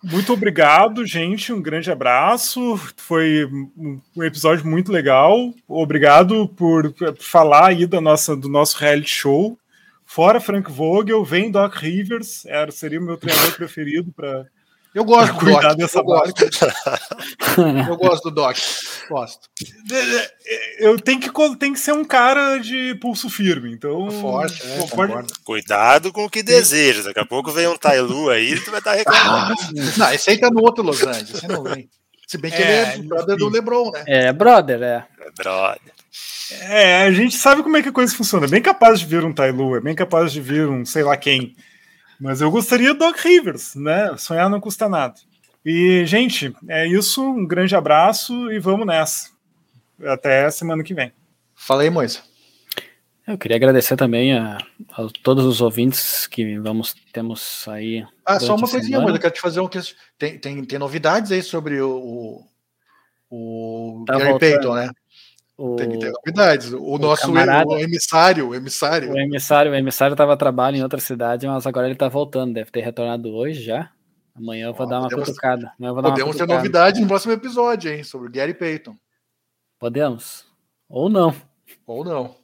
muito 0.03 0.33
obrigado, 0.33 1.07
gente. 1.07 1.53
Um 1.53 1.63
grande 1.63 1.91
abraço. 1.91 2.77
Foi 2.97 3.47
um 3.47 4.23
episódio 4.23 4.67
muito 4.67 4.93
legal. 4.93 5.55
Obrigado 5.67 6.49
por 6.49 6.95
falar 7.19 7.69
aí 7.69 7.87
da 7.87 8.01
nossa, 8.01 8.37
do 8.37 8.49
nosso 8.49 8.77
reality 8.77 9.11
show. 9.11 9.59
Fora 10.05 10.41
Frank 10.41 10.71
Vogel, 10.71 11.25
vem 11.25 11.51
Doc 11.51 11.77
Rivers. 11.77 12.45
Era, 12.47 12.73
seria 12.73 12.99
o 12.99 13.03
meu 13.03 13.17
treinador 13.17 13.53
preferido 13.57 14.13
para 14.13 14.45
eu 14.95 15.05
gosto 15.05 15.39
do 15.39 15.51
Doc. 15.51 15.77
Dessa 15.77 15.99
eu, 15.99 16.05
gosto. 16.05 16.35
eu 17.89 17.97
gosto 17.97 18.23
do 18.25 18.35
Doc. 18.35 18.57
Gosto. 19.09 19.49
Eu 20.79 20.99
tenho 20.99 21.21
que, 21.21 21.57
tem 21.57 21.73
que 21.73 21.79
ser 21.79 21.93
um 21.93 22.05
cara 22.05 22.59
de 22.59 22.95
pulso 22.97 23.31
firme. 23.31 23.73
Então. 23.73 24.11
Forte, 24.11 24.63
é, 24.65 24.87
pode... 24.89 25.33
Cuidado 25.45 26.13
com 26.13 26.25
o 26.25 26.31
que 26.31 26.43
deseja. 26.43 27.03
Daqui 27.03 27.21
a 27.21 27.27
pouco 27.27 27.53
vem 27.53 27.69
um 27.69 27.77
Tailu 27.77 28.31
aí 28.31 28.53
e 28.53 28.61
tu 28.61 28.71
vai 28.71 28.81
estar 28.81 28.95
reclamando. 28.95 29.55
Ah, 29.61 29.99
não, 29.99 30.13
esse 30.13 30.31
aí 30.31 30.39
tá 30.39 30.51
no 30.51 30.63
outro 30.63 30.83
Los 30.83 31.03
Angeles. 31.03 31.35
Esse 31.35 31.49
não 31.49 31.63
vem. 31.63 31.89
Se 32.27 32.39
bem 32.39 32.51
que 32.51 32.63
é, 32.63 32.95
ele 32.95 33.05
é 33.05 33.09
brother 33.09 33.37
do 33.37 33.49
LeBron, 33.49 33.91
né? 33.91 34.05
É, 34.07 34.33
brother, 34.33 34.81
é. 34.83 35.05
É 35.21 35.31
brother. 35.37 35.93
É, 36.63 37.03
a 37.03 37.11
gente 37.11 37.37
sabe 37.37 37.63
como 37.63 37.77
é 37.77 37.83
que 37.83 37.89
a 37.89 37.93
coisa 37.93 38.15
funciona. 38.15 38.47
É 38.47 38.49
bem 38.49 38.63
capaz 38.63 39.01
de 39.01 39.07
vir 39.07 39.25
um 39.25 39.33
Tailu, 39.33 39.77
é 39.77 39.81
bem 39.81 39.95
capaz 39.95 40.33
de 40.33 40.41
vir 40.41 40.69
um 40.69 40.85
sei 40.85 41.03
lá 41.03 41.17
quem. 41.17 41.57
Mas 42.21 42.41
eu 42.41 42.51
gostaria 42.51 42.93
do 42.93 42.99
Doc 42.99 43.17
Rivers, 43.19 43.75
né? 43.75 44.15
Sonhar 44.19 44.51
não 44.51 44.61
custa 44.61 44.89
nada. 44.89 45.15
E, 45.65 46.05
gente, 46.05 46.55
é 46.69 46.87
isso. 46.87 47.23
Um 47.23 47.47
grande 47.47 47.75
abraço 47.75 48.53
e 48.53 48.59
vamos 48.59 48.87
nessa. 48.87 49.31
Até 50.05 50.51
semana 50.51 50.83
que 50.83 50.95
vem. 50.95 51.13
Fala 51.55 51.83
aí, 51.83 51.91
Moisa. 51.91 52.21
Eu 53.27 53.39
queria 53.39 53.57
agradecer 53.57 53.97
também 53.97 54.37
a, 54.37 54.59
a, 54.91 55.09
todos 55.23 55.45
os 55.45 55.61
ouvintes 55.61 56.27
que 56.27 56.59
vamos 56.59 56.95
temos 57.13 57.67
aí. 57.69 58.05
Ah, 58.27 58.41
só 58.41 58.57
uma 58.57 58.69
coisinha, 58.69 59.01
Moisa. 59.01 59.17
Eu 59.17 59.21
quero 59.21 59.35
te 59.35 59.41
fazer 59.41 59.61
um 59.61 59.69
tem, 60.19 60.39
tem, 60.39 60.65
tem 60.65 60.79
novidades 60.79 61.31
aí 61.31 61.43
sobre 61.43 61.81
o, 61.81 62.45
o, 63.31 64.01
o 64.01 64.05
tá 64.07 64.15
Gary 64.19 64.31
voltando. 64.31 64.51
Payton, 64.51 64.75
né? 64.75 64.91
O, 65.61 65.77
Tem 65.77 65.91
que 65.91 65.99
ter 65.99 66.11
novidades. 66.11 66.73
O, 66.73 66.83
o 66.83 66.97
nosso 66.97 67.27
camarada, 67.27 67.69
o 67.69 67.79
emissário, 67.79 68.49
o 68.49 68.55
emissário. 68.55 69.13
O 69.13 69.19
emissário, 69.19 69.71
o 69.71 69.75
emissário 69.75 70.15
estava 70.15 70.33
a 70.33 70.37
trabalho 70.37 70.79
em 70.79 70.83
outra 70.83 70.99
cidade, 70.99 71.47
mas 71.47 71.67
agora 71.67 71.87
ele 71.87 71.93
está 71.93 72.09
voltando. 72.09 72.55
Deve 72.55 72.71
ter 72.71 72.81
retornado 72.81 73.29
hoje 73.29 73.61
já. 73.61 73.91
Amanhã 74.35 74.69
eu 74.69 74.73
vou 74.73 74.89
dar 74.89 75.01
uma 75.01 75.11
podemos, 75.11 75.29
cutucada. 75.29 75.71
Vou 75.79 76.01
dar 76.01 76.13
podemos 76.13 76.35
ter 76.35 76.47
novidade 76.47 76.99
no 77.03 77.07
próximo 77.07 77.35
episódio, 77.35 77.93
hein? 77.93 78.03
Sobre 78.03 78.29
o 78.29 78.33
Gary 78.33 78.55
Payton. 78.55 78.97
Podemos. 79.79 80.47
Ou 80.89 81.11
não. 81.11 81.37
Ou 81.87 82.07
não. 82.07 82.35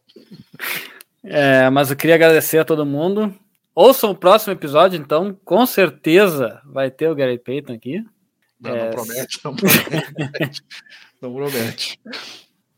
É, 1.24 1.70
mas 1.70 1.90
eu 1.90 1.96
queria 1.96 2.16
agradecer 2.16 2.58
a 2.58 2.66
todo 2.66 2.84
mundo. 2.84 3.34
Ouçam 3.74 4.10
o 4.10 4.14
próximo 4.14 4.52
episódio, 4.52 5.00
então, 5.00 5.34
com 5.42 5.64
certeza 5.64 6.60
vai 6.66 6.90
ter 6.90 7.08
o 7.08 7.14
Gary 7.14 7.38
Payton 7.38 7.72
aqui. 7.72 8.04
Não, 8.60 8.76
é, 8.76 8.84
não 8.84 8.90
promete, 8.92 9.40
não 9.42 9.56
promete. 9.56 10.62
não 11.22 11.34
promete. 11.34 11.98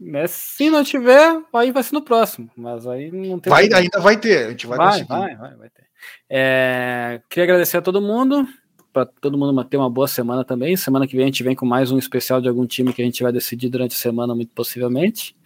Né? 0.00 0.26
Se 0.28 0.70
não 0.70 0.84
tiver, 0.84 1.42
aí 1.52 1.72
vai 1.72 1.82
ser 1.82 1.94
no 1.94 2.02
próximo. 2.02 2.48
Mas 2.56 2.86
aí 2.86 3.10
não 3.10 3.38
tem. 3.38 3.50
Vai, 3.50 3.68
ainda 3.72 4.00
vai 4.00 4.16
ter, 4.16 4.46
a 4.46 4.50
gente 4.50 4.66
vai, 4.66 4.78
vai 4.78 4.86
conseguir. 4.88 5.08
Vai, 5.08 5.36
vai, 5.36 5.56
vai 5.56 5.70
ter. 5.70 5.84
É, 6.30 7.20
queria 7.28 7.44
agradecer 7.44 7.78
a 7.78 7.82
todo 7.82 8.00
mundo, 8.00 8.46
para 8.92 9.06
todo 9.06 9.36
mundo 9.36 9.64
ter 9.64 9.76
uma 9.76 9.90
boa 9.90 10.06
semana 10.06 10.44
também. 10.44 10.76
Semana 10.76 11.06
que 11.06 11.16
vem 11.16 11.24
a 11.24 11.26
gente 11.26 11.42
vem 11.42 11.56
com 11.56 11.66
mais 11.66 11.90
um 11.90 11.98
especial 11.98 12.40
de 12.40 12.48
algum 12.48 12.66
time 12.66 12.92
que 12.92 13.02
a 13.02 13.04
gente 13.04 13.22
vai 13.22 13.32
decidir 13.32 13.68
durante 13.68 13.96
a 13.96 13.98
semana, 13.98 14.34
muito 14.34 14.52
possivelmente. 14.54 15.36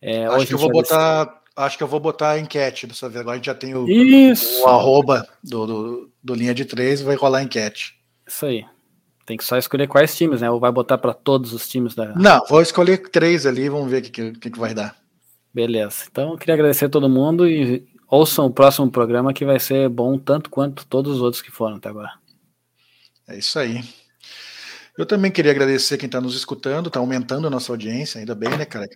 É, 0.00 0.26
acho 0.26 0.46
que 0.46 0.54
eu 0.54 0.58
vou 0.58 0.70
botar. 0.70 1.24
Decidir... 1.24 1.44
Acho 1.56 1.78
que 1.78 1.84
eu 1.84 1.88
vou 1.88 2.00
botar 2.00 2.30
a 2.32 2.38
enquete 2.40 2.84
dessa 2.88 3.08
vez. 3.08 3.20
Agora 3.20 3.34
a 3.34 3.36
gente 3.36 3.46
já 3.46 3.54
tem 3.54 3.76
o, 3.76 3.86
o 3.86 4.68
arroba 4.68 5.24
do, 5.40 5.66
do, 5.66 6.10
do 6.20 6.34
linha 6.34 6.52
de 6.52 6.64
três, 6.64 7.00
vai 7.00 7.14
rolar 7.14 7.38
a 7.38 7.42
enquete. 7.44 7.94
Isso 8.26 8.44
aí. 8.44 8.66
Tem 9.26 9.36
que 9.38 9.44
só 9.44 9.56
escolher 9.56 9.88
quais 9.88 10.14
times, 10.14 10.42
né? 10.42 10.50
Ou 10.50 10.60
vai 10.60 10.70
botar 10.70 10.98
para 10.98 11.14
todos 11.14 11.52
os 11.52 11.66
times 11.66 11.94
da. 11.94 12.14
Não, 12.14 12.44
vou 12.48 12.60
escolher 12.60 12.98
três 13.08 13.46
ali, 13.46 13.68
vamos 13.68 13.90
ver 13.90 13.98
o 13.98 14.02
que, 14.02 14.32
que, 14.32 14.50
que, 14.50 14.58
vai 14.58 14.74
dar. 14.74 14.96
Beleza. 15.52 16.04
Então, 16.10 16.32
eu 16.32 16.38
queria 16.38 16.54
agradecer 16.54 16.86
a 16.86 16.90
todo 16.90 17.08
mundo 17.08 17.48
e 17.48 17.86
ouçam 18.08 18.46
o 18.46 18.52
próximo 18.52 18.90
programa 18.90 19.32
que 19.32 19.44
vai 19.44 19.58
ser 19.58 19.88
bom 19.88 20.18
tanto 20.18 20.50
quanto 20.50 20.86
todos 20.86 21.16
os 21.16 21.22
outros 21.22 21.40
que 21.40 21.50
foram 21.50 21.76
até 21.76 21.88
agora. 21.88 22.10
É 23.26 23.38
isso 23.38 23.58
aí. 23.58 23.82
Eu 24.96 25.06
também 25.06 25.30
queria 25.30 25.50
agradecer 25.50 25.96
quem 25.96 26.06
está 26.06 26.20
nos 26.20 26.36
escutando, 26.36 26.88
está 26.88 27.00
aumentando 27.00 27.46
a 27.46 27.50
nossa 27.50 27.72
audiência, 27.72 28.18
ainda 28.18 28.34
bem, 28.34 28.50
né, 28.50 28.64
cara? 28.64 28.86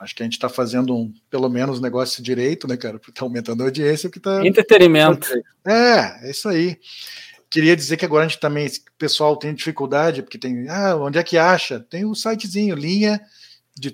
Acho 0.00 0.14
que 0.14 0.22
a 0.22 0.26
gente 0.26 0.34
está 0.34 0.48
fazendo 0.48 0.94
um, 0.94 1.14
pelo 1.30 1.48
menos, 1.48 1.80
negócio 1.80 2.22
direito, 2.22 2.66
né, 2.66 2.76
cara? 2.76 2.96
Está 2.96 3.24
aumentando 3.24 3.62
a 3.62 3.66
audiência. 3.66 4.10
Que 4.10 4.18
tá... 4.18 4.44
Entretenimento. 4.44 5.28
É, 5.64 6.26
é 6.26 6.30
isso 6.30 6.48
aí 6.48 6.76
queria 7.50 7.76
dizer 7.76 7.96
que 7.96 8.04
agora 8.04 8.24
a 8.24 8.28
gente 8.28 8.40
também, 8.40 8.66
o 8.66 8.70
pessoal 8.98 9.36
tem 9.36 9.54
dificuldade, 9.54 10.22
porque 10.22 10.38
tem, 10.38 10.68
ah, 10.68 10.96
onde 10.96 11.18
é 11.18 11.22
que 11.22 11.38
acha? 11.38 11.80
Tem 11.80 12.04
o 12.04 12.10
um 12.10 12.14
sitezinho, 12.14 12.74
linha 12.74 13.20
de 13.74 13.92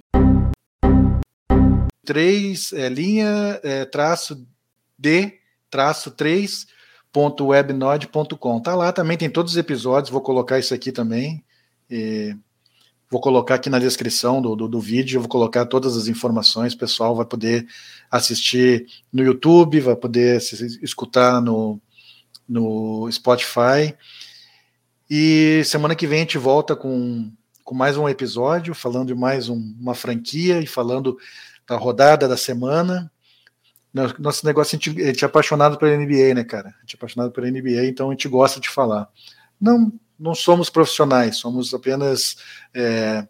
três, 2.04 2.72
é, 2.72 2.88
linha, 2.88 3.60
é, 3.62 3.84
traço 3.84 4.46
de, 4.98 5.38
traço 5.70 6.10
três, 6.10 6.66
ponto 7.12 7.46
webnode.com. 7.46 8.60
Tá 8.60 8.74
lá 8.74 8.92
também, 8.92 9.16
tem 9.16 9.30
todos 9.30 9.52
os 9.52 9.58
episódios, 9.58 10.10
vou 10.10 10.20
colocar 10.20 10.58
isso 10.58 10.74
aqui 10.74 10.90
também. 10.90 11.44
E 11.90 12.36
Vou 13.12 13.20
colocar 13.20 13.56
aqui 13.56 13.68
na 13.68 13.78
descrição 13.78 14.40
do, 14.40 14.56
do, 14.56 14.66
do 14.66 14.80
vídeo, 14.80 15.20
vou 15.20 15.28
colocar 15.28 15.66
todas 15.66 15.98
as 15.98 16.08
informações, 16.08 16.72
o 16.72 16.78
pessoal 16.78 17.14
vai 17.14 17.26
poder 17.26 17.68
assistir 18.10 18.86
no 19.12 19.22
YouTube, 19.22 19.80
vai 19.80 19.94
poder 19.94 20.38
escutar 20.82 21.38
no, 21.42 21.78
no 22.48 23.10
Spotify. 23.10 23.94
E 25.08 25.62
semana 25.64 25.94
que 25.94 26.06
vem 26.06 26.18
a 26.18 26.22
gente 26.22 26.38
volta 26.38 26.74
com, 26.74 27.30
com 27.64 27.74
mais 27.74 27.96
um 27.96 28.08
episódio, 28.08 28.74
falando 28.74 29.08
de 29.08 29.14
mais 29.14 29.48
um, 29.48 29.56
uma 29.78 29.94
franquia 29.94 30.60
e 30.60 30.66
falando 30.66 31.18
da 31.66 31.76
rodada 31.76 32.26
da 32.26 32.36
semana. 32.36 33.10
Nosso 34.18 34.46
negócio, 34.46 34.74
a 34.74 34.78
gente, 34.78 35.02
a 35.02 35.06
gente 35.06 35.22
é 35.22 35.26
apaixonado 35.26 35.76
pela 35.76 35.96
NBA, 35.96 36.34
né, 36.34 36.44
cara? 36.44 36.70
A 36.70 36.80
gente 36.80 36.94
é 36.94 36.96
apaixonado 36.96 37.30
pela 37.30 37.50
NBA, 37.50 37.86
então 37.86 38.08
a 38.08 38.12
gente 38.12 38.26
gosta 38.26 38.58
de 38.58 38.70
falar. 38.70 39.08
Não, 39.60 39.92
não 40.18 40.34
somos 40.34 40.70
profissionais, 40.70 41.36
somos 41.36 41.74
apenas 41.74 42.36
é, 42.72 43.26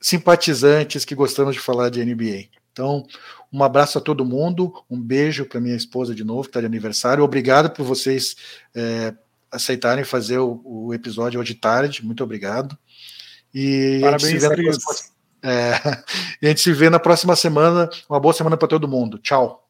simpatizantes 0.00 1.04
que 1.04 1.14
gostamos 1.14 1.54
de 1.54 1.60
falar 1.60 1.90
de 1.90 2.02
NBA. 2.02 2.48
Então, 2.72 3.06
um 3.52 3.62
abraço 3.62 3.98
a 3.98 4.00
todo 4.00 4.24
mundo, 4.24 4.72
um 4.90 5.00
beijo 5.00 5.44
para 5.46 5.60
minha 5.60 5.76
esposa 5.76 6.14
de 6.14 6.24
novo, 6.24 6.42
que 6.42 6.48
está 6.48 6.60
de 6.60 6.66
aniversário. 6.66 7.24
Obrigado 7.24 7.70
por 7.70 7.84
vocês 7.84 8.36
é, 8.74 9.14
aceitarem 9.50 10.04
fazer 10.04 10.38
o, 10.38 10.60
o, 10.64 10.94
episódio 10.94 11.40
hoje 11.40 11.54
tarde. 11.54 12.04
Muito 12.04 12.22
obrigado. 12.22 12.76
E 13.54 14.00
Parabéns, 14.02 14.44
a 14.44 14.50
Cris. 14.50 14.84
Próxima, 14.84 15.14
é, 15.42 15.72
e 16.42 16.46
a 16.46 16.48
gente 16.50 16.60
se 16.60 16.72
vê 16.72 16.90
na 16.90 16.98
próxima 16.98 17.34
semana. 17.34 17.88
Uma 18.08 18.20
boa 18.20 18.34
semana 18.34 18.56
para 18.56 18.68
todo 18.68 18.88
mundo. 18.88 19.18
Tchau. 19.18 19.67